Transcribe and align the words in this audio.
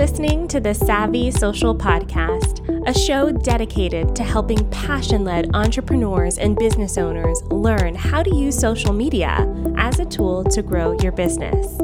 listening 0.00 0.48
to 0.48 0.60
the 0.60 0.72
Savvy 0.72 1.30
Social 1.30 1.74
Podcast, 1.74 2.66
a 2.88 2.98
show 2.98 3.30
dedicated 3.30 4.16
to 4.16 4.24
helping 4.24 4.66
passion 4.70 5.24
led 5.24 5.54
entrepreneurs 5.54 6.38
and 6.38 6.56
business 6.56 6.96
owners 6.96 7.42
learn 7.50 7.94
how 7.94 8.22
to 8.22 8.34
use 8.34 8.58
social 8.58 8.94
media 8.94 9.46
as 9.76 10.00
a 10.00 10.06
tool 10.06 10.42
to 10.44 10.62
grow 10.62 10.98
your 11.02 11.12
business. 11.12 11.78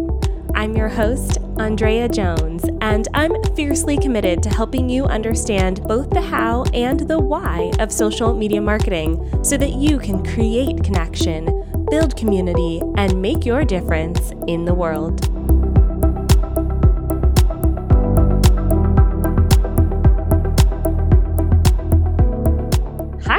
I'm 0.55 0.75
your 0.75 0.89
host, 0.89 1.37
Andrea 1.59 2.09
Jones, 2.09 2.65
and 2.81 3.07
I'm 3.13 3.35
fiercely 3.55 3.99
committed 3.99 4.43
to 4.45 4.49
helping 4.49 4.89
you 4.89 5.05
understand 5.05 5.83
both 5.83 6.09
the 6.09 6.23
how 6.23 6.65
and 6.73 7.01
the 7.01 7.21
why 7.21 7.71
of 7.81 7.93
social 7.93 8.35
media 8.35 8.63
marketing 8.63 9.45
so 9.45 9.59
that 9.59 9.73
you 9.73 9.99
can 9.99 10.25
create 10.25 10.83
connection, 10.83 11.85
build 11.91 12.17
community, 12.17 12.81
and 12.97 13.21
make 13.21 13.45
your 13.45 13.63
difference 13.67 14.33
in 14.49 14.65
the 14.65 14.73
world. 14.73 15.36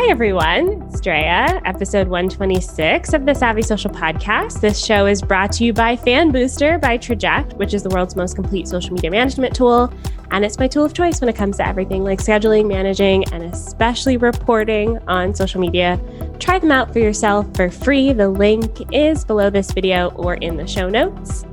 Everyone. 0.10 0.84
It's 0.84 1.02
Drea, 1.02 1.62
episode 1.66 2.08
126 2.08 3.12
of 3.12 3.26
the 3.26 3.36
Savvy 3.36 3.62
Social 3.62 3.92
Podcast. 3.92 4.62
This 4.62 4.84
show 4.84 5.06
is 5.06 5.22
brought 5.22 5.52
to 5.54 5.66
you 5.66 5.74
by 5.74 5.98
Fan 5.98 6.32
Booster 6.32 6.80
by 6.80 6.96
Traject, 6.96 7.54
which 7.56 7.74
is 7.74 7.84
the 7.84 7.90
world's 7.90 8.16
most 8.16 8.34
complete 8.34 8.70
social 8.70 8.94
media 8.94 9.12
management 9.12 9.54
tool. 9.54 9.94
And 10.32 10.46
it's 10.46 10.58
my 10.60 10.68
tool 10.70 10.86
of 10.86 10.94
choice 10.94 11.20
when 11.20 11.28
it 11.28 11.36
comes 11.36 11.58
to 11.58 11.68
everything 11.68 12.06
like 12.06 12.20
scheduling, 12.20 12.70
managing, 12.70 13.26
and 13.34 13.44
especially 13.44 14.16
reporting 14.16 14.98
on 15.10 15.36
social 15.36 15.60
media. 15.60 16.00
Try 16.40 16.58
them 16.58 16.72
out 16.72 16.94
for 16.94 17.00
yourself 17.00 17.54
for 17.54 17.70
free. 17.70 18.14
The 18.14 18.30
link 18.30 18.94
is 18.94 19.26
below 19.26 19.50
this 19.50 19.72
video 19.72 20.12
or 20.12 20.36
in 20.36 20.56
the 20.56 20.66
show 20.66 20.88
notes. 20.90 21.44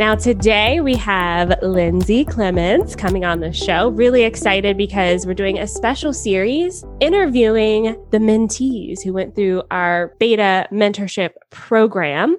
Now, 0.00 0.14
today 0.14 0.80
we 0.80 0.94
have 0.94 1.52
Lindsay 1.60 2.24
Clements 2.24 2.96
coming 2.96 3.26
on 3.26 3.40
the 3.40 3.52
show. 3.52 3.90
Really 3.90 4.22
excited 4.22 4.78
because 4.78 5.26
we're 5.26 5.34
doing 5.34 5.58
a 5.58 5.66
special 5.66 6.14
series 6.14 6.82
interviewing 7.00 8.02
the 8.10 8.16
mentees 8.16 9.02
who 9.04 9.12
went 9.12 9.34
through 9.34 9.62
our 9.70 10.14
beta 10.18 10.66
mentorship 10.72 11.32
program. 11.50 12.38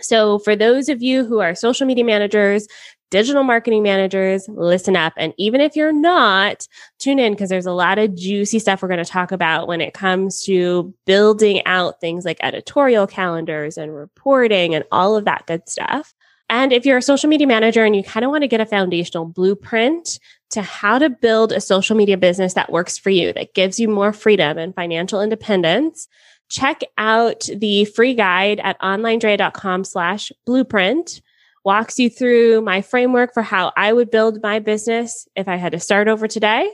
So, 0.00 0.38
for 0.38 0.54
those 0.54 0.88
of 0.88 1.02
you 1.02 1.24
who 1.24 1.40
are 1.40 1.56
social 1.56 1.88
media 1.88 2.04
managers, 2.04 2.68
digital 3.10 3.42
marketing 3.42 3.82
managers, 3.82 4.46
listen 4.48 4.94
up. 4.94 5.12
And 5.16 5.34
even 5.38 5.60
if 5.60 5.74
you're 5.74 5.92
not, 5.92 6.68
tune 7.00 7.18
in 7.18 7.32
because 7.32 7.50
there's 7.50 7.66
a 7.66 7.72
lot 7.72 7.98
of 7.98 8.14
juicy 8.14 8.60
stuff 8.60 8.80
we're 8.80 8.86
going 8.86 9.04
to 9.04 9.10
talk 9.10 9.32
about 9.32 9.66
when 9.66 9.80
it 9.80 9.92
comes 9.92 10.44
to 10.44 10.94
building 11.04 11.66
out 11.66 12.00
things 12.00 12.24
like 12.24 12.38
editorial 12.44 13.08
calendars 13.08 13.76
and 13.76 13.92
reporting 13.92 14.72
and 14.72 14.84
all 14.92 15.16
of 15.16 15.24
that 15.24 15.48
good 15.48 15.68
stuff. 15.68 16.14
And 16.52 16.70
if 16.70 16.84
you're 16.84 16.98
a 16.98 17.02
social 17.02 17.30
media 17.30 17.46
manager 17.46 17.82
and 17.82 17.96
you 17.96 18.04
kind 18.04 18.26
of 18.26 18.30
want 18.30 18.42
to 18.42 18.46
get 18.46 18.60
a 18.60 18.66
foundational 18.66 19.24
blueprint 19.24 20.18
to 20.50 20.60
how 20.60 20.98
to 20.98 21.08
build 21.08 21.50
a 21.50 21.62
social 21.62 21.96
media 21.96 22.18
business 22.18 22.52
that 22.52 22.70
works 22.70 22.98
for 22.98 23.08
you, 23.08 23.32
that 23.32 23.54
gives 23.54 23.80
you 23.80 23.88
more 23.88 24.12
freedom 24.12 24.58
and 24.58 24.74
financial 24.74 25.22
independence, 25.22 26.08
check 26.50 26.82
out 26.98 27.48
the 27.56 27.86
free 27.86 28.12
guide 28.12 28.60
at 28.62 28.78
onlinedrea.com 28.82 29.82
slash 29.84 30.30
blueprint 30.44 31.22
walks 31.64 31.98
you 31.98 32.10
through 32.10 32.60
my 32.60 32.82
framework 32.82 33.32
for 33.32 33.42
how 33.42 33.72
I 33.74 33.94
would 33.94 34.10
build 34.10 34.42
my 34.42 34.58
business 34.58 35.26
if 35.34 35.48
I 35.48 35.56
had 35.56 35.72
to 35.72 35.80
start 35.80 36.06
over 36.06 36.28
today 36.28 36.70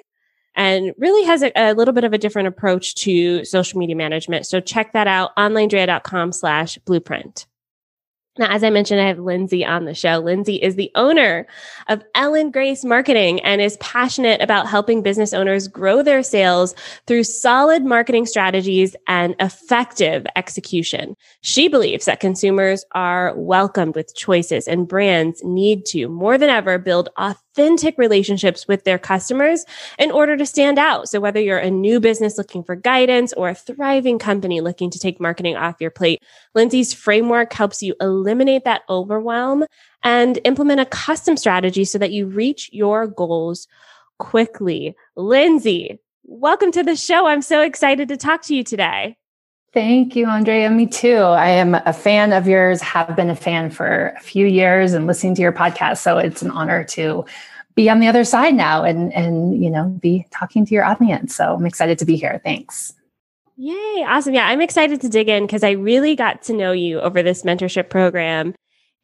and 0.56 0.92
really 0.98 1.24
has 1.24 1.42
a, 1.42 1.52
a, 1.54 1.74
little 1.74 1.94
bit 1.94 2.02
of 2.02 2.12
a 2.12 2.18
different 2.18 2.48
approach 2.48 2.96
to 2.96 3.44
social 3.44 3.78
media 3.78 3.94
management. 3.94 4.46
So 4.46 4.58
check 4.58 4.92
that 4.94 5.06
out, 5.06 5.36
onlinedrea.com 5.36 6.32
slash 6.32 6.78
blueprint. 6.78 7.46
Now, 8.38 8.50
as 8.50 8.62
I 8.62 8.70
mentioned, 8.70 9.00
I 9.00 9.08
have 9.08 9.18
Lindsay 9.18 9.64
on 9.64 9.84
the 9.84 9.94
show. 9.94 10.18
Lindsay 10.18 10.56
is 10.56 10.76
the 10.76 10.90
owner 10.94 11.46
of 11.88 12.02
Ellen 12.14 12.50
Grace 12.50 12.84
Marketing 12.84 13.40
and 13.40 13.60
is 13.60 13.76
passionate 13.78 14.40
about 14.40 14.68
helping 14.68 15.02
business 15.02 15.32
owners 15.32 15.66
grow 15.66 16.02
their 16.02 16.22
sales 16.22 16.74
through 17.06 17.24
solid 17.24 17.84
marketing 17.84 18.26
strategies 18.26 18.94
and 19.08 19.34
effective 19.40 20.26
execution. 20.36 21.16
She 21.40 21.68
believes 21.68 22.04
that 22.04 22.20
consumers 22.20 22.84
are 22.92 23.34
welcomed 23.36 23.96
with 23.96 24.14
choices 24.14 24.68
and 24.68 24.86
brands 24.86 25.42
need 25.42 25.84
to 25.86 26.08
more 26.08 26.38
than 26.38 26.50
ever 26.50 26.78
build 26.78 27.08
authentic 27.16 27.47
authentic 27.58 27.98
relationships 27.98 28.68
with 28.68 28.84
their 28.84 28.98
customers 28.98 29.64
in 29.98 30.12
order 30.12 30.36
to 30.36 30.46
stand 30.46 30.78
out. 30.78 31.08
So 31.08 31.18
whether 31.18 31.40
you're 31.40 31.58
a 31.58 31.70
new 31.70 31.98
business 31.98 32.38
looking 32.38 32.62
for 32.62 32.76
guidance 32.76 33.32
or 33.32 33.48
a 33.48 33.54
thriving 33.54 34.18
company 34.18 34.60
looking 34.60 34.90
to 34.90 34.98
take 34.98 35.20
marketing 35.20 35.56
off 35.56 35.80
your 35.80 35.90
plate, 35.90 36.22
Lindsay's 36.54 36.94
framework 36.94 37.52
helps 37.52 37.82
you 37.82 37.96
eliminate 38.00 38.64
that 38.64 38.82
overwhelm 38.88 39.64
and 40.04 40.38
implement 40.44 40.80
a 40.80 40.86
custom 40.86 41.36
strategy 41.36 41.84
so 41.84 41.98
that 41.98 42.12
you 42.12 42.26
reach 42.26 42.70
your 42.72 43.08
goals 43.08 43.66
quickly. 44.18 44.94
Lindsay, 45.16 45.98
welcome 46.22 46.70
to 46.70 46.84
the 46.84 46.94
show. 46.94 47.26
I'm 47.26 47.42
so 47.42 47.60
excited 47.60 48.08
to 48.08 48.16
talk 48.16 48.42
to 48.42 48.54
you 48.54 48.62
today. 48.62 49.16
Thank 49.74 50.16
you, 50.16 50.26
Andrea. 50.26 50.70
Me 50.70 50.86
too. 50.86 51.16
I 51.16 51.50
am 51.50 51.74
a 51.74 51.92
fan 51.92 52.32
of 52.32 52.48
yours, 52.48 52.80
have 52.80 53.14
been 53.14 53.28
a 53.28 53.36
fan 53.36 53.70
for 53.70 54.14
a 54.16 54.20
few 54.20 54.46
years 54.46 54.94
and 54.94 55.06
listening 55.06 55.34
to 55.34 55.42
your 55.42 55.52
podcast. 55.52 55.98
So 55.98 56.16
it's 56.16 56.40
an 56.40 56.50
honor 56.50 56.84
to 56.84 57.24
be 57.74 57.90
on 57.90 58.00
the 58.00 58.08
other 58.08 58.24
side 58.24 58.54
now 58.54 58.82
and 58.82 59.12
and 59.12 59.62
you 59.62 59.70
know 59.70 59.84
be 60.00 60.26
talking 60.32 60.66
to 60.66 60.74
your 60.74 60.84
audience. 60.84 61.36
So 61.36 61.54
I'm 61.54 61.66
excited 61.66 61.98
to 61.98 62.04
be 62.04 62.16
here. 62.16 62.40
Thanks. 62.42 62.94
Yay, 63.56 64.04
awesome. 64.06 64.34
Yeah, 64.34 64.48
I'm 64.48 64.60
excited 64.60 65.00
to 65.02 65.08
dig 65.08 65.28
in 65.28 65.44
because 65.44 65.62
I 65.62 65.72
really 65.72 66.16
got 66.16 66.42
to 66.44 66.52
know 66.52 66.72
you 66.72 67.00
over 67.00 67.22
this 67.22 67.42
mentorship 67.42 67.90
program 67.90 68.54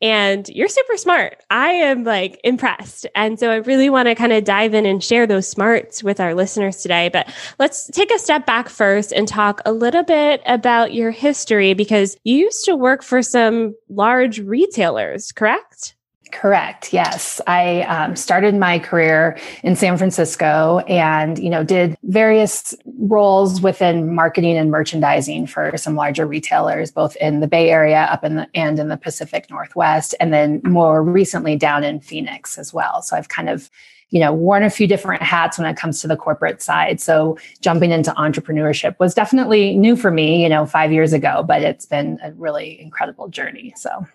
and 0.02 0.48
you're 0.48 0.68
super 0.68 0.96
smart. 0.96 1.42
I 1.50 1.70
am 1.70 2.04
like 2.04 2.40
impressed. 2.44 3.06
And 3.14 3.38
so 3.38 3.50
I 3.50 3.56
really 3.56 3.88
want 3.90 4.08
to 4.08 4.14
kind 4.14 4.32
of 4.32 4.44
dive 4.44 4.74
in 4.74 4.86
and 4.86 5.02
share 5.02 5.26
those 5.26 5.48
smarts 5.48 6.02
with 6.02 6.20
our 6.20 6.34
listeners 6.34 6.78
today. 6.78 7.08
But 7.08 7.32
let's 7.58 7.86
take 7.88 8.12
a 8.12 8.18
step 8.18 8.46
back 8.46 8.68
first 8.68 9.12
and 9.12 9.26
talk 9.26 9.60
a 9.64 9.72
little 9.72 10.02
bit 10.02 10.42
about 10.46 10.92
your 10.92 11.10
history 11.10 11.74
because 11.74 12.16
you 12.24 12.36
used 12.36 12.64
to 12.66 12.76
work 12.76 13.02
for 13.02 13.22
some 13.22 13.74
large 13.88 14.40
retailers, 14.40 15.32
correct? 15.32 15.94
Correct. 16.34 16.92
Yes, 16.92 17.40
I 17.46 17.82
um, 17.82 18.16
started 18.16 18.56
my 18.56 18.80
career 18.80 19.38
in 19.62 19.76
San 19.76 19.96
Francisco, 19.96 20.80
and 20.88 21.38
you 21.38 21.48
know 21.48 21.62
did 21.62 21.96
various 22.02 22.74
roles 22.98 23.60
within 23.60 24.12
marketing 24.12 24.56
and 24.56 24.68
merchandising 24.68 25.46
for 25.46 25.76
some 25.76 25.94
larger 25.94 26.26
retailers, 26.26 26.90
both 26.90 27.14
in 27.16 27.38
the 27.38 27.46
Bay 27.46 27.70
Area, 27.70 28.08
up 28.10 28.24
in 28.24 28.34
the 28.34 28.48
and 28.52 28.80
in 28.80 28.88
the 28.88 28.96
Pacific 28.96 29.48
Northwest, 29.48 30.14
and 30.18 30.32
then 30.34 30.60
more 30.64 31.04
recently 31.04 31.54
down 31.54 31.84
in 31.84 32.00
Phoenix 32.00 32.58
as 32.58 32.74
well. 32.74 33.00
So 33.00 33.16
I've 33.16 33.28
kind 33.28 33.48
of 33.48 33.70
you 34.10 34.18
know 34.18 34.32
worn 34.32 34.64
a 34.64 34.70
few 34.70 34.88
different 34.88 35.22
hats 35.22 35.56
when 35.56 35.68
it 35.68 35.76
comes 35.76 36.00
to 36.00 36.08
the 36.08 36.16
corporate 36.16 36.62
side 36.62 37.00
so 37.00 37.38
jumping 37.62 37.90
into 37.90 38.12
entrepreneurship 38.12 38.96
was 39.00 39.14
definitely 39.14 39.74
new 39.76 39.96
for 39.96 40.10
me 40.10 40.42
you 40.42 40.48
know 40.48 40.66
5 40.66 40.92
years 40.92 41.12
ago 41.12 41.42
but 41.42 41.62
it's 41.62 41.86
been 41.86 42.20
a 42.22 42.32
really 42.32 42.78
incredible 42.80 43.28
journey 43.28 43.72
so 43.76 44.06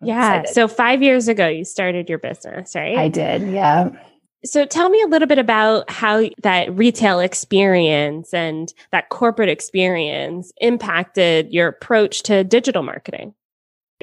yeah. 0.00 0.44
So 0.44 0.68
five 0.68 1.02
years 1.02 1.28
ago, 1.28 1.48
you 1.48 1.64
started 1.64 2.08
your 2.08 2.18
business, 2.18 2.74
right? 2.74 2.96
I 2.96 3.08
did. 3.08 3.48
Yeah. 3.48 3.90
So 4.44 4.64
tell 4.64 4.88
me 4.88 5.02
a 5.02 5.06
little 5.06 5.26
bit 5.26 5.38
about 5.38 5.90
how 5.90 6.28
that 6.42 6.72
retail 6.76 7.18
experience 7.18 8.32
and 8.32 8.72
that 8.92 9.08
corporate 9.08 9.48
experience 9.48 10.52
impacted 10.60 11.52
your 11.52 11.66
approach 11.66 12.22
to 12.24 12.44
digital 12.44 12.84
marketing. 12.84 13.34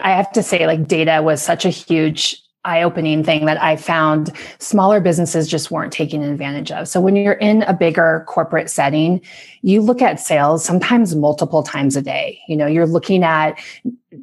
I 0.02 0.12
have 0.12 0.30
to 0.34 0.44
say, 0.44 0.68
like, 0.68 0.88
data 0.90 1.22
was 1.24 1.42
such 1.42 1.64
a 1.64 1.70
huge 1.70 2.42
eye 2.66 2.84
opening 2.84 3.24
thing 3.24 3.46
that 3.46 3.62
I 3.62 3.76
found 3.76 4.32
smaller 4.60 5.00
businesses 5.00 5.48
just 5.48 5.72
weren't 5.72 5.94
taking 5.94 6.24
advantage 6.24 6.72
of. 6.72 6.88
So 6.88 7.00
when 7.00 7.16
you're 7.16 7.34
in 7.34 7.62
a 7.64 7.74
bigger 7.74 8.26
corporate 8.28 8.70
setting, 8.70 9.22
you 9.62 9.82
look 9.82 10.02
at 10.02 10.20
sales 10.20 10.66
sometimes 10.66 11.16
multiple 11.16 11.64
times 11.64 11.96
a 11.96 12.02
day. 12.02 12.40
You 12.48 12.58
know, 12.58 12.68
you're 12.68 12.88
looking 12.88 13.24
at 13.24 13.60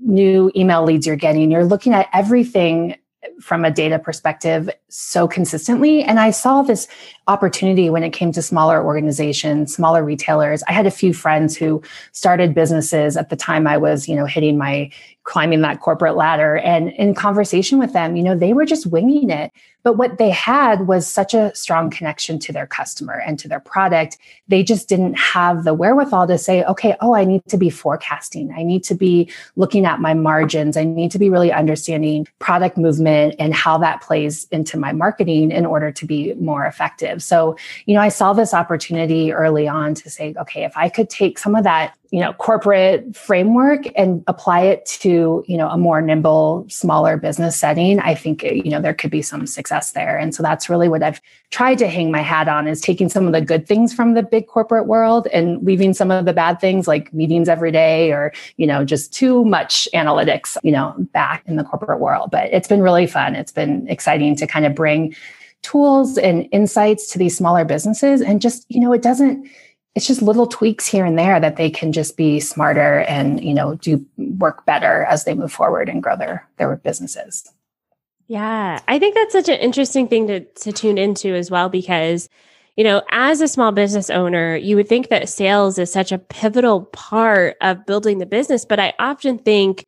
new 0.02 0.50
email 0.56 0.84
leads 0.84 1.06
you're 1.06 1.16
getting, 1.16 1.50
you're 1.50 1.64
looking 1.64 1.94
at 1.94 2.08
everything 2.12 2.96
from 3.40 3.64
a 3.64 3.70
data 3.70 3.98
perspective 3.98 4.68
so 4.88 5.28
consistently. 5.28 6.02
And 6.02 6.18
I 6.18 6.30
saw 6.30 6.62
this 6.62 6.88
opportunity 7.28 7.88
when 7.88 8.02
it 8.02 8.10
came 8.10 8.32
to 8.32 8.42
smaller 8.42 8.84
organizations, 8.84 9.74
smaller 9.74 10.04
retailers. 10.04 10.62
I 10.64 10.72
had 10.72 10.86
a 10.86 10.90
few 10.90 11.12
friends 11.14 11.56
who 11.56 11.82
started 12.12 12.54
businesses 12.54 13.16
at 13.16 13.30
the 13.30 13.36
time 13.36 13.66
I 13.66 13.76
was, 13.76 14.08
you 14.08 14.16
know, 14.16 14.26
hitting 14.26 14.58
my 14.58 14.90
climbing 15.24 15.60
that 15.60 15.80
corporate 15.80 16.16
ladder. 16.16 16.56
And 16.56 16.90
in 16.90 17.14
conversation 17.14 17.78
with 17.78 17.92
them, 17.92 18.16
you 18.16 18.22
know, 18.22 18.36
they 18.36 18.52
were 18.52 18.64
just 18.64 18.86
winging 18.86 19.30
it. 19.30 19.52
But 19.84 19.96
what 19.96 20.18
they 20.18 20.30
had 20.30 20.86
was 20.86 21.06
such 21.08 21.34
a 21.34 21.54
strong 21.56 21.90
connection 21.90 22.38
to 22.40 22.52
their 22.52 22.66
customer 22.66 23.14
and 23.14 23.38
to 23.40 23.48
their 23.48 23.60
product. 23.60 24.16
They 24.46 24.62
just 24.62 24.88
didn't 24.88 25.14
have 25.14 25.64
the 25.64 25.74
wherewithal 25.74 26.28
to 26.28 26.38
say, 26.38 26.62
okay, 26.64 26.96
oh, 27.00 27.14
I 27.14 27.24
need 27.24 27.44
to 27.48 27.56
be 27.56 27.68
forecasting. 27.68 28.52
I 28.56 28.62
need 28.62 28.84
to 28.84 28.94
be 28.94 29.30
looking 29.56 29.84
at 29.84 30.00
my 30.00 30.14
margins. 30.14 30.76
I 30.76 30.84
need 30.84 31.10
to 31.12 31.18
be 31.18 31.30
really 31.30 31.52
understanding 31.52 32.28
product 32.38 32.76
movement 32.76 33.34
and 33.40 33.54
how 33.54 33.76
that 33.78 34.02
plays 34.02 34.46
into 34.52 34.78
my 34.78 34.92
marketing 34.92 35.50
in 35.50 35.66
order 35.66 35.90
to 35.90 36.06
be 36.06 36.34
more 36.34 36.64
effective. 36.64 37.22
So, 37.22 37.56
you 37.86 37.94
know, 37.94 38.00
I 38.00 38.08
saw 38.08 38.32
this 38.32 38.54
opportunity 38.54 39.32
early 39.32 39.66
on 39.66 39.94
to 39.94 40.10
say, 40.10 40.34
okay, 40.38 40.64
if 40.64 40.76
I 40.76 40.88
could 40.88 41.10
take 41.10 41.38
some 41.40 41.56
of 41.56 41.64
that 41.64 41.96
you 42.12 42.20
know 42.20 42.32
corporate 42.34 43.16
framework 43.16 43.86
and 43.96 44.22
apply 44.28 44.60
it 44.60 44.86
to 44.86 45.42
you 45.48 45.56
know 45.56 45.68
a 45.68 45.78
more 45.78 46.00
nimble 46.00 46.64
smaller 46.68 47.16
business 47.16 47.56
setting 47.56 47.98
i 48.00 48.14
think 48.14 48.42
you 48.42 48.70
know 48.70 48.80
there 48.80 48.94
could 48.94 49.10
be 49.10 49.22
some 49.22 49.46
success 49.46 49.92
there. 49.92 50.18
And 50.18 50.34
so 50.34 50.42
that's 50.42 50.68
really 50.68 50.88
what 50.88 51.02
i've 51.02 51.20
tried 51.50 51.78
to 51.78 51.88
hang 51.88 52.10
my 52.10 52.20
hat 52.20 52.48
on 52.48 52.68
is 52.68 52.80
taking 52.80 53.08
some 53.08 53.26
of 53.26 53.32
the 53.32 53.40
good 53.40 53.66
things 53.66 53.92
from 53.92 54.14
the 54.14 54.22
big 54.22 54.46
corporate 54.46 54.86
world 54.86 55.26
and 55.32 55.62
leaving 55.64 55.92
some 55.94 56.10
of 56.10 56.24
the 56.24 56.32
bad 56.32 56.60
things 56.60 56.86
like 56.86 57.12
meetings 57.12 57.48
every 57.48 57.72
day 57.72 58.12
or 58.12 58.32
you 58.56 58.66
know 58.66 58.84
just 58.84 59.12
too 59.12 59.44
much 59.44 59.88
analytics 59.94 60.56
you 60.62 60.72
know 60.72 60.94
back 61.12 61.42
in 61.46 61.56
the 61.56 61.64
corporate 61.64 62.00
world. 62.00 62.30
But 62.30 62.52
it's 62.52 62.68
been 62.68 62.82
really 62.82 63.06
fun. 63.06 63.34
It's 63.34 63.52
been 63.52 63.88
exciting 63.88 64.36
to 64.36 64.46
kind 64.46 64.66
of 64.66 64.74
bring 64.74 65.14
tools 65.62 66.18
and 66.18 66.48
insights 66.52 67.10
to 67.12 67.18
these 67.18 67.36
smaller 67.36 67.64
businesses. 67.64 68.20
And 68.20 68.40
just 68.40 68.66
you 68.68 68.80
know 68.80 68.92
it 68.92 69.02
doesn't 69.02 69.48
it's 69.94 70.06
just 70.06 70.22
little 70.22 70.46
tweaks 70.46 70.86
here 70.86 71.04
and 71.04 71.18
there 71.18 71.38
that 71.38 71.56
they 71.56 71.70
can 71.70 71.92
just 71.92 72.16
be 72.16 72.40
smarter 72.40 73.00
and 73.00 73.42
you 73.42 73.54
know 73.54 73.74
do 73.76 74.04
work 74.16 74.64
better 74.64 75.04
as 75.04 75.24
they 75.24 75.34
move 75.34 75.52
forward 75.52 75.88
and 75.88 76.02
grow 76.02 76.16
their 76.16 76.48
their 76.56 76.76
businesses. 76.76 77.50
Yeah 78.28 78.80
i 78.88 78.98
think 78.98 79.14
that's 79.14 79.32
such 79.32 79.48
an 79.48 79.58
interesting 79.58 80.08
thing 80.08 80.26
to 80.28 80.40
to 80.40 80.72
tune 80.72 80.98
into 80.98 81.34
as 81.34 81.50
well 81.50 81.68
because 81.68 82.28
you 82.76 82.84
know 82.84 83.02
as 83.10 83.40
a 83.40 83.48
small 83.48 83.72
business 83.72 84.08
owner 84.08 84.56
you 84.56 84.76
would 84.76 84.88
think 84.88 85.08
that 85.08 85.28
sales 85.28 85.78
is 85.78 85.92
such 85.92 86.12
a 86.12 86.18
pivotal 86.18 86.84
part 86.86 87.56
of 87.60 87.84
building 87.84 88.18
the 88.18 88.26
business 88.26 88.64
but 88.64 88.80
i 88.80 88.94
often 88.98 89.38
think 89.38 89.86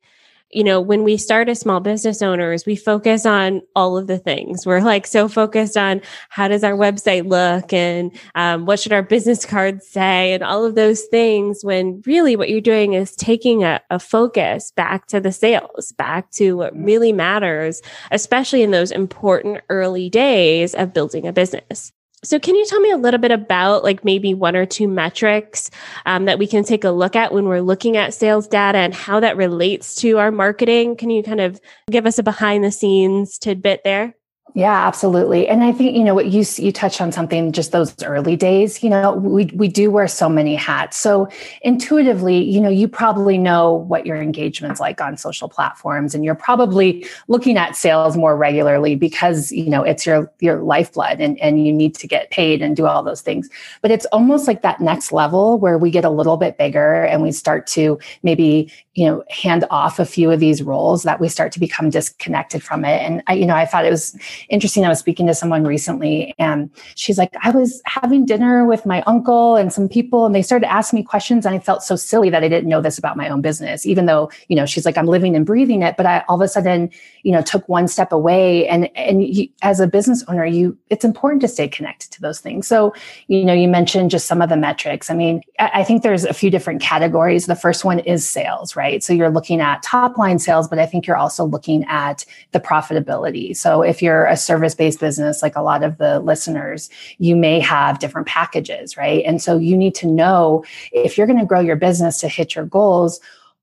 you 0.51 0.63
know, 0.63 0.79
when 0.79 1.03
we 1.03 1.17
start 1.17 1.49
as 1.49 1.59
small 1.59 1.79
business 1.79 2.21
owners, 2.21 2.65
we 2.65 2.75
focus 2.75 3.25
on 3.25 3.61
all 3.75 3.97
of 3.97 4.07
the 4.07 4.19
things. 4.19 4.65
We're 4.65 4.81
like 4.81 5.07
so 5.07 5.27
focused 5.27 5.75
on 5.75 6.01
how 6.29 6.47
does 6.47 6.63
our 6.63 6.73
website 6.73 7.27
look 7.27 7.73
and 7.73 8.11
um, 8.35 8.65
what 8.65 8.79
should 8.79 8.93
our 8.93 9.03
business 9.03 9.45
cards 9.45 9.87
say 9.87 10.33
and 10.33 10.43
all 10.43 10.63
of 10.63 10.75
those 10.75 11.03
things. 11.03 11.59
When 11.63 12.01
really 12.05 12.35
what 12.35 12.49
you're 12.49 12.61
doing 12.61 12.93
is 12.93 13.15
taking 13.15 13.63
a, 13.63 13.81
a 13.89 13.99
focus 13.99 14.71
back 14.71 15.07
to 15.07 15.19
the 15.19 15.31
sales, 15.31 15.91
back 15.93 16.31
to 16.31 16.57
what 16.57 16.75
really 16.77 17.11
matters, 17.11 17.81
especially 18.11 18.61
in 18.61 18.71
those 18.71 18.91
important 18.91 19.61
early 19.69 20.09
days 20.09 20.75
of 20.75 20.93
building 20.93 21.27
a 21.27 21.33
business. 21.33 21.91
So, 22.25 22.39
can 22.39 22.55
you 22.55 22.65
tell 22.65 22.79
me 22.79 22.89
a 22.89 22.97
little 22.97 23.19
bit 23.19 23.31
about 23.31 23.83
like 23.83 24.03
maybe 24.03 24.33
one 24.33 24.55
or 24.55 24.65
two 24.65 24.87
metrics 24.87 25.69
um, 26.07 26.25
that 26.25 26.39
we 26.39 26.47
can 26.47 26.63
take 26.63 26.83
a 26.83 26.89
look 26.89 27.15
at 27.15 27.31
when 27.31 27.45
we're 27.45 27.61
looking 27.61 27.97
at 27.97 28.15
sales 28.15 28.47
data 28.47 28.79
and 28.79 28.95
how 28.95 29.19
that 29.19 29.37
relates 29.37 29.93
to 29.95 30.17
our 30.17 30.31
marketing? 30.31 30.95
Can 30.95 31.11
you 31.11 31.21
kind 31.21 31.39
of 31.39 31.61
give 31.91 32.07
us 32.07 32.17
a 32.17 32.23
behind 32.23 32.63
the 32.63 32.71
scenes 32.71 33.37
tidbit 33.37 33.81
there? 33.83 34.15
Yeah, 34.57 34.87
absolutely. 34.87 35.49
And 35.49 35.65
I 35.65 35.73
think, 35.73 35.97
you 35.97 36.03
know, 36.05 36.15
what 36.15 36.27
you 36.27 36.45
you 36.55 36.71
touched 36.71 37.01
on 37.01 37.11
something 37.11 37.51
just 37.51 37.73
those 37.73 37.93
early 38.05 38.37
days, 38.37 38.81
you 38.81 38.89
know, 38.89 39.11
we 39.11 39.47
we 39.53 39.67
do 39.67 39.91
wear 39.91 40.07
so 40.07 40.29
many 40.29 40.55
hats. 40.55 40.95
So 40.95 41.27
intuitively, 41.61 42.41
you 42.41 42.61
know, 42.61 42.69
you 42.69 42.87
probably 42.87 43.37
know 43.37 43.73
what 43.73 44.05
your 44.05 44.15
engagement's 44.15 44.79
like 44.79 45.01
on 45.01 45.17
social 45.17 45.49
platforms 45.49 46.15
and 46.15 46.23
you're 46.23 46.35
probably 46.35 47.05
looking 47.27 47.57
at 47.57 47.75
sales 47.75 48.15
more 48.15 48.37
regularly 48.37 48.95
because, 48.95 49.51
you 49.51 49.69
know, 49.69 49.83
it's 49.83 50.05
your 50.05 50.31
your 50.39 50.61
lifeblood 50.63 51.19
and 51.19 51.37
and 51.41 51.65
you 51.67 51.73
need 51.73 51.93
to 51.95 52.07
get 52.07 52.31
paid 52.31 52.61
and 52.61 52.77
do 52.77 52.85
all 52.85 53.03
those 53.03 53.19
things. 53.19 53.49
But 53.81 53.91
it's 53.91 54.05
almost 54.13 54.47
like 54.47 54.61
that 54.61 54.79
next 54.79 55.11
level 55.11 55.59
where 55.59 55.77
we 55.77 55.91
get 55.91 56.05
a 56.05 56.09
little 56.09 56.37
bit 56.37 56.57
bigger 56.57 57.03
and 57.03 57.21
we 57.21 57.33
start 57.33 57.67
to 57.67 57.99
maybe, 58.23 58.71
you 58.93 59.05
know, 59.05 59.21
hand 59.29 59.65
off 59.69 59.99
a 59.99 60.05
few 60.05 60.31
of 60.31 60.39
these 60.39 60.63
roles 60.63 61.03
that 61.03 61.19
we 61.19 61.27
start 61.27 61.51
to 61.51 61.59
become 61.59 61.89
disconnected 61.89 62.63
from 62.63 62.85
it. 62.85 63.01
And 63.01 63.21
I 63.27 63.33
you 63.33 63.45
know, 63.45 63.55
I 63.55 63.65
thought 63.65 63.83
it 63.85 63.91
was 63.91 64.17
interesting. 64.49 64.85
I 64.85 64.89
was 64.89 64.99
speaking 64.99 65.27
to 65.27 65.33
someone 65.33 65.63
recently 65.63 66.33
and 66.37 66.69
she's 66.95 67.17
like, 67.17 67.33
I 67.41 67.51
was 67.51 67.81
having 67.85 68.25
dinner 68.25 68.65
with 68.65 68.85
my 68.85 69.01
uncle 69.03 69.55
and 69.55 69.71
some 69.71 69.87
people, 69.87 70.25
and 70.25 70.35
they 70.35 70.41
started 70.41 70.71
asking 70.71 70.99
me 70.99 71.03
questions. 71.03 71.45
And 71.45 71.55
I 71.55 71.59
felt 71.59 71.83
so 71.83 71.95
silly 71.95 72.29
that 72.29 72.43
I 72.43 72.47
didn't 72.47 72.69
know 72.69 72.81
this 72.81 72.97
about 72.97 73.17
my 73.17 73.29
own 73.29 73.41
business, 73.41 73.85
even 73.85 74.05
though, 74.05 74.31
you 74.47 74.55
know, 74.55 74.65
she's 74.65 74.85
like, 74.85 74.97
I'm 74.97 75.07
living 75.07 75.35
and 75.35 75.45
breathing 75.45 75.81
it. 75.81 75.97
But 75.97 76.05
I 76.05 76.23
all 76.27 76.35
of 76.35 76.41
a 76.41 76.47
sudden, 76.47 76.89
you 77.23 77.31
know, 77.31 77.41
took 77.41 77.67
one 77.69 77.87
step 77.87 78.11
away. 78.11 78.67
And, 78.67 78.89
and 78.95 79.23
you, 79.23 79.47
as 79.61 79.79
a 79.79 79.87
business 79.87 80.23
owner, 80.27 80.45
you, 80.45 80.77
it's 80.89 81.05
important 81.05 81.41
to 81.41 81.47
stay 81.47 81.67
connected 81.67 82.11
to 82.11 82.21
those 82.21 82.39
things. 82.39 82.67
So, 82.67 82.93
you 83.27 83.45
know, 83.45 83.53
you 83.53 83.67
mentioned 83.67 84.11
just 84.11 84.27
some 84.27 84.41
of 84.41 84.49
the 84.49 84.57
metrics. 84.57 85.09
I 85.09 85.13
mean, 85.13 85.41
I, 85.59 85.71
I 85.75 85.83
think 85.83 86.03
there's 86.03 86.25
a 86.25 86.33
few 86.33 86.49
different 86.49 86.81
categories. 86.81 87.45
The 87.45 87.55
first 87.55 87.85
one 87.85 87.99
is 87.99 88.27
sales, 88.27 88.75
right? 88.75 89.03
So 89.03 89.13
you're 89.13 89.29
looking 89.29 89.61
at 89.61 89.83
top 89.83 90.17
line 90.17 90.39
sales, 90.39 90.67
but 90.67 90.79
I 90.79 90.85
think 90.85 91.07
you're 91.07 91.17
also 91.17 91.45
looking 91.45 91.83
at 91.85 92.25
the 92.51 92.59
profitability. 92.59 93.55
So 93.55 93.81
if 93.81 94.01
you're 94.01 94.24
a 94.25 94.37
service 94.37 94.75
based 94.75 94.99
business, 94.99 95.41
like 95.41 95.55
a 95.55 95.61
lot 95.61 95.83
of 95.83 95.97
the 95.97 96.19
listeners, 96.19 96.89
you 97.17 97.35
may 97.35 97.59
have 97.59 97.99
different 97.99 98.27
packages, 98.27 98.97
right? 98.97 99.23
And 99.25 99.41
so 99.41 99.57
you 99.57 99.77
need 99.77 99.95
to 99.95 100.07
know 100.07 100.63
if 100.91 101.17
you're 101.17 101.27
going 101.27 101.39
to 101.39 101.45
grow 101.45 101.59
your 101.59 101.75
business 101.75 102.19
to 102.19 102.27
hit 102.27 102.55
your 102.55 102.65
goals, 102.65 103.19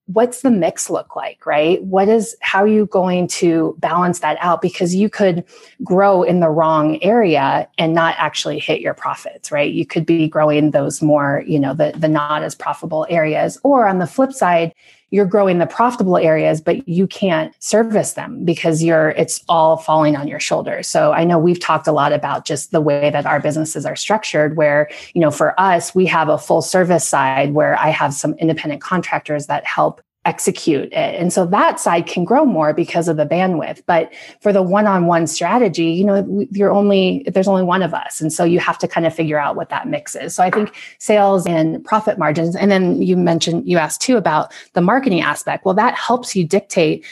what's 0.07 0.43
the 0.43 0.51
mix 0.51 0.91
look 0.91 1.15
like 1.15 1.47
right? 1.47 1.83
What 1.85 2.09
is 2.09 2.37
how 2.41 2.63
are 2.63 2.69
you 2.69 2.87
going 2.87 3.29
to 3.29 3.77
balance 3.79 4.19
that 4.21 4.37
out? 4.41 4.61
Because 4.61 4.95
you 4.95 5.09
could 5.09 5.45
grow 5.85 6.23
in 6.23 6.41
the 6.41 6.51
wrong 6.51 7.03
area 7.03 7.69
and 7.79 7.95
not 7.95 8.15
actually 8.19 8.59
hit 8.59 8.81
your 8.81 8.95
profits 8.95 9.53
right? 9.53 9.73
You 9.73 9.87
could 9.87 10.05
be 10.05 10.29
growing 10.29 10.73
those 10.73 11.03
more 11.03 11.45
you 11.47 11.59
know 11.59 11.75
the 11.75 11.93
the 11.97 12.09
not 12.09 12.43
as 12.43 12.55
profitable 12.55 13.07
areas. 13.09 13.59
Or 13.63 13.87
on 13.87 13.99
the 13.99 14.07
flip 14.07 14.33
side 14.33 14.75
you're 15.13 15.27
growing 15.27 15.59
the 15.59 15.67
profitable 15.67 16.17
areas 16.17 16.61
but 16.61 16.89
you 16.89 17.07
can't 17.07 17.55
service 17.63 18.15
them 18.15 18.45
because 18.45 18.83
you're 18.83 19.11
it's 19.11 19.45
all 19.49 19.77
falling 19.77 20.17
on 20.17 20.27
your 20.27 20.41
shoulders. 20.41 20.89
So 20.89 21.13
i 21.13 21.23
know 21.23 21.39
we've 21.39 21.61
talked 21.61 21.87
a 21.87 21.93
lot 21.93 22.13
about 22.13 22.45
just 22.45 22.73
the 22.73 22.81
way 22.81 23.11
that 23.11 23.27
our 23.27 23.39
businesses 23.39 23.87
are 23.87 23.95
structured 23.95 24.57
where 24.57 24.89
you 25.15 25.21
know 25.21 25.31
for 25.31 25.59
us 25.61 25.95
we 25.95 26.07
have 26.07 26.29
a 26.29 26.39
full 26.39 26.63
service 26.63 27.07
side 27.07 27.55
where 27.55 27.79
i 27.79 27.91
have 27.91 28.15
some 28.15 28.35
independent 28.35 28.81
contractors 28.81 29.47
that 29.47 29.65
help 29.65 30.01
execute 30.25 30.85
it. 30.93 30.95
And 30.95 31.33
so 31.33 31.45
that 31.47 31.81
side 31.81 32.07
can 32.07 32.25
grow 32.25 32.45
more 32.45 32.73
because 32.73 33.09
of 33.09 33.17
the 33.17 33.27
bandwidth. 33.27 33.83
But 33.87 34.13
for 34.41 34.53
the 34.53 34.63
one-on-one 34.63 35.27
strategy, 35.27 35.87
you 35.87 36.05
know, 36.05 36.47
you're 36.51 36.71
only, 36.71 37.25
there's 37.27 37.49
only 37.49 37.65
one 37.65 37.83
of 37.83 37.93
us. 37.93 38.21
And 38.21 38.33
so 38.33 38.45
you 38.45 38.61
have 38.61 38.79
to 38.79 38.89
kind 38.89 39.07
of 39.07 39.15
figure 39.15 39.39
out 39.39 39.57
what 39.57 39.69
that 39.71 39.89
mix 39.89 40.15
is. 40.15 40.35
So 40.35 40.45
I 40.45 40.51
think 40.51 40.75
sales 40.99 41.45
and 41.47 41.85
profit 41.85 42.19
margins. 42.19 42.55
And 42.55 42.71
then 42.71 43.03
you 43.03 43.17
mentioned, 43.17 43.69
you 43.69 43.79
asked 43.79 44.01
too 44.01 44.17
about 44.17 44.53
the 44.75 44.81
marketing 44.81 45.23
aspect. 45.23 45.65
Well, 45.65 45.75
that 45.75 45.97
helps 45.97 46.37
you 46.37 46.47
dictate 46.47 47.05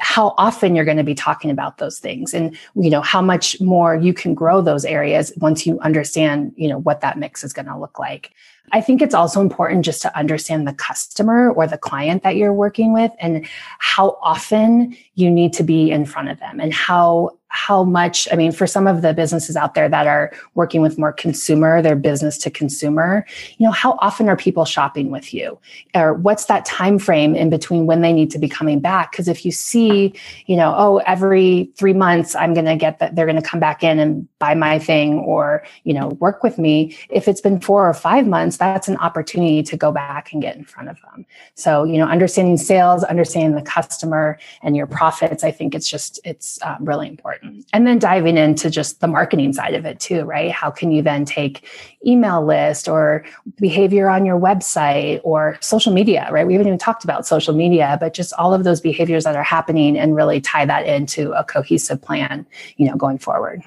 how 0.00 0.34
often 0.38 0.74
you're 0.74 0.84
going 0.84 0.96
to 0.96 1.04
be 1.04 1.14
talking 1.14 1.50
about 1.50 1.78
those 1.78 1.98
things 1.98 2.34
and 2.34 2.56
you 2.74 2.90
know 2.90 3.00
how 3.00 3.22
much 3.22 3.60
more 3.60 3.94
you 3.94 4.12
can 4.12 4.34
grow 4.34 4.60
those 4.60 4.84
areas 4.84 5.32
once 5.36 5.64
you 5.66 5.78
understand 5.80 6.52
you 6.56 6.68
know 6.68 6.78
what 6.78 7.00
that 7.00 7.16
mix 7.16 7.44
is 7.44 7.52
going 7.52 7.66
to 7.66 7.78
look 7.78 7.96
like 7.96 8.32
I 8.72 8.80
think 8.80 9.02
it's 9.02 9.14
also 9.14 9.40
important 9.40 9.84
just 9.84 10.02
to 10.02 10.16
understand 10.16 10.66
the 10.66 10.72
customer 10.72 11.50
or 11.50 11.66
the 11.66 11.78
client 11.78 12.22
that 12.22 12.36
you're 12.36 12.52
working 12.52 12.92
with 12.92 13.12
and 13.18 13.46
how 13.78 14.18
often 14.22 14.96
you 15.14 15.30
need 15.30 15.52
to 15.54 15.62
be 15.62 15.90
in 15.90 16.06
front 16.06 16.30
of 16.30 16.40
them 16.40 16.60
and 16.60 16.72
how 16.72 17.38
how 17.54 17.84
much 17.84 18.28
i 18.32 18.36
mean 18.36 18.52
for 18.52 18.66
some 18.66 18.86
of 18.86 19.02
the 19.02 19.14
businesses 19.14 19.56
out 19.56 19.74
there 19.74 19.88
that 19.88 20.06
are 20.06 20.32
working 20.54 20.82
with 20.82 20.98
more 20.98 21.12
consumer 21.12 21.80
their 21.80 21.96
business 21.96 22.36
to 22.36 22.50
consumer 22.50 23.24
you 23.58 23.64
know 23.64 23.72
how 23.72 23.96
often 24.00 24.28
are 24.28 24.36
people 24.36 24.64
shopping 24.64 25.10
with 25.10 25.32
you? 25.32 25.58
Or 25.94 26.14
what's 26.14 26.46
that 26.46 26.64
time 26.64 26.98
frame 26.98 27.34
in 27.34 27.50
between 27.50 27.86
when 27.86 28.00
they 28.00 28.12
need 28.12 28.30
to 28.32 28.38
be 28.38 28.48
coming 28.48 28.80
back? 28.80 29.12
Because 29.12 29.28
if 29.28 29.44
you 29.44 29.52
see 29.52 30.12
you 30.46 30.56
know 30.56 30.74
oh 30.76 30.98
every 31.06 31.70
3 31.76 31.92
months 31.92 32.34
i'm 32.34 32.54
going 32.54 32.66
to 32.66 32.76
get 32.76 32.98
that 32.98 33.14
they're 33.14 33.26
going 33.26 33.40
to 33.44 33.48
come 33.50 33.60
back 33.60 33.82
in 33.82 33.98
and 33.98 34.26
buy 34.38 34.54
my 34.54 34.78
thing 34.78 35.18
or 35.20 35.64
you 35.84 35.94
know 35.94 36.08
work 36.24 36.42
with 36.42 36.58
me 36.58 36.96
if 37.10 37.28
it's 37.28 37.40
been 37.40 37.60
4 37.60 37.88
or 37.88 37.94
5 37.94 38.26
months 38.26 38.56
that's 38.56 38.88
an 38.88 38.96
opportunity 38.98 39.62
to 39.62 39.76
go 39.76 39.92
back 39.92 40.32
and 40.32 40.42
get 40.42 40.56
in 40.56 40.64
front 40.64 40.88
of 40.88 40.96
them. 41.02 41.26
So 41.54 41.84
you 41.84 41.98
know 41.98 42.06
understanding 42.06 42.56
sales 42.56 43.04
understanding 43.04 43.54
the 43.54 43.62
customer 43.62 44.38
and 44.62 44.76
your 44.76 44.86
profits 44.86 45.44
i 45.44 45.50
think 45.50 45.74
it's 45.74 45.88
just 45.88 46.20
it's 46.24 46.58
um, 46.62 46.84
really 46.90 47.08
important 47.08 47.43
and 47.72 47.86
then 47.86 47.98
diving 47.98 48.36
into 48.36 48.70
just 48.70 49.00
the 49.00 49.06
marketing 49.06 49.52
side 49.52 49.74
of 49.74 49.84
it 49.84 50.00
too, 50.00 50.22
right? 50.22 50.50
How 50.50 50.70
can 50.70 50.90
you 50.90 51.02
then 51.02 51.24
take 51.24 51.68
email 52.06 52.44
list 52.44 52.88
or 52.88 53.24
behavior 53.56 54.08
on 54.08 54.24
your 54.24 54.38
website 54.38 55.20
or 55.24 55.58
social 55.60 55.92
media, 55.92 56.28
right? 56.30 56.46
We 56.46 56.54
haven't 56.54 56.68
even 56.68 56.78
talked 56.78 57.04
about 57.04 57.26
social 57.26 57.54
media, 57.54 57.96
but 58.00 58.14
just 58.14 58.32
all 58.34 58.54
of 58.54 58.64
those 58.64 58.80
behaviors 58.80 59.24
that 59.24 59.36
are 59.36 59.42
happening 59.42 59.98
and 59.98 60.14
really 60.14 60.40
tie 60.40 60.66
that 60.66 60.86
into 60.86 61.32
a 61.32 61.44
cohesive 61.44 62.00
plan, 62.00 62.46
you 62.76 62.86
know, 62.88 62.96
going 62.96 63.18
forward. 63.18 63.62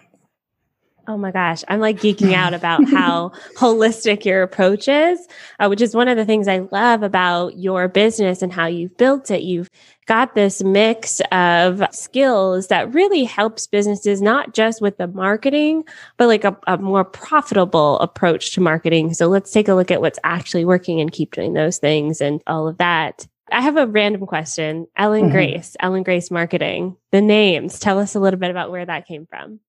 Oh 1.09 1.17
my 1.17 1.31
gosh, 1.31 1.63
I'm 1.69 1.79
like 1.79 2.01
geeking 2.01 2.33
out 2.33 2.53
about 2.53 2.83
how 2.89 3.29
holistic 3.55 4.25
your 4.25 4.43
approach 4.43 4.89
is, 4.89 5.25
uh, 5.57 5.67
which 5.67 5.79
is 5.79 5.95
one 5.95 6.09
of 6.09 6.17
the 6.17 6.25
things 6.25 6.49
I 6.49 6.59
love 6.71 7.01
about 7.01 7.57
your 7.57 7.87
business 7.87 8.41
and 8.41 8.51
how 8.51 8.65
you've 8.65 8.97
built 8.97 9.31
it. 9.31 9.41
You've 9.41 9.69
got 10.07 10.35
this 10.35 10.63
mix 10.63 11.21
of 11.31 11.83
skills 11.91 12.67
that 12.67 12.93
really 12.93 13.23
helps 13.23 13.67
businesses, 13.67 14.21
not 14.21 14.53
just 14.53 14.81
with 14.81 14.97
the 14.97 15.07
marketing, 15.07 15.83
but 16.17 16.27
like 16.27 16.43
a, 16.43 16.57
a 16.65 16.77
more 16.77 17.03
profitable 17.03 17.99
approach 17.99 18.53
to 18.53 18.61
marketing. 18.61 19.13
So 19.13 19.27
let's 19.27 19.51
take 19.51 19.67
a 19.67 19.75
look 19.75 19.91
at 19.91 20.01
what's 20.01 20.19
actually 20.23 20.65
working 20.65 20.99
and 20.99 21.11
keep 21.11 21.33
doing 21.33 21.53
those 21.53 21.77
things 21.77 22.21
and 22.21 22.41
all 22.47 22.67
of 22.67 22.77
that. 22.77 23.27
I 23.51 23.61
have 23.61 23.77
a 23.77 23.87
random 23.87 24.25
question. 24.25 24.87
Ellen 24.97 25.23
mm-hmm. 25.23 25.31
Grace, 25.31 25.75
Ellen 25.79 26.03
Grace 26.03 26.31
Marketing, 26.31 26.97
the 27.11 27.21
names. 27.21 27.79
Tell 27.79 27.99
us 27.99 28.15
a 28.15 28.19
little 28.19 28.39
bit 28.39 28.51
about 28.51 28.71
where 28.71 28.85
that 28.85 29.07
came 29.07 29.25
from. 29.25 29.59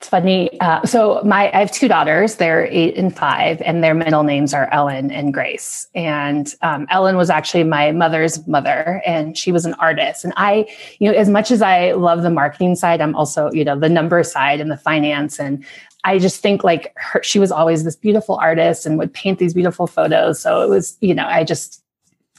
It's 0.00 0.10
funny. 0.10 0.60
Uh, 0.60 0.84
so 0.84 1.22
my 1.24 1.50
I 1.54 1.60
have 1.60 1.72
two 1.72 1.88
daughters. 1.88 2.34
They're 2.34 2.66
eight 2.66 2.98
and 2.98 3.16
five, 3.16 3.62
and 3.62 3.82
their 3.82 3.94
middle 3.94 4.24
names 4.24 4.52
are 4.52 4.68
Ellen 4.70 5.10
and 5.10 5.32
Grace. 5.32 5.88
And 5.94 6.54
um, 6.60 6.86
Ellen 6.90 7.16
was 7.16 7.30
actually 7.30 7.64
my 7.64 7.92
mother's 7.92 8.46
mother, 8.46 9.02
and 9.06 9.38
she 9.38 9.52
was 9.52 9.64
an 9.64 9.72
artist. 9.74 10.22
And 10.22 10.34
I, 10.36 10.68
you 10.98 11.10
know, 11.10 11.16
as 11.16 11.30
much 11.30 11.50
as 11.50 11.62
I 11.62 11.92
love 11.92 12.22
the 12.22 12.30
marketing 12.30 12.76
side, 12.76 13.00
I'm 13.00 13.14
also, 13.14 13.50
you 13.52 13.64
know, 13.64 13.78
the 13.78 13.88
number 13.88 14.22
side 14.22 14.60
and 14.60 14.70
the 14.70 14.76
finance. 14.76 15.40
And 15.40 15.64
I 16.04 16.18
just 16.18 16.42
think 16.42 16.62
like 16.62 16.92
her, 16.96 17.22
she 17.22 17.38
was 17.38 17.50
always 17.50 17.82
this 17.82 17.96
beautiful 17.96 18.36
artist 18.36 18.84
and 18.84 18.98
would 18.98 19.14
paint 19.14 19.38
these 19.38 19.54
beautiful 19.54 19.86
photos. 19.86 20.38
So 20.38 20.60
it 20.60 20.68
was, 20.68 20.98
you 21.00 21.14
know, 21.14 21.26
I 21.26 21.42
just 21.42 21.82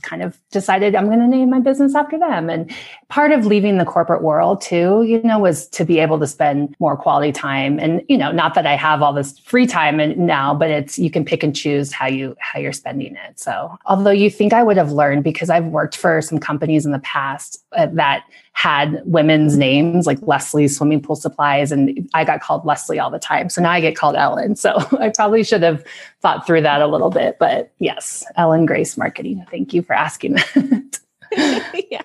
kind 0.02 0.22
of 0.22 0.38
decided 0.52 0.96
I'm 0.96 1.08
going 1.08 1.20
to 1.20 1.28
name 1.28 1.50
my 1.50 1.60
business 1.60 1.96
after 1.96 2.18
them. 2.18 2.50
And 2.50 2.72
part 3.10 3.32
of 3.32 3.46
leaving 3.46 3.78
the 3.78 3.86
corporate 3.86 4.24
world 4.24 4.62
too, 4.62 5.04
you 5.04 5.22
know, 5.24 5.40
was 5.40 5.68
to 5.70 5.86
be 5.86 6.00
able 6.00 6.20
to 6.20 6.28
spend 6.28 6.76
more 6.80 6.98
quality 6.98 7.32
time. 7.32 7.80
And, 7.80 8.04
you 8.08 8.18
know, 8.18 8.32
not 8.32 8.54
that 8.56 8.66
I 8.66 8.76
have 8.76 9.02
all 9.02 9.14
this 9.14 9.38
free 9.40 9.68
time 9.68 10.00
and 10.00 10.18
now, 10.18 10.54
but 10.54 10.70
it's, 10.70 10.98
you 10.98 11.12
can 11.12 11.26
pick 11.26 11.44
and 11.44 11.56
choose 11.56 11.92
how 11.92 12.08
you, 12.08 12.36
how 12.40 12.60
you're 12.60 12.74
spending 12.74 13.16
it. 13.16 13.40
So 13.40 13.78
although 13.86 14.12
you 14.12 14.30
think 14.30 14.54
I 14.54 14.64
would 14.64 14.78
have 14.78 14.92
learned 14.92 15.24
because 15.24 15.50
I've 15.50 15.66
worked 15.66 15.98
for 15.98 16.22
some 16.22 16.40
companies 16.40 16.86
in 16.86 16.92
the 16.92 17.00
past 17.00 17.64
uh, 17.74 17.88
that 17.94 18.24
had 18.58 19.04
women's 19.06 19.56
names 19.56 20.08
like 20.08 20.18
Leslie 20.24 20.68
Swimming 20.68 21.00
Pool 21.00 21.16
Supplies, 21.16 21.72
and 21.72 22.10
I 22.16 22.24
got 22.24 22.42
called 22.42 22.66
Leslie 22.66 22.98
all 22.98 23.12
the 23.12 23.20
time. 23.20 23.50
So 23.50 23.62
now 23.62 23.70
I 23.70 23.80
get 23.80 23.96
called 23.96 24.16
Ellen. 24.16 24.56
So 24.56 24.76
I 25.00 25.10
probably 25.16 25.44
should 25.44 25.62
have 25.62 25.86
thought 26.22 26.48
through 26.48 26.62
that 26.62 26.82
a 26.82 26.88
little 26.88 27.12
bit. 27.12 27.38
But 27.40 27.72
yes, 27.78 28.26
Ellen 28.36 28.66
Grace 28.66 28.98
Marketing. 28.98 29.46
Thank 29.52 29.76
you 29.76 29.84
for 29.84 29.94
asking 29.94 30.34
that. 30.34 31.00
yeah, 31.92 32.02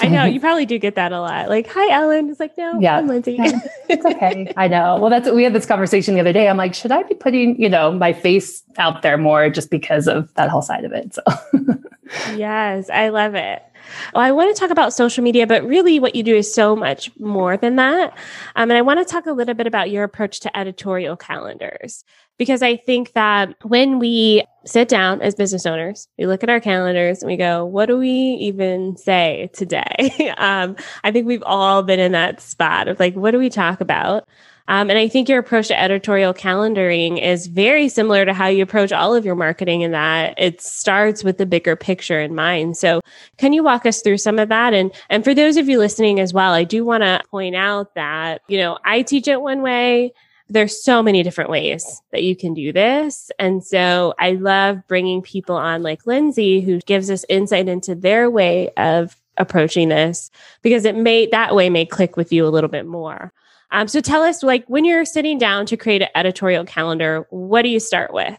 I 0.00 0.06
know 0.06 0.26
you 0.26 0.38
probably 0.38 0.64
do 0.64 0.78
get 0.78 0.94
that 0.94 1.10
a 1.10 1.20
lot. 1.20 1.48
Like, 1.48 1.66
hi, 1.66 1.92
Ellen. 1.92 2.30
It's 2.30 2.38
like, 2.38 2.56
no, 2.56 2.78
yeah, 2.78 2.96
I'm 2.96 3.08
Lindsay. 3.08 3.34
it's 3.88 4.06
okay. 4.06 4.52
I 4.56 4.68
know. 4.68 4.96
Well, 5.00 5.10
that's 5.10 5.26
what 5.26 5.34
we 5.34 5.42
had 5.42 5.54
this 5.54 5.66
conversation 5.66 6.14
the 6.14 6.20
other 6.20 6.32
day. 6.32 6.48
I'm 6.48 6.56
like, 6.56 6.72
should 6.72 6.92
I 6.92 7.02
be 7.02 7.16
putting, 7.16 7.60
you 7.60 7.68
know, 7.68 7.90
my 7.90 8.12
face 8.12 8.62
out 8.78 9.02
there 9.02 9.18
more 9.18 9.50
just 9.50 9.70
because 9.70 10.06
of 10.06 10.32
that 10.34 10.50
whole 10.50 10.62
side 10.62 10.84
of 10.84 10.92
it? 10.92 11.14
So, 11.14 11.22
yes, 12.36 12.90
I 12.90 13.08
love 13.08 13.34
it. 13.34 13.62
Well, 14.14 14.22
I 14.22 14.30
want 14.30 14.54
to 14.54 14.60
talk 14.60 14.70
about 14.70 14.92
social 14.92 15.24
media, 15.24 15.46
but 15.46 15.64
really 15.64 15.98
what 15.98 16.14
you 16.14 16.22
do 16.22 16.34
is 16.34 16.52
so 16.52 16.76
much 16.76 17.10
more 17.18 17.56
than 17.56 17.76
that. 17.76 18.16
Um, 18.56 18.70
and 18.70 18.72
I 18.72 18.82
want 18.82 19.00
to 19.00 19.10
talk 19.10 19.26
a 19.26 19.32
little 19.32 19.54
bit 19.54 19.66
about 19.66 19.90
your 19.90 20.04
approach 20.04 20.40
to 20.40 20.56
editorial 20.56 21.16
calendars, 21.16 22.04
because 22.38 22.62
I 22.62 22.76
think 22.76 23.12
that 23.12 23.54
when 23.62 23.98
we 23.98 24.44
sit 24.64 24.88
down 24.88 25.22
as 25.22 25.34
business 25.34 25.66
owners, 25.66 26.08
we 26.18 26.26
look 26.26 26.42
at 26.42 26.50
our 26.50 26.60
calendars 26.60 27.22
and 27.22 27.30
we 27.30 27.36
go, 27.36 27.64
what 27.64 27.86
do 27.86 27.98
we 27.98 28.10
even 28.10 28.96
say 28.96 29.50
today? 29.52 30.32
um, 30.38 30.76
I 31.04 31.10
think 31.10 31.26
we've 31.26 31.42
all 31.44 31.82
been 31.82 32.00
in 32.00 32.12
that 32.12 32.40
spot 32.40 32.88
of 32.88 33.00
like, 33.00 33.14
what 33.14 33.32
do 33.32 33.38
we 33.38 33.50
talk 33.50 33.80
about? 33.80 34.28
Um, 34.68 34.90
and 34.90 34.98
I 34.98 35.08
think 35.08 35.28
your 35.28 35.38
approach 35.38 35.68
to 35.68 35.80
editorial 35.80 36.32
calendaring 36.32 37.20
is 37.20 37.46
very 37.46 37.88
similar 37.88 38.24
to 38.24 38.32
how 38.32 38.46
you 38.46 38.62
approach 38.62 38.92
all 38.92 39.14
of 39.14 39.24
your 39.24 39.34
marketing 39.34 39.80
in 39.80 39.90
that 39.92 40.34
it 40.38 40.60
starts 40.60 41.24
with 41.24 41.38
the 41.38 41.46
bigger 41.46 41.76
picture 41.76 42.20
in 42.20 42.34
mind. 42.34 42.76
So 42.76 43.00
can 43.38 43.52
you 43.52 43.62
walk 43.62 43.86
us 43.86 44.02
through 44.02 44.18
some 44.18 44.38
of 44.38 44.48
that? 44.48 44.72
And, 44.74 44.92
and 45.08 45.24
for 45.24 45.34
those 45.34 45.56
of 45.56 45.68
you 45.68 45.78
listening 45.78 46.20
as 46.20 46.32
well, 46.32 46.52
I 46.52 46.64
do 46.64 46.84
want 46.84 47.02
to 47.02 47.20
point 47.30 47.56
out 47.56 47.94
that, 47.94 48.42
you 48.48 48.58
know, 48.58 48.78
I 48.84 49.02
teach 49.02 49.28
it 49.28 49.40
one 49.40 49.62
way 49.62 50.12
there's 50.50 50.82
so 50.82 51.02
many 51.02 51.22
different 51.22 51.48
ways 51.48 52.02
that 52.10 52.24
you 52.24 52.34
can 52.34 52.54
do 52.54 52.72
this. 52.72 53.30
And 53.38 53.64
so 53.64 54.14
I 54.18 54.32
love 54.32 54.80
bringing 54.88 55.22
people 55.22 55.54
on 55.54 55.82
like 55.82 56.06
Lindsay, 56.06 56.60
who 56.60 56.80
gives 56.80 57.08
us 57.08 57.24
insight 57.28 57.68
into 57.68 57.94
their 57.94 58.28
way 58.28 58.70
of 58.76 59.16
approaching 59.36 59.88
this 59.88 60.30
because 60.62 60.84
it 60.84 60.96
may 60.96 61.26
that 61.26 61.54
way 61.54 61.70
may 61.70 61.86
click 61.86 62.16
with 62.16 62.32
you 62.32 62.46
a 62.46 62.50
little 62.50 62.68
bit 62.68 62.84
more. 62.84 63.32
Um, 63.72 63.88
so 63.88 64.00
tell 64.00 64.22
us, 64.22 64.42
like, 64.42 64.64
when 64.66 64.84
you're 64.84 65.04
sitting 65.04 65.38
down 65.38 65.66
to 65.66 65.76
create 65.76 66.02
an 66.02 66.08
editorial 66.14 66.64
calendar, 66.64 67.26
what 67.30 67.62
do 67.62 67.68
you 67.68 67.80
start 67.80 68.12
with? 68.12 68.38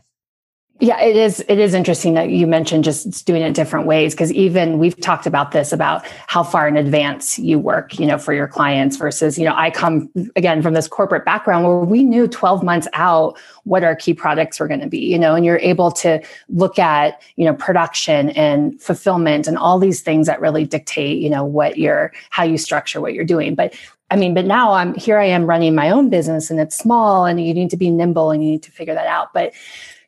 Yeah, 0.82 1.00
it 1.00 1.16
is. 1.16 1.46
It 1.48 1.60
is 1.60 1.76
interesting 1.76 2.16
that 2.16 2.32
you 2.32 2.48
mentioned 2.48 2.84
just 2.84 3.28
doing 3.28 3.44
it 3.44 3.54
different 3.54 3.86
ways 3.86 4.16
because 4.16 4.34
even 4.34 4.80
we've 4.80 5.00
talked 5.00 5.28
about 5.28 5.52
this 5.52 5.72
about 5.72 6.04
how 6.26 6.42
far 6.42 6.68
in 6.68 6.76
advance 6.76 7.38
you 7.38 7.60
work, 7.60 8.00
you 8.00 8.08
know, 8.08 8.18
for 8.18 8.34
your 8.34 8.48
clients 8.48 8.98
versus, 8.98 9.38
you 9.38 9.46
know, 9.46 9.54
I 9.56 9.70
come 9.70 10.10
again 10.36 10.64
from 10.64 10.74
this 10.74 10.88
corporate 10.88 11.24
background 11.24 11.68
where 11.68 11.78
we 11.82 12.04
knew 12.04 12.28
12 12.28 12.64
months 12.64 12.88
out 12.94 13.38
what 13.64 13.84
our 13.84 13.96
key 13.96 14.16
products 14.16 14.60
were 14.60 14.68
going 14.68 14.80
to 14.80 14.88
be, 14.88 14.98
you 14.98 15.20
know, 15.20 15.36
and 15.36 15.46
you're 15.46 15.60
able 15.60 15.92
to 15.92 16.20
look 16.50 16.80
at, 16.80 17.22
you 17.36 17.46
know, 17.46 17.54
production 17.54 18.32
and 18.32 18.82
fulfillment 18.82 19.46
and 19.46 19.60
all 19.60 19.78
these 19.78 20.02
things 20.02 20.26
that 20.26 20.42
really 20.42 20.66
dictate, 20.66 21.20
you 21.20 21.30
know, 21.30 21.46
what 21.46 21.78
you're, 21.78 22.12
how 22.32 22.44
you 22.44 22.58
structure 22.58 23.00
what 23.00 23.14
you're 23.14 23.24
doing. 23.24 23.54
But 23.54 23.76
I 24.12 24.18
mean, 24.18 24.34
but 24.34 24.46
now 24.46 24.74
I'm 24.74 24.94
here 24.96 25.18
I 25.18 25.26
am 25.26 25.46
running 25.46 25.74
my 25.74 25.90
own 25.90 26.10
business 26.10 26.52
and 26.52 26.60
it's 26.60 26.78
small 26.78 27.26
and 27.26 27.44
you 27.44 27.54
need 27.54 27.70
to 27.70 27.78
be 27.78 27.90
nimble 27.90 28.30
and 28.32 28.44
you 28.44 28.52
need 28.52 28.64
to 28.64 28.72
figure 28.72 28.94
that 28.94 29.08
out. 29.08 29.34
But 29.34 29.54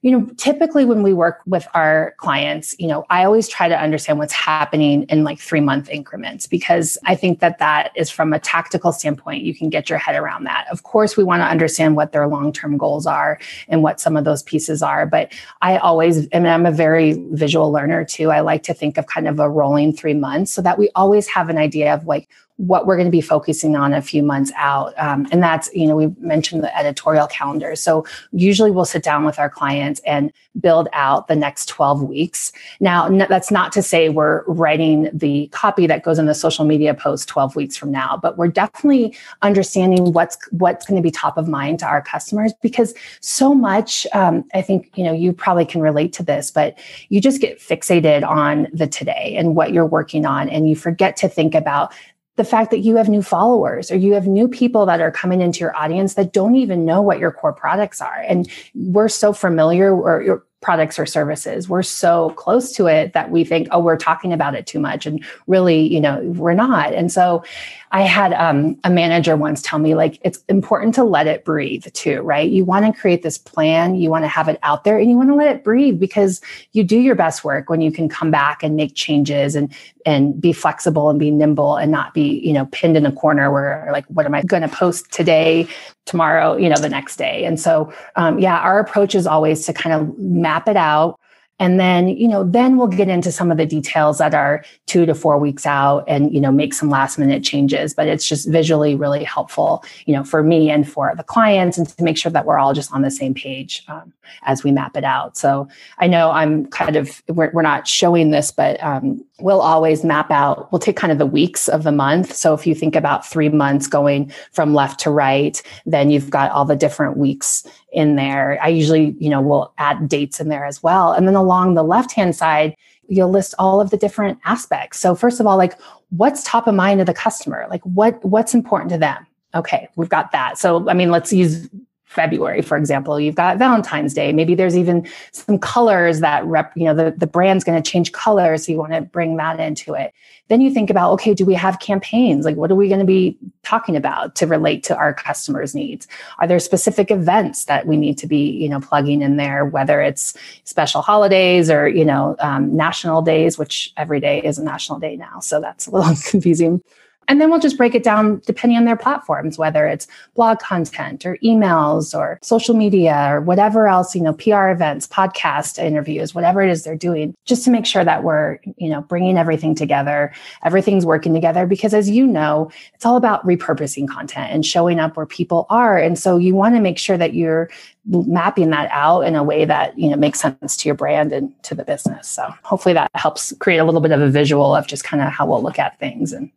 you 0.04 0.12
know, 0.12 0.30
typically 0.36 0.84
when 0.84 1.02
we 1.02 1.14
work 1.14 1.40
with 1.46 1.66
our 1.74 2.14
clients, 2.18 2.76
you 2.78 2.88
know, 2.88 3.06
I 3.10 3.24
always 3.24 3.48
try 3.48 3.70
to 3.70 3.82
understand 3.82 4.20
what's 4.20 4.34
happening 4.34 5.04
in 5.04 5.24
like 5.24 5.40
three 5.40 5.62
month 5.62 5.90
increments 5.90 6.46
because 6.46 6.98
I 7.06 7.16
think 7.16 7.40
that 7.40 7.58
that 7.60 7.94
is 7.96 8.10
from 8.10 8.34
a 8.34 8.40
tactical 8.40 8.92
standpoint, 8.92 9.44
you 9.44 9.56
can 9.56 9.70
get 9.70 9.90
your 9.90 9.98
head 9.98 10.18
around 10.18 10.44
that. 10.44 10.68
Of 10.70 10.84
course, 10.84 11.16
we 11.16 11.24
want 11.24 11.40
to 11.40 11.46
understand 11.46 11.96
what 11.96 12.12
their 12.12 12.28
long 12.28 12.52
term 12.52 12.78
goals 12.78 13.08
are 13.08 13.40
and 13.70 13.82
what 13.82 14.02
some 14.02 14.18
of 14.18 14.26
those 14.26 14.44
pieces 14.44 14.84
are. 14.84 15.06
But 15.06 15.32
I 15.62 15.78
always, 15.78 16.30
mean, 16.34 16.48
I'm 16.48 16.66
a 16.66 16.72
very 16.72 17.14
visual 17.32 17.72
learner 17.72 18.04
too. 18.04 18.30
I 18.30 18.42
like 18.42 18.64
to 18.64 18.74
think 18.74 18.98
of 18.98 19.08
kind 19.08 19.30
of 19.30 19.40
a 19.40 19.50
rolling 19.50 19.94
three 19.94 20.16
months 20.16 20.52
so 20.52 20.62
that 20.64 20.78
we 20.78 20.90
always 20.96 21.28
have 21.28 21.48
an 21.48 21.58
idea 21.58 21.94
of 21.94 22.06
like, 22.08 22.28
what 22.58 22.86
we're 22.86 22.96
going 22.96 23.08
to 23.08 23.12
be 23.12 23.22
focusing 23.22 23.76
on 23.76 23.94
a 23.94 24.02
few 24.02 24.22
months 24.22 24.52
out. 24.56 24.94
Um, 24.98 25.28
and 25.32 25.42
that's, 25.42 25.74
you 25.74 25.88
know, 25.88 25.96
we 25.96 26.08
mentioned 26.20 26.64
the 26.64 26.78
editorial 26.78 27.26
calendar. 27.28 27.76
So 27.76 28.06
usually 28.32 28.70
we'll 28.70 28.86
sit 28.86 29.02
down 29.02 29.26
with 29.26 29.40
our 29.40 29.50
clients 29.50 30.00
and 30.06 30.32
build 30.60 30.88
out 30.94 31.28
the 31.28 31.36
next 31.36 31.66
12 31.66 32.04
weeks. 32.04 32.52
Now, 32.80 33.10
that's 33.10 33.50
not 33.50 33.72
to 33.72 33.82
say 33.82 34.10
we're 34.10 34.44
writing 34.46 35.10
the 35.12 35.48
copy 35.48 35.88
that 35.88 36.04
goes 36.04 36.20
in 36.20 36.28
the 36.28 36.36
social 36.36 36.64
media 36.64 36.94
post 36.94 37.28
12 37.28 37.56
weeks 37.56 37.76
from 37.76 37.92
now, 37.92 38.20
but 38.22 38.38
we're 38.38 38.50
definitely 38.50 39.18
understanding 39.42 40.14
what's, 40.14 40.38
what's 40.52 40.86
going 40.86 41.02
to 41.02 41.04
be 41.04 41.10
top 41.10 41.38
of 41.38 41.48
mind 41.48 41.80
to 41.80 41.88
our 41.88 42.04
customers 42.04 42.54
because 42.62 42.94
so 43.20 43.56
much, 43.56 44.06
um, 44.14 44.46
I 44.54 44.62
think, 44.62 44.92
you 44.96 45.04
know, 45.04 45.14
you 45.14 45.34
probably 45.34 45.66
can 45.66 45.82
relate 45.82 46.14
to 46.14 46.24
this, 46.24 46.52
but 46.52 46.78
you 47.10 47.20
just 47.20 47.42
get 47.42 47.60
fixated 47.60 48.28
on 48.28 48.68
the 48.72 48.86
today 48.86 49.36
and 49.36 49.56
what 49.56 49.74
you're 49.74 49.88
working 49.88 50.26
on. 50.26 50.50
And 50.50 50.70
you 50.70 50.76
forget 50.76 51.18
to 51.18 51.28
think 51.28 51.56
about 51.56 51.94
the 52.36 52.44
fact 52.44 52.72
that 52.72 52.80
you 52.80 52.96
have 52.96 53.10
new 53.10 53.22
followers 53.22 53.92
or 53.92 53.96
you 53.96 54.14
have 54.14 54.28
new 54.28 54.48
people 54.48 54.86
that 54.88 55.00
are 55.02 55.12
coming 55.12 55.42
into 55.42 55.60
your 55.60 55.76
audience 55.76 56.16
that 56.16 56.34
don't 56.34 56.56
even 56.56 56.86
know 56.86 57.02
what 57.02 57.20
your 57.20 57.32
core 57.32 57.54
products 57.54 58.02
are. 58.02 58.24
And 58.28 58.50
we're 58.74 59.10
so 59.10 59.34
familiar 59.34 59.94
or 59.94 60.46
products 60.64 60.98
or 60.98 61.06
services. 61.06 61.70
We're 61.70 61.84
so 61.84 62.32
close 62.32 62.72
to 62.74 62.88
it 62.88 63.14
that 63.14 63.30
we 63.30 63.44
think, 63.44 63.68
oh, 63.70 63.80
we're 63.80 63.98
talking 63.98 64.34
about 64.34 64.56
it 64.56 64.66
too 64.66 64.80
much. 64.80 65.06
And 65.06 65.24
really, 65.46 65.82
you 65.82 66.02
know, 66.02 66.22
we're 66.22 66.54
not. 66.54 66.94
And 66.94 67.12
so 67.12 67.44
I 67.92 68.02
had 68.02 68.34
um, 68.34 68.80
a 68.84 68.90
manager 68.90 69.36
once 69.36 69.62
tell 69.62 69.78
me, 69.78 69.94
like, 69.94 70.18
it's 70.24 70.44
important 70.50 70.96
to 70.96 71.04
let 71.04 71.28
it 71.28 71.46
breathe 71.46 71.86
too, 71.94 72.22
right? 72.22 72.50
You 72.50 72.66
want 72.66 72.88
to 72.88 73.00
create 73.00 73.22
this 73.22 73.38
plan, 73.38 73.94
you 73.94 74.10
want 74.10 74.24
to 74.24 74.28
have 74.30 74.48
it 74.48 74.58
out 74.64 74.84
there, 74.84 74.98
and 74.98 75.12
you 75.12 75.16
want 75.16 75.30
to 75.30 75.36
let 75.36 75.56
it 75.56 75.64
breathe 75.64 76.00
because 76.00 76.42
you 76.72 76.84
do 76.84 76.98
your 76.98 77.14
best 77.14 77.44
work 77.44 77.70
when 77.70 77.82
you 77.82 77.92
can 77.92 78.10
come 78.10 78.32
back 78.32 78.64
and 78.64 78.76
make 78.76 78.96
changes 78.96 79.56
and 79.56 79.72
and 80.06 80.42
be 80.42 80.52
flexible 80.52 81.10
and 81.10 81.20
be 81.20 81.32
nimble 81.32 81.78
and 81.78 81.92
not 81.92 82.14
be, 82.14 82.40
you 82.40 82.52
know, 82.52 82.66
pinned 82.72 82.98
in 82.98 83.06
a 83.06 83.12
corner 83.12 83.52
where 83.52 83.88
like, 83.92 84.06
what 84.08 84.26
am 84.26 84.34
I 84.34 84.42
going 84.42 84.64
to 84.64 84.68
post 84.68 85.12
today, 85.12 85.68
tomorrow, 86.06 86.58
you 86.58 86.70
know, 86.70 86.76
the 86.76 86.90
next 86.90 87.18
day. 87.18 87.46
And 87.46 87.60
so, 87.60 87.94
um, 88.16 88.40
yeah, 88.40 88.60
our 88.60 88.80
approach 88.80 89.16
is 89.16 89.26
always 89.26 89.66
to 89.66 89.74
kind 89.74 89.94
of 89.94 90.18
map 90.18 90.68
it 90.68 90.78
out 90.78 91.20
and 91.60 91.80
then 91.80 92.08
you 92.08 92.28
know 92.28 92.44
then 92.44 92.78
we'll 92.78 92.88
get 92.88 93.10
into 93.10 93.32
some 93.32 93.52
of 93.52 93.58
the 93.58 93.66
details 93.66 94.18
that 94.18 94.34
are 94.34 94.64
two 94.88 95.06
to 95.06 95.14
four 95.14 95.38
weeks 95.38 95.66
out 95.66 96.04
and 96.08 96.34
you 96.34 96.42
know 96.42 96.52
make 96.52 96.74
some 96.74 96.90
last 96.90 97.18
minute 97.18 97.44
changes. 97.44 97.94
But 97.94 98.08
it's 98.08 98.28
just 98.28 98.50
visually 98.50 98.96
really 98.96 99.24
helpful 99.24 99.84
you 100.06 100.14
know 100.14 100.24
for 100.24 100.44
me 100.44 100.70
and 100.70 100.90
for 100.90 101.14
the 101.16 101.24
clients 101.24 101.78
and 101.78 101.88
to 101.88 102.04
make 102.04 102.18
sure 102.18 102.32
that 102.32 102.46
we're 102.46 102.58
all 102.58 102.74
just 102.74 102.92
on 102.92 103.02
the 103.02 103.12
same 103.12 103.34
page 103.34 103.84
um, 103.88 104.14
as 104.44 104.64
we 104.64 104.72
map 104.72 104.98
it 104.98 105.04
out. 105.04 105.38
So 105.38 105.68
i 106.00 106.08
know 106.08 106.32
i'm 106.32 106.66
kind 106.68 106.96
of 106.96 107.22
we're, 107.28 107.52
we're 107.52 107.62
not 107.62 107.88
showing 107.88 108.32
this 108.32 108.52
but 108.52 108.82
um, 108.84 109.24
we'll 109.40 109.62
always 109.62 110.04
map 110.04 110.32
out 110.32 110.72
we'll 110.72 110.80
take 110.80 110.96
kind 110.96 111.12
of 111.12 111.18
the 111.18 111.26
weeks 111.26 111.68
of 111.68 111.84
the 111.84 111.92
month. 111.92 112.34
So 112.34 112.54
if 112.54 112.66
you 112.66 112.74
think 112.74 112.96
about 112.96 113.26
three 113.26 113.50
months 113.50 113.88
going 113.88 114.32
from 114.52 114.74
left 114.74 115.00
to 115.02 115.12
right 115.12 115.62
then 115.86 116.10
you've 116.10 116.30
got 116.30 116.52
all 116.52 116.66
the 116.66 116.76
different 116.76 117.18
weeks 117.18 117.66
in 117.92 118.16
there. 118.16 118.58
I 118.62 118.70
usually 118.70 119.16
you 119.20 119.30
know 119.30 119.42
we'll 119.42 119.74
add 119.78 120.10
dates 120.10 120.40
in 120.40 120.50
there 120.50 120.66
as 120.66 120.82
well. 120.82 121.12
And 121.14 121.28
then 121.28 121.36
along 121.44 121.74
the 121.74 121.84
left 121.84 122.12
hand 122.14 122.36
side 122.36 122.76
you'll 123.10 123.30
list 123.30 123.54
all 123.60 123.82
of 123.82 123.90
the 123.90 123.98
different 123.98 124.40
aspects. 124.46 124.98
So 125.00 125.14
first 125.14 125.40
of 125.40 125.46
all 125.46 125.58
like 125.58 125.78
what's 126.10 126.44
top 126.44 126.68
of 126.68 126.76
mind 126.76 127.02
of 127.02 127.06
the 127.06 127.14
customer? 127.14 127.68
Like 127.70 127.84
what 127.84 128.24
what's 128.24 128.54
important 128.54 128.92
to 128.92 128.98
them? 128.98 129.28
Okay 129.54 129.88
we've 129.96 130.10
got 130.10 130.32
that. 130.32 130.58
So 130.58 130.90
i 130.90 130.94
mean 130.94 131.12
let's 131.12 131.32
use 131.34 131.70
February, 132.14 132.62
for 132.62 132.78
example, 132.78 133.20
you've 133.20 133.36
got 133.36 133.58
Valentine's 133.58 134.14
Day. 134.14 134.32
Maybe 134.32 134.56
there's 134.56 134.78
even 134.78 135.08
some 135.32 135.58
colors 135.58 136.20
that 136.20 136.46
rep, 136.46 136.72
you 136.76 136.86
know, 136.86 136.94
the, 136.94 137.14
the 137.18 137.28
brand's 137.28 137.64
going 137.64 137.82
to 137.82 137.92
change 137.92 138.12
colors. 138.12 138.66
So 138.66 138.72
you 138.72 138.78
want 138.78 138.94
to 138.94 139.02
bring 139.02 139.36
that 139.38 139.60
into 139.60 139.94
it. 139.94 140.14
Then 140.50 140.62
you 140.62 140.72
think 140.72 140.90
about, 140.90 141.12
okay, 141.14 141.34
do 141.34 141.46
we 141.46 141.54
have 141.56 141.80
campaigns? 141.80 142.46
Like, 142.46 142.56
what 142.56 142.70
are 142.70 142.76
we 142.76 142.88
going 142.88 143.00
to 143.00 143.06
be 143.06 143.38
talking 143.64 143.96
about 143.96 144.36
to 144.36 144.46
relate 144.46 144.84
to 144.84 144.96
our 144.96 145.14
customers' 145.14 145.74
needs? 145.74 146.08
Are 146.38 146.48
there 146.48 146.60
specific 146.60 147.10
events 147.10 147.66
that 147.66 147.88
we 147.88 147.98
need 147.98 148.18
to 148.20 148.28
be, 148.28 148.52
you 148.52 148.70
know, 148.70 148.80
plugging 148.80 149.22
in 149.22 149.38
there, 149.38 149.66
whether 149.66 150.02
it's 150.02 150.38
special 150.66 151.02
holidays 151.02 151.72
or, 151.72 151.88
you 151.88 152.06
know, 152.06 152.36
um, 152.40 152.76
national 152.76 153.22
days, 153.22 153.58
which 153.58 153.92
every 153.98 154.20
day 154.20 154.42
is 154.44 154.60
a 154.60 154.64
national 154.64 155.00
day 155.00 155.16
now. 155.16 155.40
So 155.40 155.60
that's 155.62 155.88
a 155.88 155.92
little 155.92 156.14
confusing. 156.30 156.84
And 157.28 157.40
then 157.40 157.50
we'll 157.50 157.60
just 157.60 157.78
break 157.78 157.96
it 157.96 158.04
down 158.04 158.42
depending 158.46 158.78
on 158.78 158.86
their 158.86 158.96
platforms, 158.96 159.58
whether 159.58 159.88
it's 159.88 160.08
blog 160.36 160.60
content 160.60 161.26
or 161.26 161.38
emails 161.38 162.18
or 162.18 162.40
social 162.42 162.76
media 162.76 163.28
or 163.30 163.42
whatever 163.42 163.88
else, 163.88 164.16
you 164.16 164.22
know, 164.22 164.34
PR 164.34 164.70
events, 164.70 165.08
podcast 165.08 165.82
interviews, 165.82 166.36
whatever 166.36 166.62
it 166.62 166.70
is 166.70 166.84
they're 166.84 166.96
doing, 166.96 167.34
just 167.46 167.64
to 167.64 167.72
make 167.72 167.86
sure 167.86 168.04
that 168.04 168.24
we're, 168.24 168.60
you 168.78 168.90
know, 168.90 169.02
bringing 169.02 169.38
everything 169.38 169.76
together, 169.76 170.34
everything's 170.64 171.06
working 171.06 171.34
together. 171.34 171.66
Because 171.66 171.94
as 171.94 172.10
you 172.10 172.26
know, 172.26 172.72
it's 172.94 173.06
all 173.06 173.16
about 173.16 173.46
repurposing 173.46 174.08
content 174.08 174.52
and 174.52 174.66
showing 174.66 175.00
up 175.00 175.18
where 175.18 175.26
people 175.26 175.66
are. 175.70 175.98
And 175.98 176.18
so 176.18 176.38
you 176.38 176.56
want 176.56 176.76
to 176.76 176.82
make 176.82 176.98
sure 176.98 177.18
that 177.18 177.34
you're 177.34 177.70
mapping 178.06 178.70
that 178.72 178.90
out 178.92 179.22
in 179.22 179.36
a 179.36 179.44
way 179.44 179.64
that 179.66 179.98
you 179.98 180.10
know 180.10 180.18
makes 180.18 180.42
sense 180.42 180.76
to 180.76 180.90
your 180.90 180.96
brand 180.96 181.32
and 181.32 181.52
to 181.64 181.74
the 181.74 181.86
business 181.86 182.28
so 182.28 182.54
hopefully 182.64 182.94
that 182.94 183.10
helps 183.16 183.54
create 183.60 183.78
a 183.78 183.86
little 183.86 184.02
bit 184.02 184.12
of 184.12 184.20
a 184.20 184.30
visual 184.30 184.76
of 184.76 184.86
just 184.88 185.06
kind 185.06 185.24
of 185.24 185.30
how 185.30 185.46
we'll 185.46 185.64
look 185.64 185.80
at 185.80 185.98
things 186.00 186.34
and 186.34 186.52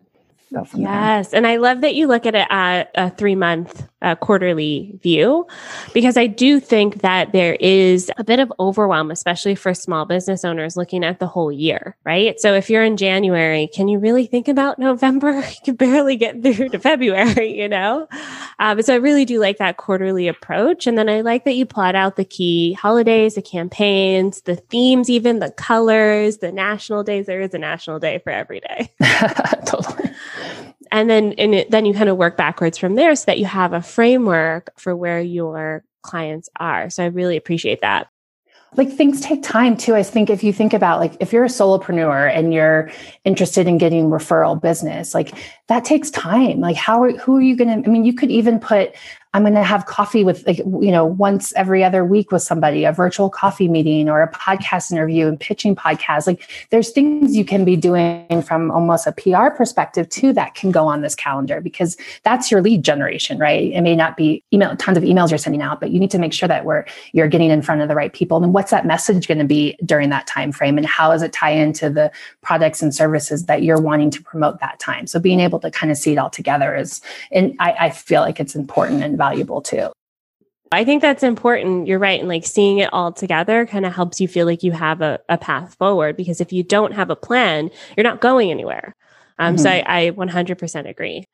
yes. 0.74 1.28
There. 1.30 1.38
And 1.38 1.46
I 1.46 1.56
love 1.56 1.80
that 1.80 1.94
you 1.94 2.06
look 2.06 2.26
at 2.26 2.34
it 2.34 2.46
at 2.50 2.90
a 2.94 3.10
three 3.10 3.34
month 3.34 3.86
uh, 4.02 4.14
quarterly 4.14 4.98
view, 5.02 5.46
because 5.92 6.16
I 6.16 6.26
do 6.26 6.60
think 6.60 7.02
that 7.02 7.32
there 7.32 7.54
is 7.54 8.10
a 8.18 8.24
bit 8.24 8.38
of 8.38 8.52
overwhelm, 8.60 9.10
especially 9.10 9.54
for 9.54 9.74
small 9.74 10.04
business 10.04 10.44
owners 10.44 10.76
looking 10.76 11.04
at 11.04 11.18
the 11.18 11.26
whole 11.26 11.50
year, 11.50 11.96
right? 12.04 12.38
So 12.38 12.54
if 12.54 12.70
you're 12.70 12.84
in 12.84 12.96
January, 12.96 13.68
can 13.68 13.88
you 13.88 13.98
really 13.98 14.26
think 14.26 14.48
about 14.48 14.78
November? 14.86 15.36
You 15.36 15.56
can 15.64 15.76
barely 15.76 16.16
get 16.16 16.42
through 16.42 16.68
to 16.68 16.78
February, 16.78 17.58
you 17.60 17.68
know? 17.68 18.06
Um, 18.58 18.80
so 18.82 18.94
I 18.94 18.98
really 18.98 19.24
do 19.24 19.40
like 19.40 19.58
that 19.58 19.76
quarterly 19.76 20.28
approach. 20.28 20.86
And 20.86 20.96
then 20.96 21.08
I 21.08 21.22
like 21.22 21.44
that 21.44 21.54
you 21.54 21.66
plot 21.66 21.94
out 21.94 22.16
the 22.16 22.24
key 22.24 22.74
holidays, 22.74 23.34
the 23.34 23.42
campaigns, 23.42 24.42
the 24.42 24.56
themes, 24.56 25.10
even 25.10 25.40
the 25.40 25.50
colors, 25.50 26.38
the 26.38 26.52
national 26.52 27.02
days. 27.02 27.26
There 27.26 27.40
is 27.40 27.54
a 27.54 27.58
national 27.58 27.98
day 27.98 28.18
for 28.18 28.30
every 28.30 28.60
day. 28.60 28.92
totally 29.66 30.10
and 30.90 31.08
then 31.08 31.32
and 31.34 31.54
it, 31.54 31.70
then 31.70 31.84
you 31.84 31.94
kind 31.94 32.08
of 32.08 32.16
work 32.16 32.36
backwards 32.36 32.78
from 32.78 32.94
there 32.94 33.14
so 33.14 33.24
that 33.26 33.38
you 33.38 33.44
have 33.44 33.72
a 33.72 33.82
framework 33.82 34.70
for 34.78 34.94
where 34.94 35.20
your 35.20 35.84
clients 36.02 36.48
are. 36.58 36.90
So 36.90 37.04
i 37.04 37.06
really 37.06 37.36
appreciate 37.36 37.80
that. 37.80 38.08
Like 38.76 38.92
things 38.92 39.20
take 39.22 39.42
time 39.42 39.76
too 39.76 39.94
i 39.94 40.02
think 40.02 40.28
if 40.28 40.44
you 40.44 40.52
think 40.52 40.74
about 40.74 41.00
like 41.00 41.16
if 41.20 41.32
you're 41.32 41.44
a 41.44 41.48
solopreneur 41.48 42.30
and 42.30 42.52
you're 42.52 42.90
interested 43.24 43.66
in 43.66 43.78
getting 43.78 44.10
referral 44.10 44.60
business 44.60 45.14
like 45.14 45.32
that 45.68 45.84
takes 45.84 46.10
time. 46.10 46.60
Like 46.60 46.76
how 46.76 47.02
are 47.02 47.12
who 47.12 47.36
are 47.36 47.42
you 47.42 47.56
going 47.56 47.82
to 47.82 47.88
i 47.88 47.90
mean 47.90 48.04
you 48.04 48.12
could 48.12 48.30
even 48.30 48.58
put 48.58 48.94
I'm 49.36 49.42
going 49.42 49.52
to 49.52 49.62
have 49.62 49.84
coffee 49.84 50.24
with, 50.24 50.46
like, 50.46 50.56
you 50.56 50.90
know, 50.90 51.04
once 51.04 51.52
every 51.56 51.84
other 51.84 52.06
week 52.06 52.32
with 52.32 52.40
somebody, 52.40 52.84
a 52.84 52.92
virtual 52.92 53.28
coffee 53.28 53.68
meeting 53.68 54.08
or 54.08 54.22
a 54.22 54.32
podcast 54.32 54.90
interview 54.90 55.26
and 55.26 55.38
pitching 55.38 55.76
podcasts. 55.76 56.26
Like, 56.26 56.48
there's 56.70 56.88
things 56.88 57.36
you 57.36 57.44
can 57.44 57.62
be 57.62 57.76
doing 57.76 58.40
from 58.40 58.70
almost 58.70 59.06
a 59.06 59.12
PR 59.12 59.54
perspective 59.54 60.08
too 60.08 60.32
that 60.32 60.54
can 60.54 60.70
go 60.70 60.86
on 60.86 61.02
this 61.02 61.14
calendar 61.14 61.60
because 61.60 61.98
that's 62.22 62.50
your 62.50 62.62
lead 62.62 62.82
generation, 62.82 63.36
right? 63.36 63.70
It 63.74 63.82
may 63.82 63.94
not 63.94 64.16
be 64.16 64.42
email, 64.54 64.74
tons 64.76 64.96
of 64.96 65.04
emails 65.04 65.28
you're 65.28 65.36
sending 65.36 65.60
out, 65.60 65.80
but 65.80 65.90
you 65.90 66.00
need 66.00 66.12
to 66.12 66.18
make 66.18 66.32
sure 66.32 66.48
that 66.48 66.64
we're 66.64 66.86
you're 67.12 67.28
getting 67.28 67.50
in 67.50 67.60
front 67.60 67.82
of 67.82 67.88
the 67.88 67.94
right 67.94 68.14
people. 68.14 68.42
And 68.42 68.54
what's 68.54 68.70
that 68.70 68.86
message 68.86 69.28
going 69.28 69.36
to 69.36 69.44
be 69.44 69.76
during 69.84 70.08
that 70.08 70.26
time 70.26 70.50
frame, 70.50 70.78
and 70.78 70.86
how 70.86 71.12
does 71.12 71.20
it 71.20 71.34
tie 71.34 71.50
into 71.50 71.90
the 71.90 72.10
products 72.40 72.80
and 72.80 72.94
services 72.94 73.44
that 73.44 73.62
you're 73.62 73.82
wanting 73.82 74.10
to 74.12 74.22
promote 74.22 74.60
that 74.60 74.80
time? 74.80 75.06
So 75.06 75.20
being 75.20 75.40
able 75.40 75.60
to 75.60 75.70
kind 75.70 75.92
of 75.92 75.98
see 75.98 76.12
it 76.12 76.16
all 76.16 76.30
together 76.30 76.74
is, 76.74 77.02
and 77.30 77.54
I, 77.60 77.72
I 77.78 77.90
feel 77.90 78.22
like 78.22 78.40
it's 78.40 78.54
important 78.54 79.02
and 79.02 79.18
valuable 79.18 79.25
too. 79.60 79.90
I 80.72 80.84
think 80.84 81.00
that's 81.00 81.22
important. 81.22 81.86
You're 81.86 81.98
right. 81.98 82.18
And 82.18 82.28
like 82.28 82.44
seeing 82.44 82.78
it 82.78 82.92
all 82.92 83.12
together 83.12 83.66
kind 83.66 83.86
of 83.86 83.94
helps 83.94 84.20
you 84.20 84.26
feel 84.26 84.46
like 84.46 84.62
you 84.62 84.72
have 84.72 85.00
a, 85.00 85.20
a, 85.28 85.38
path 85.38 85.74
forward 85.76 86.16
because 86.16 86.40
if 86.40 86.52
you 86.52 86.62
don't 86.62 86.92
have 86.92 87.08
a 87.08 87.16
plan, 87.16 87.70
you're 87.96 88.04
not 88.04 88.20
going 88.20 88.50
anywhere. 88.50 88.94
Um, 89.38 89.54
mm-hmm. 89.54 89.62
So 89.62 89.70
I, 89.70 89.84
I 89.86 90.10
100% 90.10 90.88
agree. 90.88 91.24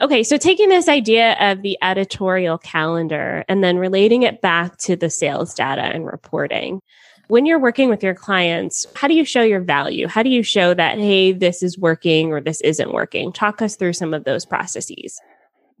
Okay. 0.00 0.22
So 0.22 0.36
taking 0.36 0.68
this 0.68 0.88
idea 0.88 1.36
of 1.40 1.62
the 1.62 1.78
editorial 1.82 2.58
calendar 2.58 3.44
and 3.48 3.64
then 3.64 3.78
relating 3.78 4.22
it 4.22 4.40
back 4.40 4.76
to 4.78 4.96
the 4.96 5.08
sales 5.08 5.54
data 5.54 5.82
and 5.82 6.04
reporting. 6.06 6.80
When 7.28 7.46
you're 7.46 7.58
working 7.58 7.88
with 7.88 8.02
your 8.02 8.14
clients, 8.14 8.86
how 8.94 9.08
do 9.08 9.14
you 9.14 9.24
show 9.24 9.40
your 9.40 9.60
value? 9.60 10.06
How 10.06 10.22
do 10.22 10.28
you 10.28 10.42
show 10.42 10.74
that, 10.74 10.98
hey, 10.98 11.32
this 11.32 11.62
is 11.62 11.78
working 11.78 12.32
or 12.32 12.42
this 12.42 12.60
isn't 12.60 12.92
working? 12.92 13.32
Talk 13.32 13.62
us 13.62 13.76
through 13.76 13.94
some 13.94 14.12
of 14.12 14.24
those 14.24 14.44
processes. 14.44 15.18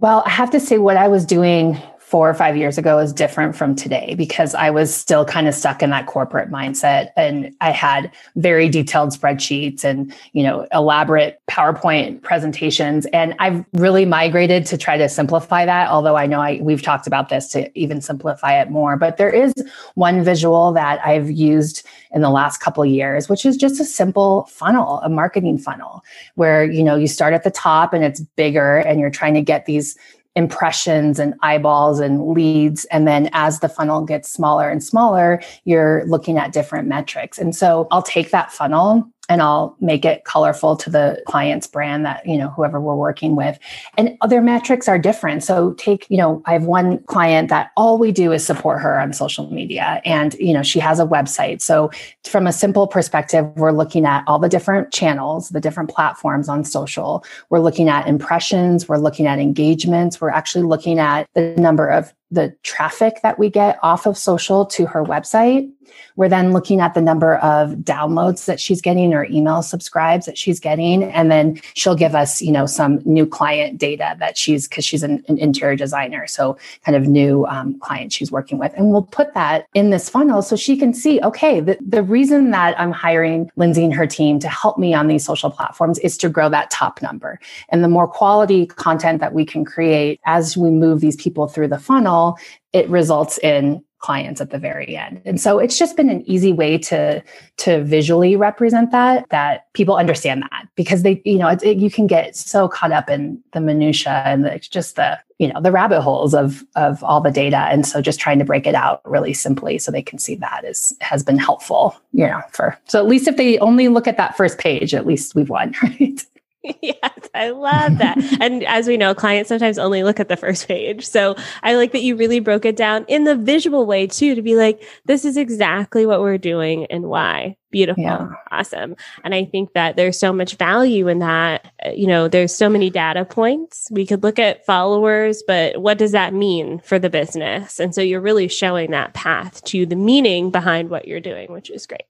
Well, 0.00 0.22
I 0.26 0.30
have 0.30 0.50
to 0.50 0.60
say, 0.60 0.78
what 0.78 0.96
I 0.96 1.08
was 1.08 1.24
doing 1.24 1.80
four 2.04 2.28
or 2.28 2.34
five 2.34 2.54
years 2.54 2.76
ago 2.76 2.98
is 2.98 3.14
different 3.14 3.56
from 3.56 3.74
today 3.74 4.14
because 4.14 4.54
I 4.54 4.68
was 4.68 4.94
still 4.94 5.24
kind 5.24 5.48
of 5.48 5.54
stuck 5.54 5.82
in 5.82 5.88
that 5.88 6.06
corporate 6.06 6.50
mindset 6.50 7.08
and 7.16 7.56
I 7.62 7.70
had 7.70 8.12
very 8.36 8.68
detailed 8.68 9.10
spreadsheets 9.10 9.84
and, 9.84 10.14
you 10.34 10.42
know, 10.42 10.68
elaborate 10.70 11.40
PowerPoint 11.48 12.20
presentations. 12.20 13.06
And 13.06 13.34
I've 13.38 13.64
really 13.72 14.04
migrated 14.04 14.66
to 14.66 14.76
try 14.76 14.98
to 14.98 15.08
simplify 15.08 15.64
that. 15.64 15.88
Although 15.88 16.16
I 16.16 16.26
know 16.26 16.40
I, 16.40 16.60
we've 16.60 16.82
talked 16.82 17.06
about 17.06 17.30
this 17.30 17.48
to 17.48 17.76
even 17.76 18.02
simplify 18.02 18.60
it 18.60 18.70
more, 18.70 18.98
but 18.98 19.16
there 19.16 19.30
is 19.30 19.54
one 19.94 20.22
visual 20.22 20.72
that 20.72 21.04
I've 21.06 21.30
used 21.30 21.86
in 22.14 22.20
the 22.20 22.30
last 22.30 22.58
couple 22.58 22.84
years, 22.84 23.30
which 23.30 23.46
is 23.46 23.56
just 23.56 23.80
a 23.80 23.84
simple 23.84 24.44
funnel, 24.44 25.00
a 25.00 25.08
marketing 25.08 25.56
funnel 25.56 26.04
where, 26.34 26.64
you 26.64 26.82
know, 26.84 26.96
you 26.96 27.08
start 27.08 27.32
at 27.32 27.44
the 27.44 27.50
top 27.50 27.94
and 27.94 28.04
it's 28.04 28.20
bigger 28.20 28.76
and 28.76 29.00
you're 29.00 29.10
trying 29.10 29.34
to 29.34 29.42
get 29.42 29.64
these 29.64 29.96
impressions 30.36 31.18
and 31.18 31.34
eyeballs 31.42 32.00
and 32.00 32.28
leads. 32.28 32.84
And 32.86 33.06
then 33.06 33.30
as 33.32 33.60
the 33.60 33.68
funnel 33.68 34.04
gets 34.04 34.30
smaller 34.30 34.68
and 34.68 34.82
smaller, 34.82 35.40
you're 35.64 36.04
looking 36.06 36.38
at 36.38 36.52
different 36.52 36.88
metrics. 36.88 37.38
And 37.38 37.54
so 37.54 37.86
I'll 37.90 38.02
take 38.02 38.30
that 38.30 38.52
funnel 38.52 39.08
and 39.28 39.40
I'll 39.40 39.76
make 39.80 40.04
it 40.04 40.24
colorful 40.24 40.76
to 40.76 40.90
the 40.90 41.22
client's 41.26 41.66
brand 41.66 42.04
that, 42.04 42.26
you 42.26 42.36
know, 42.36 42.48
whoever 42.50 42.80
we're 42.80 42.94
working 42.94 43.36
with. 43.36 43.58
And 43.96 44.16
other 44.20 44.42
metrics 44.42 44.86
are 44.86 44.98
different. 44.98 45.42
So 45.42 45.72
take, 45.74 46.06
you 46.10 46.18
know, 46.18 46.42
I 46.44 46.52
have 46.52 46.64
one 46.64 46.98
client 47.04 47.48
that 47.48 47.70
all 47.76 47.98
we 47.98 48.12
do 48.12 48.32
is 48.32 48.44
support 48.44 48.82
her 48.82 49.00
on 49.00 49.12
social 49.12 49.50
media 49.50 50.02
and, 50.04 50.34
you 50.34 50.52
know, 50.52 50.62
she 50.62 50.78
has 50.78 51.00
a 51.00 51.06
website. 51.06 51.62
So 51.62 51.90
from 52.24 52.46
a 52.46 52.52
simple 52.52 52.86
perspective, 52.86 53.46
we're 53.56 53.72
looking 53.72 54.04
at 54.04 54.24
all 54.26 54.38
the 54.38 54.48
different 54.48 54.92
channels, 54.92 55.48
the 55.48 55.60
different 55.60 55.90
platforms 55.90 56.48
on 56.48 56.64
social. 56.64 57.24
We're 57.48 57.60
looking 57.60 57.88
at 57.88 58.06
impressions, 58.06 58.88
we're 58.88 58.98
looking 58.98 59.26
at 59.26 59.38
engagements, 59.38 60.20
we're 60.20 60.30
actually 60.30 60.64
looking 60.64 60.98
at 60.98 61.28
the 61.34 61.54
number 61.56 61.88
of 61.88 62.12
the 62.34 62.54
traffic 62.62 63.20
that 63.22 63.38
we 63.38 63.48
get 63.48 63.78
off 63.82 64.06
of 64.06 64.18
social 64.18 64.66
to 64.66 64.86
her 64.86 65.04
website. 65.04 65.70
We're 66.16 66.28
then 66.28 66.52
looking 66.52 66.80
at 66.80 66.94
the 66.94 67.00
number 67.00 67.36
of 67.36 67.70
downloads 67.72 68.46
that 68.46 68.60
she's 68.60 68.80
getting 68.80 69.14
or 69.14 69.24
email 69.26 69.62
subscribes 69.62 70.26
that 70.26 70.38
she's 70.38 70.60
getting. 70.60 71.04
And 71.04 71.30
then 71.30 71.60
she'll 71.74 71.96
give 71.96 72.14
us, 72.14 72.40
you 72.40 72.52
know, 72.52 72.66
some 72.66 73.00
new 73.04 73.26
client 73.26 73.78
data 73.78 74.16
that 74.18 74.38
she's, 74.38 74.68
because 74.68 74.84
she's 74.84 75.02
an, 75.02 75.24
an, 75.28 75.38
interior 75.38 75.76
designer. 75.76 76.26
So 76.26 76.56
kind 76.84 76.96
of 76.96 77.06
new 77.06 77.44
um, 77.46 77.80
she's 78.08 78.30
working 78.30 78.58
with. 78.58 78.72
And 78.74 78.90
we'll 78.90 79.02
put 79.02 79.34
that 79.34 79.66
in 79.74 79.90
this 79.90 80.08
funnel 80.08 80.42
so 80.42 80.56
she 80.56 80.76
can 80.76 80.94
see, 80.94 81.20
okay, 81.20 81.60
the, 81.60 81.76
the 81.80 82.02
reason 82.02 82.50
that 82.52 82.78
I'm 82.80 82.92
hiring 82.92 83.50
Lindsay 83.56 83.84
and 83.84 83.94
her 83.94 84.06
team 84.06 84.38
to 84.40 84.48
help 84.48 84.78
me 84.78 84.94
on 84.94 85.08
these 85.08 85.24
social 85.24 85.50
platforms 85.50 85.98
is 86.00 86.16
to 86.18 86.28
grow 86.28 86.48
that 86.48 86.70
top 86.70 87.02
number. 87.02 87.40
And 87.68 87.82
the 87.82 87.88
more 87.88 88.08
quality 88.08 88.66
content 88.66 89.20
that 89.20 89.34
we 89.34 89.44
can 89.44 89.64
create 89.64 90.20
as 90.24 90.56
we 90.56 90.70
move 90.70 91.00
these 91.00 91.16
people 91.16 91.48
through 91.48 91.68
the 91.68 91.78
funnel, 91.78 92.23
it 92.72 92.88
results 92.88 93.38
in 93.38 93.82
clients 94.04 94.38
at 94.38 94.50
the 94.50 94.58
very 94.58 94.98
end. 94.98 95.22
And 95.24 95.40
so 95.40 95.58
it's 95.58 95.78
just 95.78 95.96
been 95.96 96.10
an 96.10 96.22
easy 96.28 96.52
way 96.52 96.76
to 96.76 97.22
to 97.56 97.82
visually 97.84 98.36
represent 98.36 98.90
that 98.90 99.26
that 99.30 99.72
people 99.72 99.96
understand 99.96 100.42
that 100.42 100.68
because 100.76 101.02
they 101.02 101.22
you 101.24 101.38
know 101.38 101.48
it, 101.48 101.62
it, 101.62 101.78
you 101.78 101.90
can 101.90 102.06
get 102.06 102.36
so 102.36 102.68
caught 102.68 102.92
up 102.92 103.08
in 103.08 103.42
the 103.52 103.62
minutia 103.62 104.22
and 104.26 104.60
just 104.60 104.96
the 104.96 105.18
you 105.38 105.50
know 105.50 105.58
the 105.58 105.72
rabbit 105.72 106.02
holes 106.02 106.34
of 106.34 106.62
of 106.76 107.02
all 107.02 107.22
the 107.22 107.30
data 107.30 107.56
and 107.56 107.86
so 107.86 108.02
just 108.02 108.20
trying 108.20 108.38
to 108.38 108.44
break 108.44 108.66
it 108.66 108.74
out 108.74 109.00
really 109.06 109.32
simply 109.32 109.78
so 109.78 109.90
they 109.90 110.02
can 110.02 110.18
see 110.18 110.34
that 110.34 110.66
is 110.66 110.94
has 111.00 111.22
been 111.22 111.38
helpful 111.38 111.96
you 112.12 112.26
know 112.26 112.42
for 112.50 112.76
so 112.84 112.98
at 112.98 113.06
least 113.06 113.26
if 113.26 113.38
they 113.38 113.58
only 113.60 113.88
look 113.88 114.06
at 114.06 114.18
that 114.18 114.36
first 114.36 114.58
page 114.58 114.92
at 114.92 115.06
least 115.06 115.34
we've 115.34 115.48
won 115.48 115.74
right 115.82 116.26
yes, 116.82 117.28
I 117.34 117.50
love 117.50 117.98
that. 117.98 118.16
and 118.40 118.64
as 118.64 118.86
we 118.88 118.96
know, 118.96 119.14
clients 119.14 119.48
sometimes 119.48 119.78
only 119.78 120.02
look 120.02 120.18
at 120.18 120.28
the 120.28 120.36
first 120.36 120.66
page. 120.66 121.06
So 121.06 121.36
I 121.62 121.74
like 121.74 121.92
that 121.92 122.02
you 122.02 122.16
really 122.16 122.40
broke 122.40 122.64
it 122.64 122.76
down 122.76 123.04
in 123.06 123.24
the 123.24 123.36
visual 123.36 123.84
way 123.86 124.06
too, 124.06 124.34
to 124.34 124.42
be 124.42 124.56
like, 124.56 124.82
this 125.04 125.24
is 125.24 125.36
exactly 125.36 126.06
what 126.06 126.20
we're 126.20 126.38
doing 126.38 126.86
and 126.86 127.04
why. 127.04 127.56
Beautiful. 127.70 128.04
Yeah. 128.04 128.28
Awesome. 128.50 128.96
And 129.24 129.34
I 129.34 129.44
think 129.44 129.72
that 129.74 129.96
there's 129.96 130.18
so 130.18 130.32
much 130.32 130.56
value 130.56 131.08
in 131.08 131.18
that. 131.18 131.70
Uh, 131.84 131.90
you 131.90 132.06
know, 132.06 132.28
there's 132.28 132.54
so 132.54 132.68
many 132.68 132.88
data 132.88 133.24
points. 133.24 133.88
We 133.90 134.06
could 134.06 134.22
look 134.22 134.38
at 134.38 134.64
followers, 134.64 135.42
but 135.46 135.82
what 135.82 135.98
does 135.98 136.12
that 136.12 136.32
mean 136.32 136.78
for 136.80 136.98
the 136.98 137.10
business? 137.10 137.80
And 137.80 137.94
so 137.94 138.00
you're 138.00 138.20
really 138.20 138.48
showing 138.48 138.92
that 138.92 139.12
path 139.12 139.62
to 139.64 139.84
the 139.86 139.96
meaning 139.96 140.50
behind 140.50 140.88
what 140.88 141.08
you're 141.08 141.20
doing, 141.20 141.52
which 141.52 141.68
is 141.68 141.86
great. 141.86 142.04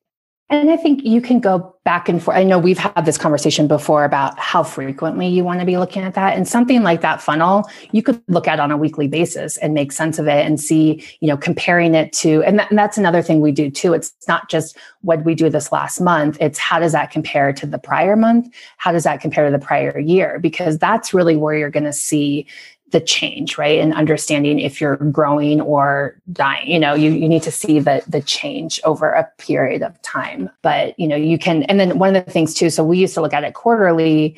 And 0.54 0.70
I 0.70 0.76
think 0.76 1.04
you 1.04 1.20
can 1.20 1.40
go 1.40 1.74
back 1.82 2.08
and 2.08 2.22
forth. 2.22 2.36
I 2.36 2.44
know 2.44 2.58
we've 2.60 2.78
had 2.78 3.04
this 3.04 3.18
conversation 3.18 3.66
before 3.66 4.04
about 4.04 4.38
how 4.38 4.62
frequently 4.62 5.26
you 5.26 5.42
want 5.42 5.58
to 5.60 5.66
be 5.66 5.76
looking 5.76 6.02
at 6.02 6.14
that. 6.14 6.36
And 6.36 6.46
something 6.46 6.82
like 6.82 7.00
that 7.00 7.20
funnel, 7.20 7.68
you 7.90 8.02
could 8.02 8.22
look 8.28 8.46
at 8.46 8.60
on 8.60 8.70
a 8.70 8.76
weekly 8.76 9.08
basis 9.08 9.56
and 9.58 9.74
make 9.74 9.90
sense 9.90 10.18
of 10.18 10.28
it 10.28 10.46
and 10.46 10.60
see, 10.60 11.04
you 11.20 11.28
know, 11.28 11.36
comparing 11.36 11.94
it 11.94 12.12
to, 12.14 12.42
and, 12.44 12.60
and 12.60 12.78
that's 12.78 12.96
another 12.96 13.20
thing 13.20 13.40
we 13.40 13.50
do 13.50 13.68
too. 13.68 13.94
It's 13.94 14.14
not 14.28 14.48
just 14.48 14.78
what 15.00 15.24
we 15.24 15.34
do 15.34 15.50
this 15.50 15.72
last 15.72 16.00
month, 16.00 16.38
it's 16.40 16.58
how 16.58 16.78
does 16.78 16.92
that 16.92 17.10
compare 17.10 17.52
to 17.52 17.66
the 17.66 17.78
prior 17.78 18.16
month? 18.16 18.54
How 18.76 18.92
does 18.92 19.04
that 19.04 19.20
compare 19.20 19.44
to 19.44 19.50
the 19.50 19.64
prior 19.64 19.98
year? 19.98 20.38
Because 20.38 20.78
that's 20.78 21.12
really 21.12 21.36
where 21.36 21.56
you're 21.56 21.68
going 21.68 21.84
to 21.84 21.92
see 21.92 22.46
the 22.94 23.00
change, 23.00 23.58
right? 23.58 23.80
And 23.80 23.92
understanding 23.92 24.60
if 24.60 24.80
you're 24.80 24.96
growing 24.96 25.60
or 25.60 26.14
dying. 26.32 26.70
You 26.70 26.78
know, 26.78 26.94
you, 26.94 27.10
you 27.10 27.28
need 27.28 27.42
to 27.42 27.50
see 27.50 27.80
the 27.80 28.04
the 28.08 28.22
change 28.22 28.80
over 28.84 29.10
a 29.10 29.28
period 29.38 29.82
of 29.82 30.00
time. 30.02 30.48
But 30.62 30.98
you 30.98 31.08
know, 31.08 31.16
you 31.16 31.36
can 31.36 31.64
and 31.64 31.80
then 31.80 31.98
one 31.98 32.14
of 32.14 32.24
the 32.24 32.30
things 32.30 32.54
too, 32.54 32.70
so 32.70 32.84
we 32.84 32.98
used 32.98 33.14
to 33.14 33.20
look 33.20 33.34
at 33.34 33.42
it 33.42 33.54
quarterly 33.54 34.36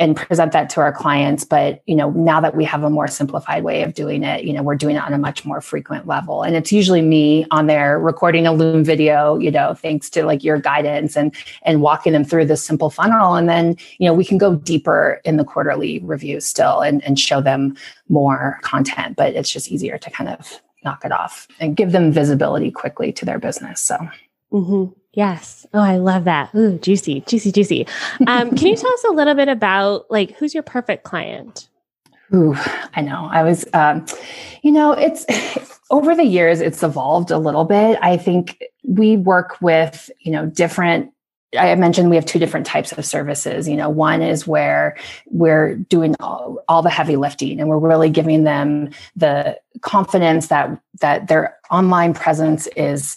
and 0.00 0.16
present 0.16 0.52
that 0.52 0.70
to 0.70 0.80
our 0.80 0.92
clients. 0.92 1.44
But 1.44 1.82
you 1.86 1.94
know 1.94 2.10
now 2.10 2.40
that 2.40 2.56
we 2.56 2.64
have 2.64 2.82
a 2.82 2.90
more 2.90 3.06
simplified 3.06 3.62
way 3.62 3.82
of 3.82 3.94
doing 3.94 4.24
it 4.24 4.44
you 4.44 4.52
know 4.52 4.62
we're 4.62 4.74
doing 4.74 4.96
it 4.96 5.02
on 5.02 5.12
a 5.12 5.18
much 5.18 5.44
more 5.44 5.60
frequent 5.60 6.08
level. 6.08 6.42
And 6.42 6.56
it's 6.56 6.72
usually 6.72 7.02
me 7.02 7.46
on 7.52 7.66
there 7.66 8.00
recording 8.00 8.46
a 8.46 8.52
loom 8.52 8.82
video 8.82 9.38
you 9.38 9.50
know 9.50 9.74
thanks 9.74 10.10
to 10.10 10.24
like 10.24 10.42
your 10.42 10.58
guidance 10.58 11.16
and 11.16 11.32
and 11.62 11.82
walking 11.82 12.12
them 12.12 12.24
through 12.24 12.46
this 12.46 12.64
simple 12.64 12.90
funnel. 12.90 13.34
And 13.34 13.48
then 13.48 13.76
you 13.98 14.08
know 14.08 14.14
we 14.14 14.24
can 14.24 14.38
go 14.38 14.56
deeper 14.56 15.20
in 15.24 15.36
the 15.36 15.44
quarterly 15.44 16.00
review 16.00 16.40
still 16.40 16.80
and, 16.80 17.04
and 17.04 17.20
show 17.20 17.40
them 17.40 17.76
more 18.08 18.58
content. 18.62 19.16
But 19.16 19.34
it's 19.34 19.50
just 19.50 19.70
easier 19.70 19.98
to 19.98 20.10
kind 20.10 20.30
of 20.30 20.60
knock 20.82 21.04
it 21.04 21.12
off 21.12 21.46
and 21.60 21.76
give 21.76 21.92
them 21.92 22.10
visibility 22.10 22.70
quickly 22.70 23.12
to 23.12 23.24
their 23.24 23.38
business 23.38 23.80
so. 23.82 23.98
Mm-hmm. 24.52 24.99
Yes. 25.12 25.66
Oh, 25.74 25.80
I 25.80 25.96
love 25.96 26.24
that. 26.24 26.54
Ooh, 26.54 26.78
juicy, 26.78 27.22
juicy, 27.22 27.50
juicy. 27.50 27.86
Um, 28.26 28.54
can 28.54 28.68
you 28.68 28.76
tell 28.76 28.92
us 28.92 29.04
a 29.04 29.12
little 29.12 29.34
bit 29.34 29.48
about 29.48 30.10
like 30.10 30.32
who's 30.36 30.54
your 30.54 30.62
perfect 30.62 31.04
client? 31.04 31.68
Ooh, 32.32 32.54
I 32.94 33.00
know. 33.00 33.28
I 33.30 33.42
was, 33.42 33.64
um, 33.72 34.06
you 34.62 34.70
know, 34.70 34.92
it's 34.92 35.26
over 35.90 36.14
the 36.14 36.24
years, 36.24 36.60
it's 36.60 36.82
evolved 36.82 37.30
a 37.30 37.38
little 37.38 37.64
bit. 37.64 37.98
I 38.00 38.16
think 38.16 38.62
we 38.84 39.16
work 39.16 39.60
with, 39.60 40.10
you 40.20 40.32
know, 40.32 40.46
different 40.46 41.12
I 41.58 41.74
mentioned 41.74 42.10
we 42.10 42.16
have 42.16 42.26
two 42.26 42.38
different 42.38 42.64
types 42.64 42.92
of 42.92 43.04
services. 43.04 43.68
You 43.68 43.76
know, 43.76 43.88
one 43.88 44.22
is 44.22 44.46
where 44.46 44.96
we're 45.26 45.74
doing 45.74 46.14
all, 46.20 46.62
all, 46.68 46.82
the 46.82 46.90
heavy 46.90 47.16
lifting 47.16 47.58
and 47.58 47.68
we're 47.68 47.78
really 47.78 48.08
giving 48.08 48.44
them 48.44 48.90
the 49.16 49.58
confidence 49.80 50.46
that 50.46 50.80
that 51.00 51.26
their 51.26 51.56
online 51.70 52.14
presence 52.14 52.68
is 52.76 53.16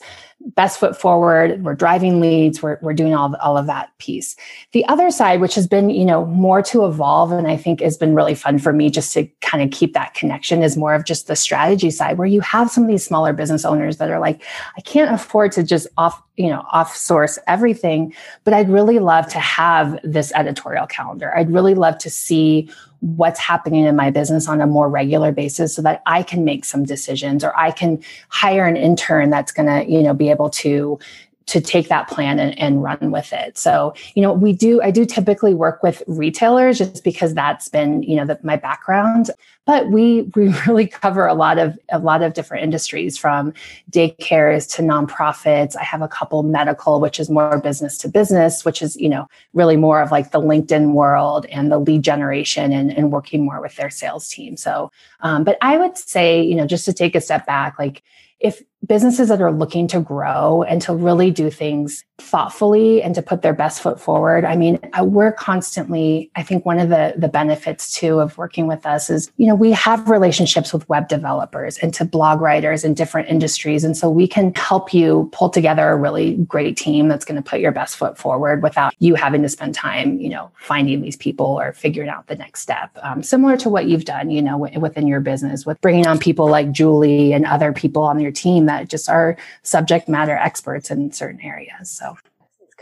best 0.55 0.79
foot 0.79 0.99
forward 0.99 1.63
we're 1.63 1.73
driving 1.73 2.19
leads 2.19 2.61
we're, 2.61 2.77
we're 2.81 2.93
doing 2.93 3.15
all, 3.15 3.35
all 3.37 3.57
of 3.57 3.65
that 3.65 3.97
piece. 3.97 4.35
The 4.71 4.85
other 4.87 5.09
side 5.09 5.39
which 5.39 5.55
has 5.55 5.67
been 5.67 5.89
you 5.89 6.05
know 6.05 6.25
more 6.25 6.61
to 6.63 6.85
evolve 6.85 7.31
and 7.31 7.47
i 7.47 7.55
think 7.55 7.81
has 7.81 7.97
been 7.97 8.13
really 8.13 8.35
fun 8.35 8.59
for 8.59 8.73
me 8.73 8.89
just 8.89 9.13
to 9.13 9.25
kind 9.41 9.63
of 9.63 9.71
keep 9.77 9.93
that 9.93 10.13
connection 10.13 10.61
is 10.61 10.77
more 10.77 10.93
of 10.93 11.05
just 11.05 11.27
the 11.27 11.35
strategy 11.35 11.89
side 11.89 12.17
where 12.17 12.27
you 12.27 12.41
have 12.41 12.69
some 12.69 12.83
of 12.83 12.89
these 12.89 13.05
smaller 13.05 13.33
business 13.33 13.65
owners 13.65 13.97
that 13.97 14.11
are 14.11 14.19
like 14.19 14.43
i 14.77 14.81
can't 14.81 15.13
afford 15.13 15.51
to 15.53 15.63
just 15.63 15.87
off 15.97 16.21
you 16.35 16.49
know 16.49 16.63
off 16.71 16.95
source 16.95 17.39
everything 17.47 18.13
but 18.43 18.53
i'd 18.53 18.69
really 18.69 18.99
love 18.99 19.27
to 19.27 19.39
have 19.39 19.99
this 20.03 20.31
editorial 20.33 20.87
calendar. 20.87 21.35
I'd 21.35 21.51
really 21.51 21.75
love 21.75 21.97
to 21.99 22.09
see 22.09 22.69
what's 23.03 23.39
happening 23.39 23.83
in 23.83 23.97
my 23.97 24.09
business 24.09 24.47
on 24.47 24.61
a 24.61 24.65
more 24.65 24.87
regular 24.87 25.33
basis 25.33 25.75
so 25.75 25.81
that 25.81 26.01
I 26.05 26.23
can 26.23 26.45
make 26.45 26.63
some 26.63 26.85
decisions 26.85 27.43
or 27.43 27.57
I 27.59 27.71
can 27.71 28.01
hire 28.29 28.65
an 28.65 28.77
intern 28.77 29.29
that's 29.29 29.51
going 29.51 29.67
to, 29.67 29.91
you 29.91 30.01
know, 30.01 30.13
be 30.13 30.29
able 30.29 30.49
to 30.51 30.97
to 31.45 31.59
take 31.59 31.89
that 31.89 32.07
plan 32.07 32.39
and, 32.39 32.57
and 32.57 32.83
run 32.83 33.11
with 33.11 33.33
it. 33.33 33.57
So, 33.57 33.93
you 34.15 34.21
know, 34.21 34.31
we 34.33 34.53
do, 34.53 34.81
I 34.81 34.91
do 34.91 35.05
typically 35.05 35.53
work 35.53 35.83
with 35.83 36.01
retailers 36.07 36.77
just 36.77 37.03
because 37.03 37.33
that's 37.33 37.67
been, 37.67 38.03
you 38.03 38.15
know, 38.15 38.25
the, 38.25 38.39
my 38.43 38.55
background, 38.55 39.29
but 39.65 39.89
we, 39.89 40.21
we 40.35 40.53
really 40.67 40.87
cover 40.87 41.27
a 41.27 41.33
lot 41.33 41.57
of, 41.57 41.77
a 41.89 41.99
lot 41.99 42.21
of 42.21 42.33
different 42.33 42.63
industries 42.63 43.17
from 43.17 43.53
daycares 43.91 44.73
to 44.75 44.81
nonprofits. 44.81 45.75
I 45.75 45.83
have 45.83 46.01
a 46.01 46.07
couple 46.07 46.43
medical, 46.43 47.01
which 47.01 47.19
is 47.19 47.29
more 47.29 47.59
business 47.59 47.97
to 47.99 48.07
business, 48.07 48.63
which 48.63 48.81
is, 48.81 48.95
you 48.95 49.09
know, 49.09 49.27
really 49.53 49.77
more 49.77 50.01
of 50.01 50.11
like 50.11 50.31
the 50.31 50.41
LinkedIn 50.41 50.93
world 50.93 51.45
and 51.47 51.71
the 51.71 51.79
lead 51.79 52.03
generation 52.03 52.71
and, 52.71 52.91
and 52.95 53.11
working 53.11 53.43
more 53.43 53.61
with 53.61 53.75
their 53.75 53.89
sales 53.89 54.29
team. 54.29 54.55
So, 54.55 54.91
um, 55.19 55.43
but 55.43 55.57
I 55.61 55.77
would 55.77 55.97
say, 55.97 56.41
you 56.41 56.55
know, 56.55 56.65
just 56.65 56.85
to 56.85 56.93
take 56.93 57.15
a 57.15 57.21
step 57.21 57.45
back, 57.45 57.77
like, 57.77 58.01
if 58.43 58.61
businesses 58.85 59.29
that 59.29 59.41
are 59.41 59.51
looking 59.51 59.87
to 59.87 59.99
grow 59.99 60.63
and 60.63 60.81
to 60.81 60.93
really 60.93 61.31
do 61.31 61.49
things 61.49 62.03
thoughtfully 62.17 63.01
and 63.01 63.15
to 63.15 63.21
put 63.21 63.41
their 63.41 63.53
best 63.53 63.81
foot 63.81 63.99
forward. 63.99 64.45
I 64.45 64.55
mean 64.55 64.79
we're 65.01 65.31
constantly 65.31 66.31
i 66.35 66.43
think 66.43 66.65
one 66.65 66.79
of 66.79 66.89
the 66.89 67.13
the 67.17 67.27
benefits 67.27 67.93
too 67.93 68.19
of 68.19 68.37
working 68.37 68.67
with 68.67 68.85
us 68.85 69.09
is 69.09 69.31
you 69.37 69.47
know 69.47 69.55
we 69.55 69.71
have 69.71 70.09
relationships 70.09 70.71
with 70.73 70.87
web 70.89 71.07
developers 71.07 71.77
and 71.79 71.93
to 71.93 72.05
blog 72.05 72.41
writers 72.41 72.83
in 72.83 72.93
different 72.93 73.29
industries. 73.29 73.83
And 73.83 73.95
so 73.97 74.09
we 74.09 74.27
can 74.27 74.53
help 74.55 74.93
you 74.93 75.29
pull 75.31 75.49
together 75.49 75.89
a 75.89 75.95
really 75.95 76.35
great 76.35 76.77
team 76.77 77.07
that's 77.07 77.25
going 77.25 77.41
to 77.41 77.49
put 77.49 77.59
your 77.59 77.71
best 77.71 77.95
foot 77.95 78.17
forward 78.17 78.63
without 78.63 78.93
you 78.99 79.15
having 79.15 79.41
to 79.41 79.49
spend 79.49 79.75
time 79.75 80.19
you 80.19 80.29
know 80.29 80.51
finding 80.55 81.01
these 81.01 81.15
people 81.15 81.45
or 81.45 81.73
figuring 81.73 82.09
out 82.09 82.27
the 82.27 82.35
next 82.35 82.61
step. 82.61 82.89
Um, 83.01 83.23
similar 83.23 83.57
to 83.57 83.69
what 83.69 83.87
you've 83.87 84.05
done 84.05 84.29
you 84.29 84.41
know 84.41 84.59
w- 84.59 84.79
within 84.79 85.07
your 85.07 85.19
business 85.19 85.65
with 85.65 85.79
bringing 85.81 86.07
on 86.07 86.19
people 86.19 86.47
like 86.47 86.71
julie 86.71 87.33
and 87.33 87.45
other 87.45 87.73
people 87.73 88.03
on 88.03 88.19
your 88.19 88.31
team 88.31 88.65
that 88.79 88.89
just 88.89 89.09
are 89.09 89.37
subject 89.61 90.09
matter 90.09 90.35
experts 90.35 90.91
in 90.91 91.11
certain 91.11 91.41
areas. 91.41 91.89
So 91.89 92.17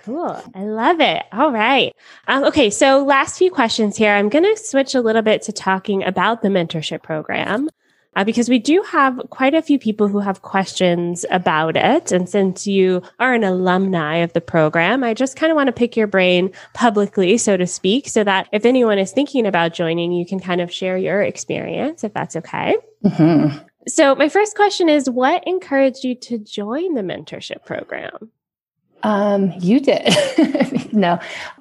Cool. 0.03 0.41
I 0.55 0.63
love 0.63 0.99
it. 0.99 1.23
All 1.31 1.51
right. 1.51 1.95
Um, 2.27 2.43
okay. 2.45 2.71
So, 2.71 3.03
last 3.03 3.37
few 3.37 3.51
questions 3.51 3.95
here. 3.95 4.11
I'm 4.11 4.29
going 4.29 4.43
to 4.43 4.57
switch 4.57 4.95
a 4.95 5.01
little 5.01 5.21
bit 5.21 5.43
to 5.43 5.51
talking 5.51 6.03
about 6.03 6.41
the 6.41 6.47
mentorship 6.47 7.03
program 7.03 7.69
uh, 8.15 8.23
because 8.23 8.49
we 8.49 8.59
do 8.59 8.83
have 8.89 9.19
quite 9.29 9.53
a 9.53 9.61
few 9.61 9.79
people 9.79 10.07
who 10.07 10.19
have 10.19 10.41
questions 10.41 11.25
about 11.29 11.77
it. 11.77 12.11
And 12.11 12.27
since 12.27 12.67
you 12.67 13.01
are 13.19 13.33
an 13.33 13.43
alumni 13.43 14.17
of 14.17 14.33
the 14.33 14.41
program, 14.41 15.03
I 15.03 15.13
just 15.13 15.35
kind 15.35 15.51
of 15.51 15.55
want 15.55 15.67
to 15.67 15.73
pick 15.73 15.95
your 15.95 16.07
brain 16.07 16.51
publicly, 16.73 17.37
so 17.37 17.55
to 17.55 17.67
speak, 17.67 18.09
so 18.09 18.23
that 18.23 18.49
if 18.51 18.65
anyone 18.65 18.97
is 18.97 19.11
thinking 19.11 19.45
about 19.45 19.73
joining, 19.73 20.11
you 20.11 20.25
can 20.25 20.39
kind 20.39 20.61
of 20.61 20.71
share 20.71 20.97
your 20.97 21.21
experience, 21.21 22.03
if 22.03 22.13
that's 22.13 22.35
okay. 22.35 22.75
Mm-hmm. 23.05 23.65
So, 23.87 24.15
my 24.15 24.29
first 24.29 24.55
question 24.55 24.89
is 24.89 25.09
what 25.09 25.45
encouraged 25.47 26.03
you 26.03 26.15
to 26.15 26.37
join 26.37 26.93
the 26.93 27.01
mentorship 27.01 27.65
program? 27.65 28.31
Um, 29.03 29.51
you 29.59 29.79
did. 29.79 30.13
no, 30.93 31.19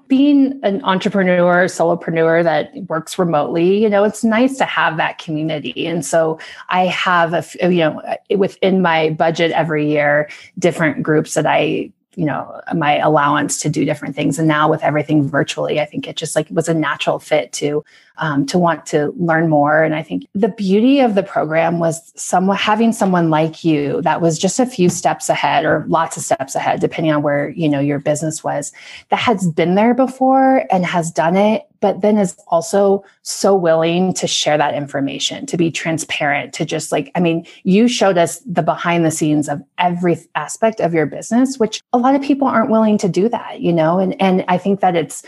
being 0.09 0.61
an 0.63 0.85
entrepreneur, 0.85 1.65
solopreneur 1.67 2.43
that 2.45 2.75
works 2.89 3.19
remotely, 3.19 3.83
you 3.83 3.89
know, 3.89 4.05
it's 4.05 4.23
nice 4.23 4.59
to 4.59 4.65
have 4.65 4.97
that 4.99 5.19
community. 5.19 5.87
And 5.87 6.05
so 6.05 6.39
I 6.69 6.87
have 6.87 7.33
a, 7.33 7.45
you 7.73 7.79
know, 7.79 8.03
within 8.37 8.83
my 8.83 9.11
budget 9.11 9.53
every 9.53 9.89
year, 9.89 10.29
different 10.59 11.03
groups 11.03 11.35
that 11.35 11.47
I 11.47 11.93
you 12.17 12.25
know 12.25 12.61
my 12.75 12.99
allowance 12.99 13.61
to 13.61 13.69
do 13.69 13.85
different 13.85 14.17
things 14.17 14.37
and 14.37 14.49
now 14.49 14.69
with 14.69 14.83
everything 14.83 15.29
virtually 15.29 15.81
i 15.81 15.85
think 15.85 16.09
it 16.09 16.17
just 16.17 16.35
like 16.35 16.49
was 16.51 16.69
a 16.69 16.75
natural 16.75 17.21
fit 17.21 17.53
to 17.53 17.85
um, 18.21 18.47
to 18.47 18.59
want 18.59 18.87
to 18.87 19.13
learn 19.17 19.49
more 19.49 19.83
and 19.83 19.95
i 19.95 20.03
think 20.03 20.27
the 20.35 20.49
beauty 20.49 21.01
of 21.01 21.15
the 21.15 21.23
program 21.23 21.79
was 21.79 22.13
someone 22.15 22.57
having 22.57 22.93
someone 22.93 23.31
like 23.31 23.65
you 23.65 24.01
that 24.03 24.21
was 24.21 24.39
just 24.39 24.61
a 24.61 24.67
few 24.67 24.89
steps 24.89 25.29
ahead 25.29 25.65
or 25.65 25.85
lots 25.89 26.17
of 26.17 26.23
steps 26.23 26.55
ahead 26.55 26.81
depending 26.81 27.13
on 27.13 27.23
where 27.23 27.51
you 27.51 27.69
know 27.69 27.81
your 27.81 27.99
business 27.99 28.45
was 28.45 28.73
that 29.09 29.19
has 29.19 29.51
been 29.51 29.75
there 29.75 29.95
before 29.95 30.65
and 30.71 30.87
has 30.87 31.11
done 31.11 31.37
it 31.37 31.67
but 31.81 32.03
then 32.03 32.19
is 32.19 32.37
also 32.49 33.05
so 33.23 33.55
willing 33.55 34.13
to 34.15 34.27
share 34.27 34.59
that 34.59 34.75
information, 34.75 35.47
to 35.47 35.57
be 35.57 35.71
transparent, 35.71 36.53
to 36.55 36.65
just 36.65 36.93
like, 36.93 37.11
I 37.15 37.21
mean, 37.21 37.47
you 37.65 37.89
showed 37.89 38.19
us 38.19 38.41
the 38.41 38.63
behind 38.63 39.05
the 39.05 39.11
scenes 39.11 39.49
of 39.49 39.63
every 39.79 40.19
aspect 40.35 40.81
of 40.81 40.95
your 40.95 41.07
business, 41.07 41.59
which 41.59 41.83
a 41.93 41.99
lot 41.99 42.15
of 42.15 42.23
people 42.23 42.47
aren't 42.47 42.71
willing 42.71 42.99
to 42.99 43.09
do 43.09 43.29
that, 43.31 43.61
you 43.61 43.73
know? 43.73 43.99
And, 43.99 44.21
and 44.21 44.45
I 44.49 44.59
think 44.59 44.81
that 44.81 44.95
it's, 44.95 45.25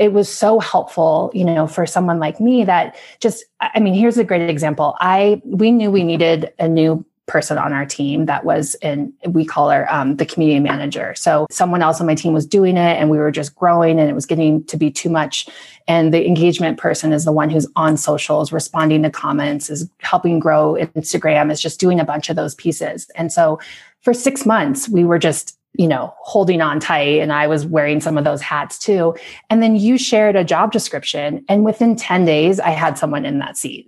it 0.00 0.14
was 0.14 0.30
so 0.30 0.58
helpful, 0.58 1.30
you 1.34 1.44
know, 1.44 1.66
for 1.66 1.84
someone 1.84 2.18
like 2.18 2.40
me 2.40 2.64
that 2.64 2.96
just, 3.20 3.44
I 3.60 3.78
mean, 3.80 3.92
here's 3.92 4.16
a 4.16 4.24
great 4.24 4.48
example. 4.48 4.96
I, 4.98 5.42
we 5.44 5.70
knew 5.70 5.90
we 5.90 6.04
needed 6.04 6.54
a 6.58 6.66
new 6.66 7.04
person 7.26 7.58
on 7.58 7.74
our 7.74 7.84
team 7.84 8.24
that 8.24 8.44
was 8.44 8.74
in, 8.76 9.12
we 9.28 9.44
call 9.44 9.68
her 9.68 9.86
um, 9.92 10.16
the 10.16 10.24
community 10.24 10.58
manager. 10.58 11.14
So 11.14 11.46
someone 11.50 11.82
else 11.82 12.00
on 12.00 12.06
my 12.06 12.14
team 12.14 12.32
was 12.32 12.46
doing 12.46 12.78
it 12.78 12.96
and 12.96 13.10
we 13.10 13.18
were 13.18 13.30
just 13.30 13.54
growing 13.54 14.00
and 14.00 14.08
it 14.08 14.14
was 14.14 14.24
getting 14.24 14.64
to 14.64 14.78
be 14.78 14.90
too 14.90 15.10
much. 15.10 15.46
And 15.86 16.14
the 16.14 16.26
engagement 16.26 16.78
person 16.78 17.12
is 17.12 17.26
the 17.26 17.30
one 17.30 17.50
who's 17.50 17.68
on 17.76 17.98
socials, 17.98 18.52
responding 18.52 19.02
to 19.02 19.10
comments, 19.10 19.68
is 19.68 19.88
helping 19.98 20.40
grow 20.40 20.76
Instagram, 20.80 21.52
is 21.52 21.60
just 21.60 21.78
doing 21.78 22.00
a 22.00 22.06
bunch 22.06 22.30
of 22.30 22.36
those 22.36 22.54
pieces. 22.54 23.10
And 23.16 23.30
so 23.30 23.60
for 24.00 24.14
six 24.14 24.46
months, 24.46 24.88
we 24.88 25.04
were 25.04 25.18
just 25.18 25.58
you 25.74 25.86
know, 25.86 26.12
holding 26.18 26.60
on 26.60 26.80
tight. 26.80 27.20
And 27.20 27.32
I 27.32 27.46
was 27.46 27.64
wearing 27.64 28.00
some 28.00 28.18
of 28.18 28.24
those 28.24 28.42
hats 28.42 28.78
too. 28.78 29.14
And 29.48 29.62
then 29.62 29.76
you 29.76 29.96
shared 29.96 30.36
a 30.36 30.44
job 30.44 30.72
description. 30.72 31.44
And 31.48 31.64
within 31.64 31.96
10 31.96 32.24
days, 32.24 32.58
I 32.58 32.70
had 32.70 32.98
someone 32.98 33.24
in 33.24 33.38
that 33.38 33.56
seat 33.56 33.86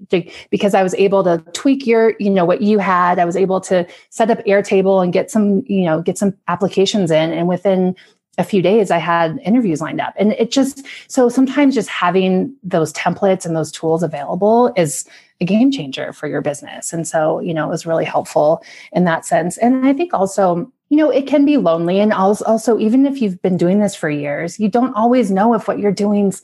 because 0.50 0.74
I 0.74 0.82
was 0.82 0.94
able 0.94 1.24
to 1.24 1.38
tweak 1.52 1.86
your, 1.86 2.14
you 2.18 2.30
know, 2.30 2.44
what 2.44 2.62
you 2.62 2.78
had. 2.78 3.18
I 3.18 3.24
was 3.24 3.36
able 3.36 3.60
to 3.62 3.86
set 4.10 4.30
up 4.30 4.38
Airtable 4.46 5.02
and 5.02 5.12
get 5.12 5.30
some, 5.30 5.64
you 5.66 5.84
know, 5.84 6.00
get 6.00 6.18
some 6.18 6.34
applications 6.48 7.10
in. 7.10 7.32
And 7.32 7.48
within 7.48 7.96
a 8.38 8.44
few 8.44 8.62
days 8.62 8.90
i 8.90 8.96
had 8.96 9.38
interviews 9.44 9.82
lined 9.82 10.00
up 10.00 10.14
and 10.16 10.32
it 10.32 10.50
just 10.50 10.86
so 11.06 11.28
sometimes 11.28 11.74
just 11.74 11.90
having 11.90 12.54
those 12.62 12.90
templates 12.94 13.44
and 13.44 13.54
those 13.54 13.70
tools 13.70 14.02
available 14.02 14.72
is 14.74 15.06
a 15.42 15.44
game 15.44 15.70
changer 15.70 16.14
for 16.14 16.28
your 16.28 16.40
business 16.40 16.94
and 16.94 17.06
so 17.06 17.40
you 17.40 17.52
know 17.52 17.66
it 17.66 17.68
was 17.68 17.84
really 17.84 18.06
helpful 18.06 18.62
in 18.92 19.04
that 19.04 19.26
sense 19.26 19.58
and 19.58 19.86
i 19.86 19.92
think 19.92 20.14
also 20.14 20.72
you 20.92 20.98
know, 20.98 21.08
it 21.08 21.26
can 21.26 21.46
be 21.46 21.56
lonely. 21.56 22.00
And 22.00 22.12
also, 22.12 22.78
even 22.78 23.06
if 23.06 23.22
you've 23.22 23.40
been 23.40 23.56
doing 23.56 23.80
this 23.80 23.94
for 23.94 24.10
years, 24.10 24.60
you 24.60 24.68
don't 24.68 24.92
always 24.92 25.30
know 25.30 25.54
if 25.54 25.66
what 25.66 25.78
you're 25.78 25.90
doing's 25.90 26.42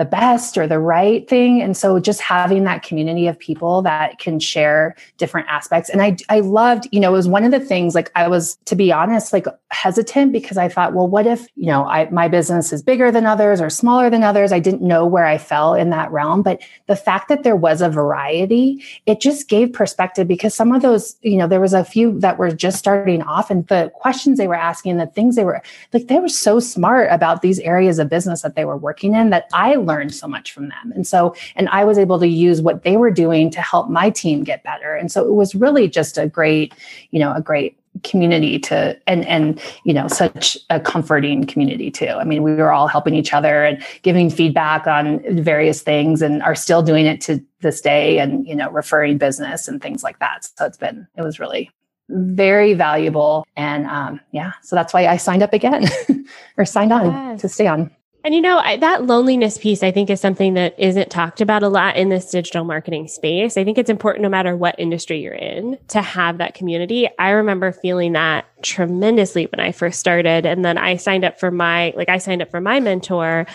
the 0.00 0.06
best 0.06 0.56
or 0.56 0.66
the 0.66 0.78
right 0.78 1.28
thing. 1.28 1.60
And 1.60 1.76
so 1.76 2.00
just 2.00 2.22
having 2.22 2.64
that 2.64 2.82
community 2.82 3.26
of 3.26 3.38
people 3.38 3.82
that 3.82 4.18
can 4.18 4.40
share 4.40 4.96
different 5.18 5.46
aspects. 5.50 5.90
And 5.90 6.00
I, 6.00 6.16
I 6.30 6.40
loved, 6.40 6.88
you 6.90 7.00
know, 7.00 7.10
it 7.10 7.16
was 7.18 7.28
one 7.28 7.44
of 7.44 7.50
the 7.50 7.60
things 7.60 7.94
like 7.94 8.10
I 8.14 8.26
was, 8.26 8.56
to 8.64 8.74
be 8.74 8.90
honest, 8.90 9.34
like 9.34 9.44
hesitant 9.70 10.32
because 10.32 10.56
I 10.56 10.70
thought, 10.70 10.94
well, 10.94 11.06
what 11.06 11.26
if, 11.26 11.46
you 11.54 11.66
know, 11.66 11.84
I, 11.84 12.08
my 12.08 12.28
business 12.28 12.72
is 12.72 12.82
bigger 12.82 13.12
than 13.12 13.26
others 13.26 13.60
or 13.60 13.68
smaller 13.68 14.08
than 14.08 14.24
others? 14.24 14.52
I 14.52 14.58
didn't 14.58 14.80
know 14.80 15.04
where 15.04 15.26
I 15.26 15.36
fell 15.36 15.74
in 15.74 15.90
that 15.90 16.10
realm. 16.10 16.40
But 16.40 16.62
the 16.86 16.96
fact 16.96 17.28
that 17.28 17.42
there 17.42 17.54
was 17.54 17.82
a 17.82 17.90
variety, 17.90 18.82
it 19.04 19.20
just 19.20 19.50
gave 19.50 19.74
perspective 19.74 20.26
because 20.26 20.54
some 20.54 20.72
of 20.72 20.80
those, 20.80 21.14
you 21.20 21.36
know, 21.36 21.46
there 21.46 21.60
was 21.60 21.74
a 21.74 21.84
few 21.84 22.18
that 22.20 22.38
were 22.38 22.50
just 22.50 22.78
starting 22.78 23.20
off 23.20 23.50
and 23.50 23.66
the 23.66 23.92
questions 23.96 24.38
they 24.38 24.48
were 24.48 24.54
asking, 24.54 24.96
the 24.96 25.08
things 25.08 25.36
they 25.36 25.44
were 25.44 25.60
like, 25.92 26.06
they 26.06 26.20
were 26.20 26.28
so 26.30 26.58
smart 26.58 27.08
about 27.10 27.42
these 27.42 27.58
areas 27.58 27.98
of 27.98 28.08
business 28.08 28.40
that 28.40 28.56
they 28.56 28.64
were 28.64 28.78
working 28.78 29.14
in 29.14 29.28
that 29.28 29.46
I 29.52 29.74
learned 29.74 29.89
so 30.10 30.28
much 30.28 30.52
from 30.52 30.68
them. 30.68 30.92
And 30.94 31.06
so, 31.06 31.34
and 31.56 31.68
I 31.68 31.84
was 31.84 31.98
able 31.98 32.18
to 32.20 32.28
use 32.28 32.60
what 32.62 32.82
they 32.82 32.96
were 32.96 33.10
doing 33.10 33.50
to 33.50 33.60
help 33.60 33.88
my 33.88 34.10
team 34.10 34.44
get 34.44 34.62
better. 34.62 34.94
And 34.94 35.10
so 35.10 35.26
it 35.26 35.34
was 35.34 35.54
really 35.54 35.88
just 35.88 36.18
a 36.18 36.26
great, 36.26 36.74
you 37.10 37.18
know, 37.18 37.32
a 37.34 37.40
great 37.40 37.80
community 38.04 38.58
to 38.58 38.96
and 39.08 39.26
and 39.26 39.60
you 39.84 39.92
know 39.92 40.06
such 40.06 40.56
a 40.70 40.78
comforting 40.78 41.44
community 41.44 41.90
too 41.90 42.06
i 42.06 42.24
mean 42.24 42.42
we 42.42 42.54
were 42.54 42.72
all 42.72 42.86
helping 42.86 43.14
each 43.14 43.34
other 43.34 43.64
and 43.64 43.84
giving 44.02 44.30
feedback 44.30 44.86
on 44.86 45.20
various 45.42 45.82
things 45.82 46.22
and 46.22 46.40
are 46.42 46.54
still 46.54 46.82
doing 46.82 47.04
it 47.04 47.20
to 47.20 47.44
this 47.60 47.80
day 47.80 48.18
and 48.18 48.46
you 48.46 48.54
know 48.54 48.70
referring 48.70 49.18
business 49.18 49.66
and 49.66 49.82
things 49.82 50.04
like 50.04 50.18
that 50.20 50.48
so 50.56 50.64
it's 50.64 50.78
been 50.78 51.06
it 51.16 51.22
was 51.22 51.40
really 51.40 51.68
very 52.08 52.74
valuable 52.74 53.44
and 53.56 53.86
um 53.86 54.20
yeah 54.30 54.52
so 54.62 54.76
that's 54.76 54.94
why 54.94 55.06
i 55.06 55.16
signed 55.16 55.42
up 55.42 55.52
again 55.52 55.84
or 56.56 56.64
signed 56.64 56.92
on 56.92 57.06
yes. 57.06 57.40
to 57.40 57.48
stay 57.48 57.66
on 57.66 57.90
and 58.22 58.34
you 58.34 58.40
know, 58.40 58.58
I, 58.58 58.76
that 58.76 59.06
loneliness 59.06 59.56
piece, 59.56 59.82
I 59.82 59.90
think, 59.90 60.10
is 60.10 60.20
something 60.20 60.54
that 60.54 60.74
isn't 60.78 61.10
talked 61.10 61.40
about 61.40 61.62
a 61.62 61.68
lot 61.68 61.96
in 61.96 62.10
this 62.10 62.30
digital 62.30 62.64
marketing 62.64 63.08
space. 63.08 63.56
I 63.56 63.64
think 63.64 63.78
it's 63.78 63.88
important, 63.88 64.22
no 64.22 64.28
matter 64.28 64.54
what 64.56 64.74
industry 64.78 65.20
you're 65.20 65.32
in, 65.32 65.78
to 65.88 66.02
have 66.02 66.38
that 66.38 66.54
community. 66.54 67.08
I 67.18 67.30
remember 67.30 67.72
feeling 67.72 68.12
that 68.12 68.46
tremendously 68.62 69.46
when 69.46 69.60
I 69.60 69.72
first 69.72 70.00
started. 70.00 70.44
And 70.44 70.64
then 70.64 70.76
I 70.76 70.96
signed 70.96 71.24
up 71.24 71.40
for 71.40 71.50
my, 71.50 71.94
like, 71.96 72.10
I 72.10 72.18
signed 72.18 72.42
up 72.42 72.50
for 72.50 72.60
my 72.60 72.78
mentor 72.78 73.46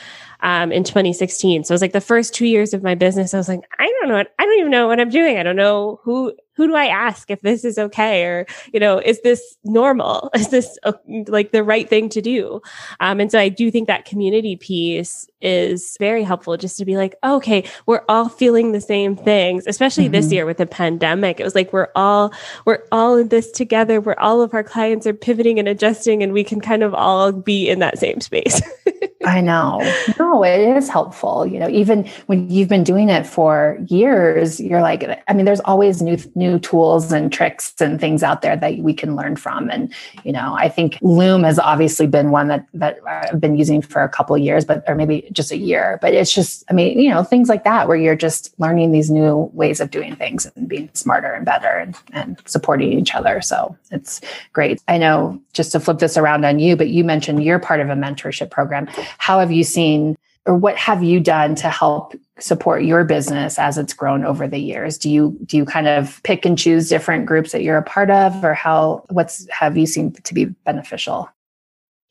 um, 0.41 0.71
in 0.71 0.83
2016. 0.83 1.63
So 1.63 1.71
it 1.71 1.75
was 1.75 1.81
like 1.81 1.93
the 1.93 2.01
first 2.01 2.33
two 2.33 2.47
years 2.47 2.73
of 2.73 2.81
my 2.81 2.95
business. 2.95 3.33
I 3.33 3.37
was 3.37 3.47
like, 3.47 3.61
I 3.77 3.85
don't 3.85 4.09
know 4.09 4.15
what, 4.15 4.33
I 4.39 4.45
don't 4.45 4.59
even 4.59 4.71
know 4.71 4.87
what 4.87 4.99
I'm 4.99 5.09
doing. 5.09 5.37
I 5.37 5.43
don't 5.43 5.55
know 5.55 5.99
who 6.03 6.33
who 6.55 6.67
do 6.67 6.75
I 6.75 6.85
ask 6.85 7.29
if 7.29 7.41
this 7.41 7.65
is 7.65 7.77
okay? 7.77 8.23
Or, 8.23 8.45
you 8.73 8.79
know, 8.79 8.97
is 8.99 9.21
this 9.21 9.57
normal? 9.63 10.29
Is 10.35 10.49
this 10.49 10.77
uh, 10.83 10.93
like 11.27 11.51
the 11.51 11.63
right 11.63 11.89
thing 11.89 12.09
to 12.09 12.21
do? 12.21 12.61
Um, 12.99 13.19
and 13.19 13.31
so 13.31 13.39
I 13.39 13.49
do 13.49 13.71
think 13.71 13.87
that 13.87 14.05
community 14.05 14.55
piece 14.55 15.27
is 15.41 15.95
very 15.99 16.23
helpful 16.23 16.57
just 16.57 16.77
to 16.77 16.85
be 16.85 16.97
like, 16.97 17.15
okay, 17.23 17.63
we're 17.85 18.03
all 18.09 18.29
feeling 18.29 18.71
the 18.71 18.81
same 18.81 19.15
things, 19.15 19.65
especially 19.67 20.05
mm-hmm. 20.05 20.13
this 20.13 20.31
year 20.31 20.45
with 20.45 20.57
the 20.57 20.65
pandemic. 20.65 21.39
It 21.39 21.43
was 21.43 21.55
like, 21.55 21.73
we're 21.73 21.89
all, 21.95 22.33
we're 22.65 22.83
all 22.91 23.17
in 23.17 23.29
this 23.29 23.51
together 23.51 23.99
where 24.01 24.19
all 24.19 24.41
of 24.41 24.53
our 24.53 24.63
clients 24.63 25.07
are 25.07 25.13
pivoting 25.13 25.57
and 25.57 25.67
adjusting 25.67 26.21
and 26.21 26.33
we 26.33 26.43
can 26.43 26.61
kind 26.61 26.83
of 26.83 26.93
all 26.93 27.31
be 27.31 27.69
in 27.69 27.79
that 27.79 27.97
same 27.97 28.21
space. 28.21 28.61
I 29.25 29.41
know. 29.41 29.81
No, 30.19 30.43
it 30.43 30.77
is 30.77 30.87
helpful. 30.87 31.45
You 31.45 31.59
know, 31.59 31.69
even 31.69 32.07
when 32.27 32.49
you've 32.49 32.69
been 32.69 32.83
doing 32.83 33.09
it 33.09 33.25
for 33.25 33.77
years, 33.87 34.59
you're 34.59 34.81
like, 34.81 35.03
I 35.27 35.33
mean, 35.33 35.45
there's 35.45 35.61
always 35.61 36.01
new, 36.01 36.17
new 36.35 36.44
new 36.45 36.59
tools 36.59 37.11
and 37.11 37.31
tricks 37.31 37.73
and 37.79 37.99
things 37.99 38.21
out 38.23 38.41
there 38.41 38.55
that 38.55 38.77
we 38.77 38.93
can 38.93 39.15
learn 39.15 39.35
from. 39.35 39.69
And, 39.69 39.93
you 40.23 40.31
know, 40.31 40.55
I 40.57 40.69
think 40.69 40.97
Loom 41.01 41.43
has 41.43 41.57
obviously 41.57 42.07
been 42.07 42.31
one 42.31 42.47
that, 42.49 42.67
that 42.73 42.99
I've 43.07 43.41
been 43.41 43.57
using 43.57 43.81
for 43.81 44.03
a 44.03 44.09
couple 44.09 44.37
years, 44.37 44.63
but, 44.65 44.83
or 44.87 44.95
maybe 44.95 45.27
just 45.31 45.51
a 45.51 45.57
year, 45.57 45.97
but 46.01 46.13
it's 46.13 46.33
just, 46.33 46.63
I 46.69 46.73
mean, 46.73 46.99
you 46.99 47.09
know, 47.09 47.23
things 47.23 47.49
like 47.49 47.63
that, 47.63 47.87
where 47.87 47.97
you're 47.97 48.15
just 48.15 48.53
learning 48.59 48.91
these 48.91 49.09
new 49.09 49.49
ways 49.53 49.79
of 49.79 49.89
doing 49.91 50.15
things 50.15 50.45
and 50.55 50.67
being 50.67 50.89
smarter 50.93 51.31
and 51.33 51.45
better 51.45 51.73
and, 51.83 51.95
and 52.13 52.41
supporting 52.45 52.93
each 52.93 53.15
other. 53.15 53.41
So 53.41 53.75
it's 53.91 54.21
great. 54.53 54.81
I 54.87 54.97
know 54.97 55.41
just 55.53 55.71
to 55.71 55.79
flip 55.79 55.99
this 55.99 56.17
around 56.17 56.45
on 56.45 56.59
you, 56.59 56.75
but 56.75 56.89
you 56.89 57.03
mentioned 57.03 57.43
you're 57.43 57.59
part 57.59 57.79
of 57.79 57.89
a 57.89 57.95
mentorship 57.95 58.51
program. 58.51 58.87
How 59.17 59.39
have 59.39 59.51
you 59.51 59.63
seen 59.63 60.17
or 60.45 60.55
what 60.55 60.77
have 60.77 61.03
you 61.03 61.19
done 61.19 61.55
to 61.55 61.69
help 61.69 62.13
support 62.39 62.83
your 62.83 63.03
business 63.03 63.57
as 63.57 63.77
it's 63.77 63.93
grown 63.93 64.23
over 64.23 64.47
the 64.47 64.59
years? 64.59 64.97
Do 64.97 65.09
you 65.09 65.37
do 65.45 65.57
you 65.57 65.65
kind 65.65 65.87
of 65.87 66.21
pick 66.23 66.45
and 66.45 66.57
choose 66.57 66.89
different 66.89 67.25
groups 67.25 67.51
that 67.51 67.63
you're 67.63 67.77
a 67.77 67.83
part 67.83 68.11
of 68.11 68.43
or 68.43 68.53
how 68.53 69.05
what's 69.09 69.47
have 69.49 69.77
you 69.77 69.85
seen 69.85 70.11
to 70.11 70.33
be 70.33 70.45
beneficial? 70.45 71.29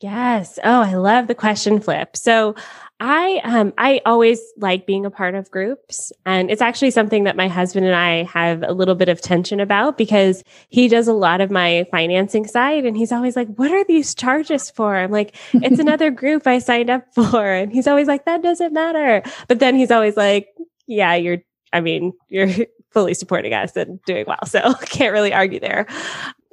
Yes. 0.01 0.59
Oh 0.63 0.81
i 0.81 0.95
love 0.95 1.27
the 1.27 1.35
question 1.35 1.79
flip. 1.79 2.17
So 2.17 2.55
I 3.01 3.41
um 3.43 3.73
I 3.77 3.99
always 4.05 4.41
like 4.57 4.85
being 4.85 5.05
a 5.05 5.11
part 5.11 5.35
of 5.35 5.51
groups 5.51 6.13
and 6.25 6.49
it's 6.49 6.61
actually 6.61 6.91
something 6.91 7.25
that 7.25 7.35
my 7.35 7.49
husband 7.49 7.85
and 7.85 7.95
I 7.95 8.23
have 8.23 8.63
a 8.63 8.71
little 8.71 8.95
bit 8.95 9.09
of 9.09 9.19
tension 9.19 9.59
about 9.59 9.97
because 9.97 10.43
he 10.69 10.87
does 10.87 11.09
a 11.09 11.13
lot 11.13 11.41
of 11.41 11.51
my 11.51 11.85
financing 11.91 12.47
side 12.47 12.85
and 12.85 12.95
he's 12.95 13.11
always 13.11 13.35
like 13.35 13.49
what 13.55 13.71
are 13.71 13.83
these 13.83 14.15
charges 14.15 14.69
for? 14.69 14.95
I'm 14.95 15.11
like 15.11 15.35
it's 15.53 15.79
another 15.79 16.09
group 16.09 16.47
I 16.47 16.59
signed 16.59 16.89
up 16.89 17.03
for 17.13 17.45
and 17.45 17.73
he's 17.73 17.87
always 17.87 18.07
like 18.07 18.23
that 18.25 18.41
doesn't 18.41 18.71
matter. 18.71 19.21
But 19.49 19.59
then 19.59 19.75
he's 19.75 19.91
always 19.91 20.15
like 20.15 20.47
yeah, 20.87 21.15
you're 21.15 21.39
I 21.73 21.81
mean, 21.81 22.13
you're 22.29 22.49
fully 22.91 23.13
supporting 23.13 23.53
us 23.53 23.75
and 23.75 24.01
doing 24.05 24.23
well. 24.25 24.45
So 24.45 24.73
can't 24.85 25.11
really 25.11 25.33
argue 25.33 25.59
there. 25.59 25.85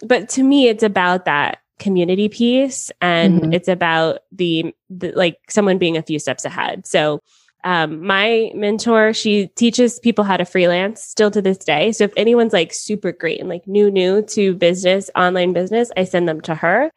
But 0.05 0.28
to 0.31 0.42
me 0.42 0.66
it's 0.66 0.83
about 0.83 1.24
that 1.26 1.59
community 1.83 2.29
piece 2.29 2.90
and 3.01 3.40
mm-hmm. 3.40 3.53
it's 3.53 3.68
about 3.68 4.21
the, 4.31 4.75
the, 4.88 5.12
like 5.12 5.38
someone 5.49 5.79
being 5.79 5.97
a 5.97 6.03
few 6.03 6.18
steps 6.18 6.45
ahead. 6.45 6.87
So 6.87 7.21
um, 7.64 8.05
my 8.05 8.51
mentor, 8.55 9.12
she 9.12 9.49
teaches 9.49 10.01
people 10.01 10.25
how 10.25 10.37
to 10.37 10.45
freelance 10.45 11.03
still 11.03 11.31
to 11.31 11.42
this 11.42 11.59
day. 11.59 11.92
So 11.92 12.05
if 12.05 12.12
anyone's 12.16 12.53
like 12.53 12.73
super 12.73 13.12
great 13.12 13.40
and 13.40 13.49
like 13.49 13.66
new, 13.66 13.90
new 13.90 14.23
to 14.23 14.55
business, 14.55 15.11
online 15.16 15.53
business, 15.53 15.90
I 15.97 16.05
send 16.05 16.29
them 16.29 16.40
to 16.42 16.55
her. 16.55 16.90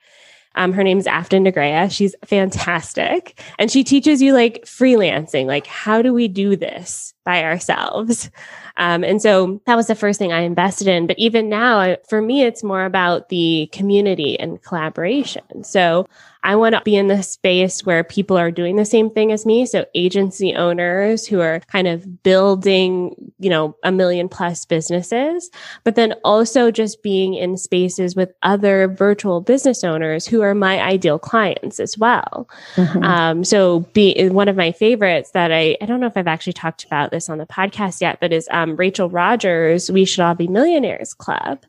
Um, 0.55 0.71
her 0.73 0.83
name's 0.83 1.07
Afton 1.07 1.43
Negrea. 1.43 1.91
She's 1.91 2.15
fantastic. 2.23 3.39
And 3.59 3.69
she 3.69 3.83
teaches 3.83 4.21
you 4.21 4.33
like 4.33 4.65
freelancing, 4.65 5.45
like 5.47 5.67
how 5.67 6.01
do 6.01 6.13
we 6.13 6.27
do 6.27 6.55
this 6.55 7.14
by 7.25 7.43
ourselves? 7.43 8.29
Um, 8.77 9.03
and 9.03 9.21
so 9.21 9.61
that 9.65 9.75
was 9.75 9.87
the 9.87 9.95
first 9.95 10.19
thing 10.19 10.33
I 10.33 10.41
invested 10.41 10.87
in. 10.87 11.07
But 11.07 11.19
even 11.19 11.49
now, 11.49 11.97
for 12.07 12.21
me, 12.21 12.43
it's 12.43 12.63
more 12.63 12.85
about 12.85 13.29
the 13.29 13.69
community 13.71 14.39
and 14.39 14.61
collaboration. 14.61 15.63
So 15.63 16.07
I 16.45 16.55
want 16.55 16.75
to 16.75 16.81
be 16.81 16.95
in 16.95 17.07
the 17.07 17.23
space 17.23 17.85
where 17.85 18.03
people 18.03 18.37
are 18.37 18.51
doing 18.51 18.75
the 18.75 18.85
same 18.85 19.09
thing 19.09 19.31
as 19.31 19.47
me. 19.47 19.65
So 19.65 19.85
agency 19.95 20.53
owners 20.53 21.25
who 21.25 21.41
are 21.41 21.59
kind 21.61 21.87
of 21.87 22.21
building, 22.21 23.15
you 23.39 23.49
know, 23.49 23.75
a 23.83 23.91
million 23.91 24.29
plus 24.29 24.63
businesses, 24.63 25.49
but 25.83 25.95
then 25.95 26.13
also 26.23 26.69
just 26.69 27.01
being 27.01 27.33
in 27.33 27.57
spaces 27.57 28.15
with 28.15 28.31
other 28.43 28.87
virtual 28.87 29.41
business 29.41 29.83
owners 29.83 30.27
who 30.27 30.41
are 30.41 30.53
my 30.53 30.79
ideal 30.81 31.17
clients 31.17 31.79
as 31.79 31.97
well. 31.97 32.47
Mm-hmm. 32.75 33.03
Um, 33.03 33.43
so 33.43 33.79
be 33.93 34.29
one 34.29 34.47
of 34.47 34.55
my 34.55 34.71
favorites 34.71 35.31
that 35.31 35.51
I, 35.51 35.75
I 35.81 35.87
don't 35.87 35.99
know 35.99 36.07
if 36.07 36.15
I've 36.15 36.27
actually 36.27 36.53
talked 36.53 36.83
about 36.83 37.09
this 37.15 37.29
on 37.29 37.39
the 37.39 37.45
podcast 37.45 38.01
yet, 38.01 38.19
but 38.19 38.31
is 38.31 38.47
um, 38.51 38.75
Rachel 38.75 39.09
Rodgers, 39.09 39.89
We 39.89 40.05
Should 40.05 40.21
All 40.21 40.35
Be 40.35 40.47
Millionaires 40.47 41.13
Club 41.13 41.65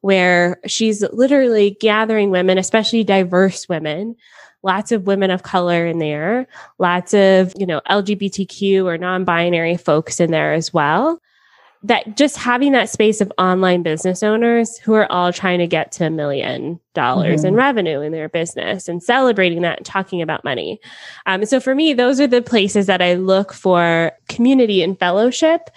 where 0.00 0.60
she's 0.66 1.02
literally 1.12 1.76
gathering 1.80 2.30
women, 2.30 2.58
especially 2.58 3.04
diverse 3.04 3.68
women, 3.68 4.16
lots 4.62 4.92
of 4.92 5.06
women 5.06 5.30
of 5.30 5.42
color 5.42 5.86
in 5.86 5.98
there, 5.98 6.46
lots 6.78 7.14
of, 7.14 7.52
you 7.58 7.66
know, 7.66 7.80
LGBTQ 7.90 8.84
or 8.84 8.98
non 8.98 9.24
binary 9.24 9.76
folks 9.76 10.20
in 10.20 10.30
there 10.30 10.52
as 10.52 10.72
well. 10.72 11.20
That 11.84 12.16
just 12.16 12.36
having 12.36 12.72
that 12.72 12.88
space 12.88 13.20
of 13.20 13.32
online 13.38 13.82
business 13.82 14.22
owners 14.22 14.78
who 14.78 14.94
are 14.94 15.10
all 15.12 15.32
trying 15.32 15.60
to 15.60 15.66
get 15.66 15.92
to 15.92 16.06
a 16.06 16.10
million 16.10 16.80
dollars 16.92 17.40
mm-hmm. 17.40 17.48
in 17.48 17.54
revenue 17.54 18.00
in 18.00 18.10
their 18.10 18.28
business 18.28 18.88
and 18.88 19.02
celebrating 19.02 19.62
that 19.62 19.78
and 19.78 19.86
talking 19.86 20.20
about 20.20 20.42
money. 20.42 20.80
Um, 21.26 21.44
so 21.46 21.60
for 21.60 21.74
me, 21.74 21.92
those 21.92 22.20
are 22.20 22.26
the 22.26 22.42
places 22.42 22.86
that 22.86 23.00
I 23.00 23.14
look 23.14 23.52
for 23.52 24.12
community 24.28 24.82
and 24.82 24.98
fellowship 24.98 25.70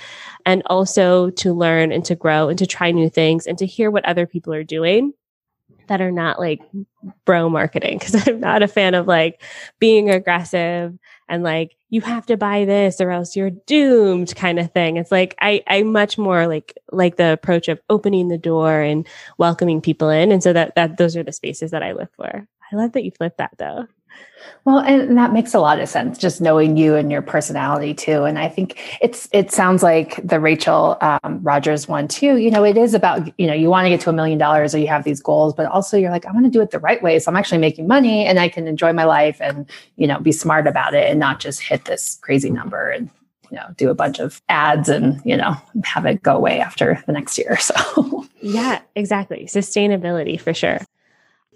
and 0.45 0.63
also 0.65 1.29
to 1.31 1.53
learn 1.53 1.91
and 1.91 2.03
to 2.05 2.15
grow 2.15 2.49
and 2.49 2.57
to 2.57 2.65
try 2.65 2.89
new 2.89 3.09
things 3.09 3.45
and 3.45 3.57
to 3.59 3.67
hear 3.67 3.91
what 3.91 4.05
other 4.05 4.25
people 4.25 4.53
are 4.53 4.63
doing 4.63 5.13
that 5.87 6.01
are 6.01 6.11
not 6.11 6.39
like 6.39 6.61
bro 7.25 7.49
marketing 7.49 7.99
because 7.99 8.15
I'm 8.27 8.39
not 8.39 8.63
a 8.63 8.67
fan 8.67 8.95
of 8.95 9.07
like 9.07 9.43
being 9.79 10.09
aggressive 10.09 10.97
and 11.29 11.43
like 11.43 11.75
you 11.91 12.01
have 12.01 12.25
to 12.25 12.37
buy 12.37 12.65
this 12.65 12.99
or 13.01 13.11
else 13.11 13.35
you're 13.35 13.49
doomed 13.51 14.33
kind 14.35 14.57
of 14.57 14.71
thing. 14.71 14.97
It's 14.97 15.11
like 15.11 15.35
I 15.39 15.61
I 15.67 15.83
much 15.83 16.17
more 16.17 16.47
like 16.47 16.75
like 16.91 17.17
the 17.17 17.33
approach 17.33 17.67
of 17.67 17.79
opening 17.89 18.29
the 18.29 18.37
door 18.37 18.81
and 18.81 19.05
welcoming 19.37 19.81
people 19.81 20.09
in. 20.09 20.31
And 20.31 20.41
so 20.41 20.53
that 20.53 20.73
that 20.75 20.97
those 20.97 21.15
are 21.15 21.23
the 21.23 21.33
spaces 21.33 21.71
that 21.71 21.83
I 21.83 21.91
look 21.91 22.09
for. 22.15 22.47
I 22.71 22.75
love 22.75 22.93
that 22.93 23.03
you 23.03 23.11
flipped 23.11 23.37
that 23.37 23.51
though. 23.57 23.87
Well, 24.65 24.79
and 24.79 25.17
that 25.17 25.33
makes 25.33 25.53
a 25.53 25.59
lot 25.59 25.79
of 25.79 25.89
sense, 25.89 26.17
just 26.17 26.41
knowing 26.41 26.77
you 26.77 26.95
and 26.95 27.11
your 27.11 27.21
personality 27.21 27.93
too. 27.93 28.23
And 28.23 28.37
I 28.37 28.47
think 28.47 28.79
it's 29.01 29.27
it 29.31 29.51
sounds 29.51 29.81
like 29.81 30.19
the 30.25 30.39
Rachel 30.39 30.97
um, 31.01 31.39
Rodgers 31.41 31.87
one 31.87 32.07
too. 32.07 32.37
You 32.37 32.51
know, 32.51 32.63
it 32.63 32.77
is 32.77 32.93
about 32.93 33.27
you 33.39 33.47
know 33.47 33.53
you 33.53 33.69
want 33.69 33.85
to 33.85 33.89
get 33.89 34.01
to 34.01 34.09
a 34.09 34.13
million 34.13 34.37
dollars 34.37 34.75
or 34.75 34.77
you 34.77 34.87
have 34.87 35.03
these 35.03 35.21
goals, 35.21 35.53
but 35.53 35.65
also 35.65 35.97
you're 35.97 36.11
like, 36.11 36.25
I 36.25 36.31
want 36.31 36.45
to 36.45 36.51
do 36.51 36.61
it 36.61 36.71
the 36.71 36.79
right 36.79 37.01
way, 37.01 37.17
so 37.17 37.31
I'm 37.31 37.37
actually 37.37 37.57
making 37.57 37.87
money 37.87 38.25
and 38.25 38.39
I 38.39 38.49
can 38.49 38.67
enjoy 38.67 38.93
my 38.93 39.05
life 39.05 39.37
and 39.41 39.67
you 39.95 40.05
know 40.05 40.19
be 40.19 40.31
smart 40.31 40.67
about 40.67 40.93
it 40.93 41.09
and 41.09 41.19
not 41.19 41.39
just 41.39 41.61
hit 41.61 41.85
this 41.85 42.19
crazy 42.21 42.51
number 42.51 42.89
and 42.89 43.09
you 43.49 43.57
know 43.57 43.65
do 43.77 43.89
a 43.89 43.95
bunch 43.95 44.19
of 44.19 44.41
ads 44.49 44.89
and 44.89 45.21
you 45.25 45.37
know 45.37 45.55
have 45.83 46.05
it 46.05 46.21
go 46.21 46.35
away 46.35 46.59
after 46.59 47.01
the 47.07 47.13
next 47.13 47.37
year. 47.37 47.57
So 47.71 48.25
yeah, 48.41 48.81
exactly, 48.95 49.45
sustainability 49.45 50.39
for 50.39 50.53
sure. 50.53 50.79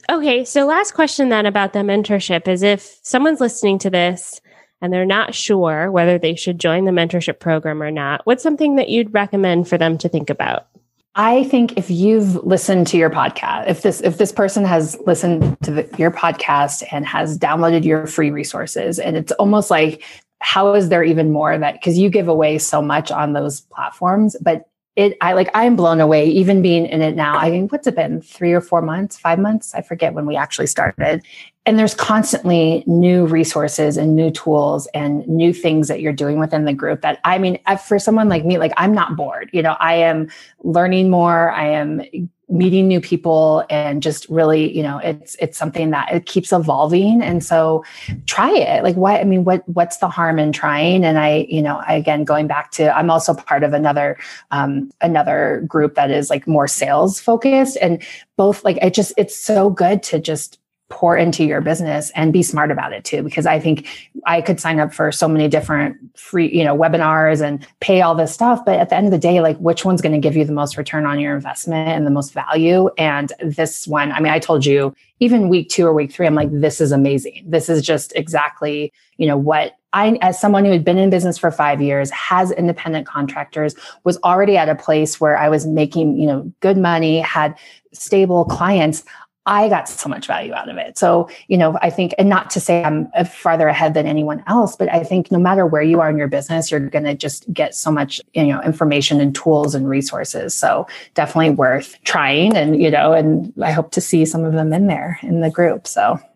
Okay, 0.10 0.46
so 0.46 0.66
last 0.66 0.94
question 0.94 1.30
then 1.30 1.46
about 1.46 1.74
the 1.74 1.80
mentorship 1.80 2.48
is 2.48 2.62
if 2.62 3.00
someone's 3.02 3.42
listening 3.42 3.80
to 3.80 3.90
this 3.90 4.40
and 4.82 4.94
they're 4.94 5.06
not 5.06 5.34
sure 5.34 5.92
whether 5.92 6.20
they 6.20 6.36
should 6.36 6.60
join 6.60 6.86
the 6.86 6.92
mentorship 6.92 7.40
program 7.40 7.82
or 7.82 7.90
not, 7.90 8.22
what's 8.26 8.44
something 8.44 8.76
that 8.76 8.90
you'd 8.90 9.14
recommend 9.14 9.68
for 9.68 9.78
them 9.78 9.98
to 9.98 10.10
think 10.10 10.30
about? 10.30 10.68
I 11.16 11.46
think 11.46 11.78
if 11.78 11.90
you've 11.90 12.36
listened 12.46 12.88
to 12.88 12.98
your 12.98 13.10
podcast, 13.10 13.70
if 13.70 13.82
this 13.82 14.02
if 14.02 14.18
this 14.18 14.34
person 14.34 14.66
has 14.66 14.98
listened 15.08 15.58
to 15.62 15.72
the, 15.72 15.90
your 15.98 16.12
podcast 16.12 16.84
and 16.92 17.06
has 17.06 17.40
downloaded 17.40 17.86
your 17.86 18.06
free 18.06 18.32
resources, 18.32 19.00
and 19.00 19.16
it's 19.16 19.32
almost 19.34 19.72
like 19.72 20.04
how 20.40 20.74
is 20.74 20.90
there 20.90 21.04
even 21.04 21.32
more 21.32 21.58
that 21.58 21.76
because 21.76 21.98
you 21.98 22.10
give 22.10 22.28
away 22.28 22.58
so 22.58 22.82
much 22.82 23.12
on 23.12 23.32
those 23.32 23.62
platforms, 23.62 24.36
but 24.42 24.70
it 24.96 25.18
i 25.22 25.34
like 25.34 25.50
i'm 25.54 25.76
blown 25.76 26.00
away 26.00 26.28
even 26.28 26.62
being 26.62 26.86
in 26.86 27.02
it 27.02 27.16
now. 27.16 27.38
I 27.38 27.52
mean 27.52 27.68
what's 27.68 27.88
it 27.88 27.96
been? 27.96 28.22
Three 28.22 28.54
or 28.54 28.62
four 28.62 28.82
months? 28.82 29.18
Five 29.18 29.40
months? 29.40 29.74
I 29.76 29.82
forget 29.82 30.14
when 30.14 30.26
we 30.26 30.36
actually 30.36 30.68
started. 30.68 31.22
And 31.68 31.80
there's 31.80 31.96
constantly 31.96 32.84
new 32.86 33.26
resources 33.26 33.98
and 33.98 34.16
new 34.16 34.30
tools 34.30 34.88
and 34.94 35.28
new 35.28 35.52
things 35.52 35.88
that 35.88 36.00
you're 36.00 36.14
doing 36.14 36.40
within 36.40 36.66
the 36.66 36.74
group 36.74 37.02
that 37.02 37.20
i 37.24 37.38
mean 37.38 37.60
for 37.86 38.00
someone 38.00 38.30
like 38.30 38.46
me 38.46 38.58
like 38.58 38.74
i'm 38.78 38.94
not 38.94 39.16
bored. 39.16 39.50
You 39.52 39.62
know 39.62 39.76
i 39.80 39.96
am 39.96 40.30
learning 40.64 41.10
more. 41.10 41.52
I 41.52 41.68
am 41.68 42.30
meeting 42.48 42.88
new 42.88 43.02
people 43.02 43.66
and 43.70 44.04
just 44.04 44.30
really 44.30 44.76
you 44.76 44.84
know 44.84 45.00
it's 45.00 45.36
it's 45.40 45.58
something 45.58 45.90
that 45.90 46.12
it 46.12 46.26
keeps 46.26 46.52
evolving. 46.52 47.22
And 47.22 47.44
so 47.44 47.84
try 48.26 48.52
it. 48.52 48.84
Like 48.84 48.96
why 48.96 49.20
i 49.20 49.24
mean 49.24 49.44
what 49.44 49.68
what's 49.70 49.98
the 49.98 50.08
harm 50.08 50.38
in 50.40 50.52
trying? 50.52 51.04
And 51.04 51.18
i 51.18 51.48
you 51.50 51.62
know 51.62 51.78
I, 51.88 51.96
again 51.96 52.24
going 52.24 52.48
back 52.48 52.72
to 52.72 52.96
i'm 52.96 53.10
also 53.10 53.34
part 53.34 53.64
of 53.64 53.74
another 53.74 54.18
um 54.52 54.92
another 55.02 55.64
group 55.68 55.96
that 55.96 56.12
is 56.12 56.30
like 56.30 56.48
more 56.48 56.68
sales 56.68 57.20
focused. 57.20 57.78
And 57.82 58.04
both 58.38 58.64
like 58.64 58.78
i 58.82 58.90
just 58.90 59.14
it's 59.18 59.36
so 59.36 59.70
good 59.70 60.04
to 60.04 60.20
just 60.20 60.60
pour 60.90 61.18
into 61.18 61.44
your 61.44 61.62
business 61.62 62.12
and 62.16 62.32
be 62.32 62.44
smart 62.44 62.70
about 62.70 62.94
it 62.94 63.04
too 63.04 63.24
because 63.24 63.46
i 63.48 63.60
think 63.60 63.88
i 64.26 64.40
could 64.40 64.60
sign 64.60 64.80
up 64.80 64.94
for 64.94 65.12
so 65.12 65.28
many 65.28 65.48
different 65.48 65.98
free 66.18 66.48
you 66.52 66.64
know 66.64 66.76
webinars 66.76 67.42
and 67.42 67.66
pay 67.80 68.02
all 68.02 68.16
this 68.16 68.34
stuff. 68.34 68.64
But 68.66 68.80
at 68.80 68.90
the 68.90 68.96
end 68.96 69.08
of 69.08 69.12
the 69.12 69.18
day 69.18 69.42
like 69.42 69.58
which 69.58 69.86
one's 69.86 70.02
going 70.02 70.14
to 70.14 70.20
give 70.20 70.36
you 70.36 70.46
the 70.46 70.54
most 70.54 70.78
return 70.78 71.06
on 71.06 71.20
your 71.20 71.36
investment 71.36 71.90
and 71.90 72.06
the 72.06 72.12
most 72.12 72.34
value? 72.34 72.90
And 72.98 73.32
this 73.42 73.88
one 73.88 74.12
i 74.12 74.20
mean 74.20 74.32
i 74.32 74.40
told 74.40 74.66
you 74.66 74.96
even 75.20 75.50
week 75.50 75.70
2 75.70 75.86
or 75.86 75.94
week 75.94 76.12
3 76.12 76.28
i'm 76.28 76.36
like 76.36 76.50
this 76.52 76.82
is 76.82 76.92
amazing. 76.92 77.44
This 77.46 77.70
is 77.70 77.82
just 77.82 78.14
exactly 78.16 78.94
you 79.18 79.28
know 79.28 79.38
what 79.38 79.76
I, 79.94 80.18
as 80.22 80.40
someone 80.40 80.66
who 80.66 80.72
had 80.72 80.84
been 80.84 80.98
in 80.98 81.10
business 81.10 81.38
for 81.38 81.50
five 81.52 81.82
years, 81.82 82.12
has 82.12 82.52
independent 82.52 83.08
contractors, 83.08 83.76
was 84.04 84.18
already 84.26 84.58
at 84.58 84.68
a 84.68 84.76
place 84.76 85.22
where 85.22 85.38
I 85.38 85.48
was 85.48 85.66
making, 85.66 86.20
you 86.20 86.28
know, 86.28 86.52
good 86.60 86.78
money, 86.78 87.22
had 87.22 87.58
stable 87.94 88.44
clients. 88.44 89.06
I 89.48 89.70
got 89.70 89.88
so 89.88 90.10
much 90.10 90.26
value 90.26 90.54
out 90.54 90.70
of 90.70 90.78
it. 90.78 90.98
So, 90.98 91.30
you 91.48 91.58
know, 91.58 91.78
I 91.82 91.92
think, 91.92 92.16
and 92.18 92.28
not 92.28 92.50
to 92.52 92.60
say 92.60 92.84
I'm 92.84 93.08
uh, 93.16 93.26
farther 93.26 93.68
ahead 93.68 93.94
than 93.94 94.08
anyone 94.08 94.44
else, 94.48 94.76
but 94.76 94.92
I 94.92 95.04
think 95.04 95.32
no 95.32 95.38
matter 95.38 95.68
where 95.68 95.84
you 95.84 96.02
are 96.02 96.10
in 96.10 96.18
your 96.18 96.28
business, 96.28 96.72
you're 96.72 96.80
going 96.80 97.06
to 97.06 97.14
just 97.14 97.52
get 97.54 97.76
so 97.76 97.92
much, 97.92 98.20
you 98.34 98.46
know, 98.46 98.62
information 98.64 99.22
and 99.22 99.36
tools 99.36 99.76
and 99.76 99.88
resources. 99.88 100.56
So 100.56 100.88
definitely 101.14 101.52
worth 101.52 101.96
trying. 102.04 102.56
And, 102.56 102.82
you 102.82 102.90
know, 102.90 103.14
and 103.14 103.54
I 103.62 103.72
hope 103.72 103.92
to 103.92 104.02
see 104.02 104.26
some 104.26 104.44
of 104.44 104.54
them 104.54 104.74
in 104.74 104.88
there 104.88 105.20
in 105.22 105.42
the 105.42 105.52
group. 105.52 105.86
So. 105.86 106.20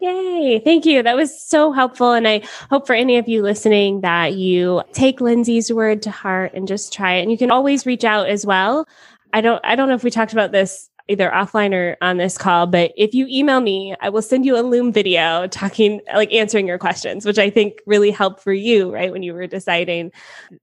Yay. 0.00 0.60
Thank 0.62 0.84
you. 0.84 1.02
That 1.02 1.16
was 1.16 1.38
so 1.38 1.72
helpful. 1.72 2.12
And 2.12 2.28
I 2.28 2.42
hope 2.70 2.86
for 2.86 2.94
any 2.94 3.16
of 3.16 3.26
you 3.26 3.42
listening 3.42 4.02
that 4.02 4.34
you 4.34 4.82
take 4.92 5.20
Lindsay's 5.22 5.72
word 5.72 6.02
to 6.02 6.10
heart 6.10 6.52
and 6.52 6.68
just 6.68 6.92
try 6.92 7.14
it. 7.14 7.22
And 7.22 7.30
you 7.30 7.38
can 7.38 7.50
always 7.50 7.86
reach 7.86 8.04
out 8.04 8.28
as 8.28 8.44
well. 8.44 8.86
I 9.32 9.40
don't 9.40 9.64
I 9.64 9.76
don't 9.76 9.88
know 9.88 9.94
if 9.94 10.04
we 10.04 10.10
talked 10.10 10.32
about 10.32 10.52
this 10.52 10.90
either 11.08 11.30
offline 11.30 11.74
or 11.74 11.96
on 12.00 12.16
this 12.16 12.38
call, 12.38 12.66
but 12.66 12.92
if 12.96 13.12
you 13.14 13.26
email 13.28 13.60
me, 13.60 13.94
I 14.00 14.08
will 14.08 14.22
send 14.22 14.46
you 14.46 14.56
a 14.58 14.62
Loom 14.62 14.92
video 14.92 15.46
talking, 15.48 16.00
like 16.14 16.32
answering 16.32 16.66
your 16.66 16.78
questions, 16.78 17.26
which 17.26 17.38
I 17.38 17.50
think 17.50 17.74
really 17.86 18.10
helped 18.10 18.40
for 18.40 18.52
you, 18.52 18.92
right? 18.92 19.12
When 19.12 19.22
you 19.22 19.34
were 19.34 19.46
deciding, 19.46 20.12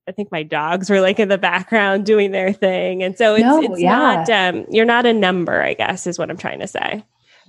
I 0.08 0.12
think 0.12 0.32
my 0.32 0.42
dogs 0.42 0.90
were 0.90 1.00
like 1.00 1.20
in 1.20 1.28
the 1.28 1.38
background 1.38 2.04
doing 2.06 2.32
their 2.32 2.52
thing. 2.52 3.02
And 3.02 3.16
so 3.16 3.34
it's, 3.34 3.42
no, 3.42 3.62
it's 3.62 3.80
yeah. 3.80 3.96
not, 3.98 4.30
um, 4.30 4.66
you're 4.70 4.84
not 4.84 5.06
a 5.06 5.12
number, 5.12 5.62
I 5.62 5.74
guess, 5.74 6.06
is 6.06 6.18
what 6.18 6.30
I'm 6.30 6.36
trying 6.36 6.60
to 6.60 6.66
say. 6.66 7.04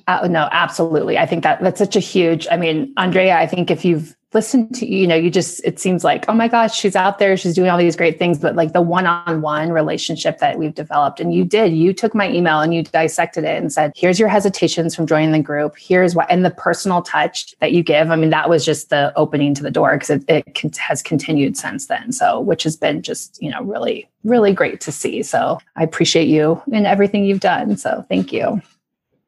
Uh, 0.08 0.27
no, 0.29 0.49
absolutely. 0.51 1.17
I 1.17 1.25
think 1.25 1.43
that 1.43 1.62
that's 1.62 1.79
such 1.79 1.95
a 1.95 1.99
huge, 2.01 2.47
I 2.51 2.58
mean, 2.58 2.93
Andrea, 2.97 3.38
I 3.38 3.47
think 3.47 3.71
if 3.71 3.86
you've 3.86 4.15
listened 4.34 4.73
to 4.75 4.86
you 4.86 5.08
know 5.08 5.15
you 5.15 5.29
just 5.29 5.63
it 5.63 5.79
seems 5.79 6.03
like 6.03 6.25
oh 6.27 6.34
my 6.34 6.47
gosh 6.47 6.75
she's 6.75 6.95
out 6.95 7.19
there 7.19 7.38
she's 7.38 7.53
doing 7.53 7.69
all 7.69 7.77
these 7.77 7.95
great 7.95 8.17
things 8.17 8.39
but 8.39 8.56
like 8.56 8.73
the 8.73 8.82
one-on-one 8.82 9.71
relationship 9.71 10.39
that 10.39 10.58
we've 10.58 10.73
developed 10.73 11.19
and 11.19 11.34
you 11.34 11.43
did 11.43 11.73
you 11.73 11.93
took 11.93 12.15
my 12.15 12.29
email 12.29 12.60
and 12.60 12.73
you 12.73 12.84
dissected 12.84 13.43
it 13.43 13.62
and 13.62 13.71
said 13.71 13.91
here's 13.95 14.19
your 14.19 14.29
hesitations 14.29 14.95
from 14.95 15.06
joining 15.08 15.32
the 15.32 15.39
group. 15.39 15.75
Here's 15.77 16.15
what 16.15 16.29
and 16.29 16.43
the 16.43 16.51
personal 16.51 17.01
touch 17.01 17.56
that 17.60 17.71
you 17.71 17.84
give 17.84 18.10
i 18.10 18.15
mean 18.15 18.29
that 18.32 18.49
was 18.49 18.65
just 18.65 18.89
the 18.89 19.13
opening 19.15 19.53
to 19.56 19.63
the 19.63 19.71
door 19.71 19.93
because 19.93 20.10
it, 20.10 20.23
it 20.27 20.77
has 20.77 21.01
continued 21.01 21.58
since 21.58 21.88
then. 21.88 22.12
So 22.12 22.39
which 22.39 22.63
has 22.63 22.75
been 22.75 23.01
just 23.01 23.41
you 23.41 23.49
know 23.49 23.62
really 23.63 24.10
really 24.23 24.53
great 24.53 24.82
to 24.82 24.91
see. 24.91 25.21
So 25.23 25.60
i 25.75 25.84
appreciate 25.84 26.27
you 26.27 26.62
and 26.71 26.88
everything 26.88 27.25
you've 27.25 27.39
done. 27.39 27.77
So 27.77 28.06
thank 28.10 28.34
you 28.34 28.62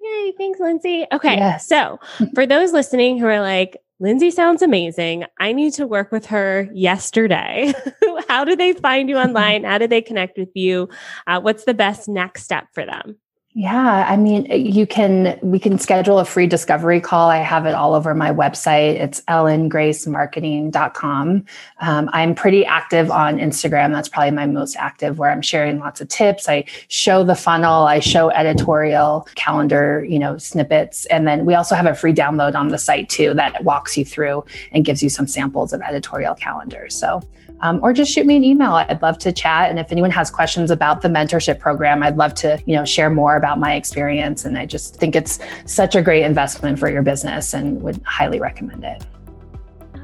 Yay, 0.05 0.33
thanks, 0.37 0.59
Lindsay. 0.59 1.05
Okay. 1.11 1.35
Yes. 1.35 1.67
So, 1.67 1.99
for 2.33 2.45
those 2.45 2.73
listening 2.73 3.17
who 3.17 3.25
are 3.25 3.41
like, 3.41 3.77
Lindsay 3.99 4.29
sounds 4.29 4.61
amazing. 4.61 5.23
I 5.39 5.53
need 5.53 5.73
to 5.73 5.87
work 5.87 6.11
with 6.11 6.25
her 6.27 6.69
yesterday. 6.73 7.73
How 8.27 8.43
do 8.43 8.55
they 8.55 8.73
find 8.73 9.09
you 9.09 9.17
online? 9.17 9.63
How 9.63 9.77
do 9.77 9.87
they 9.87 10.01
connect 10.01 10.37
with 10.37 10.49
you? 10.53 10.89
Uh, 11.27 11.39
what's 11.39 11.63
the 11.63 11.73
best 11.73 12.09
next 12.09 12.43
step 12.43 12.67
for 12.73 12.85
them? 12.85 13.17
Yeah, 13.57 14.05
I 14.05 14.17
mean, 14.17 14.47
you 14.51 14.85
can, 14.85 15.39
we 15.41 15.59
can 15.59 15.79
schedule 15.79 16.19
a 16.19 16.25
free 16.25 16.45
discovery 16.45 16.99
call. 16.99 17.29
I 17.29 17.37
have 17.37 17.65
it 17.65 17.73
all 17.73 17.93
over 17.93 18.13
my 18.13 18.29
website. 18.29 18.95
It's 18.95 19.21
ellengracemarketing.com. 19.29 21.45
Um, 21.79 22.09
I'm 22.11 22.35
pretty 22.35 22.65
active 22.65 23.09
on 23.09 23.37
Instagram. 23.37 23.93
That's 23.93 24.09
probably 24.09 24.31
my 24.31 24.45
most 24.45 24.75
active 24.75 25.19
where 25.19 25.31
I'm 25.31 25.41
sharing 25.41 25.79
lots 25.79 26.01
of 26.01 26.09
tips. 26.09 26.49
I 26.49 26.65
show 26.89 27.23
the 27.23 27.33
funnel, 27.33 27.85
I 27.85 28.01
show 28.01 28.29
editorial 28.29 29.25
calendar, 29.35 30.03
you 30.03 30.19
know, 30.19 30.37
snippets. 30.37 31.05
And 31.05 31.25
then 31.25 31.45
we 31.45 31.55
also 31.55 31.75
have 31.75 31.85
a 31.85 31.95
free 31.95 32.13
download 32.13 32.55
on 32.55 32.67
the 32.67 32.77
site 32.77 33.07
too 33.07 33.33
that 33.35 33.63
walks 33.63 33.97
you 33.97 34.03
through 34.03 34.43
and 34.73 34.83
gives 34.83 35.01
you 35.01 35.07
some 35.07 35.27
samples 35.27 35.71
of 35.71 35.79
editorial 35.79 36.35
calendars. 36.35 36.93
So 36.93 37.21
um, 37.65 37.79
or 37.81 37.93
just 37.93 38.11
shoot 38.11 38.27
me 38.27 38.35
an 38.35 38.43
email. 38.43 38.73
I'd 38.73 39.01
love 39.01 39.17
to 39.19 39.31
chat. 39.31 39.69
And 39.71 39.79
if 39.79 39.91
anyone 39.91 40.11
has 40.11 40.29
questions 40.29 40.69
about 40.69 41.01
the 41.01 41.07
mentorship 41.07 41.57
program, 41.57 42.03
I'd 42.03 42.15
love 42.15 42.35
to, 42.35 42.61
you 42.67 42.75
know, 42.75 42.85
share 42.85 43.09
more 43.09 43.35
about 43.35 43.59
my 43.59 43.73
experience. 43.73 44.45
And 44.45 44.55
I 44.55 44.67
just 44.67 44.97
think 44.97 45.15
it's 45.15 45.39
such 45.65 45.95
a 45.95 46.03
great 46.03 46.23
investment 46.23 46.77
for 46.77 46.91
your 46.91 47.01
business 47.01 47.55
and 47.55 47.81
would 47.81 47.99
highly 48.05 48.39
recommend 48.39 48.83
it. 48.83 49.03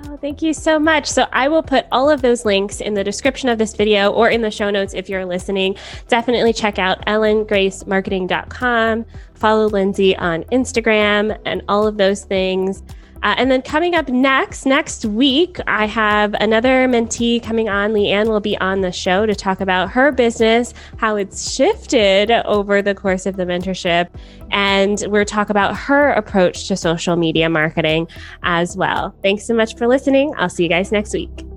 Oh, 0.06 0.17
thank 0.17 0.41
you 0.41 0.54
so 0.54 0.80
much. 0.80 1.06
So 1.06 1.28
I 1.32 1.50
will 1.50 1.62
put 1.62 1.86
all 1.91 2.10
of 2.10 2.24
those 2.24 2.45
links 2.45 2.82
in 2.82 2.95
the 2.95 3.04
description 3.04 3.47
of 3.47 3.60
this 3.60 3.76
video 3.76 4.12
or 4.12 4.28
in 4.30 4.41
the 4.41 4.50
show 4.50 4.71
notes 4.71 4.95
if 4.95 5.08
you're 5.08 5.26
listening. 5.26 5.76
Definitely 6.08 6.54
check 6.54 6.80
out 6.80 7.06
ellengracemarketing.com. 7.06 9.06
Follow 9.36 9.67
Lindsay 9.67 10.17
on 10.17 10.45
Instagram 10.45 11.39
and 11.45 11.62
all 11.67 11.86
of 11.86 11.97
those 11.97 12.24
things. 12.24 12.82
Uh, 13.24 13.36
and 13.38 13.52
then 13.52 13.62
coming 13.62 13.96
up 13.96 14.10
next, 14.10 14.66
next 14.66 15.06
week, 15.06 15.60
I 15.68 15.86
have 15.86 16.34
another 16.40 16.88
mentee 16.88 17.42
coming 17.42 17.70
on. 17.70 17.92
Leanne 17.92 18.28
will 18.28 18.40
be 18.40 18.58
on 18.58 18.82
the 18.82 18.92
show 18.92 19.26
to 19.26 19.36
talk 19.36 19.62
about 19.62 19.92
her 19.92 20.12
business, 20.12 20.74
how 20.98 21.16
it's 21.16 21.52
shifted 21.52 22.32
over 22.32 22.82
the 22.82 22.96
course 22.96 23.26
of 23.26 23.38
the 23.38 23.46
mentorship. 23.46 24.10
And 24.52 25.04
we'll 25.08 25.26
talk 25.26 25.50
about 25.50 25.76
her 25.78 26.12
approach 26.12 26.68
to 26.68 26.76
social 26.76 27.16
media 27.16 27.50
marketing 27.50 28.08
as 28.43 28.76
well. 28.76 29.16
Thanks 29.22 29.45
so 29.45 29.54
much 29.54 29.76
for 29.76 29.88
listening. 29.88 30.34
I'll 30.38 30.50
see 30.50 30.64
you 30.64 30.70
guys 30.70 30.91
next 30.91 31.14
week. 31.14 31.51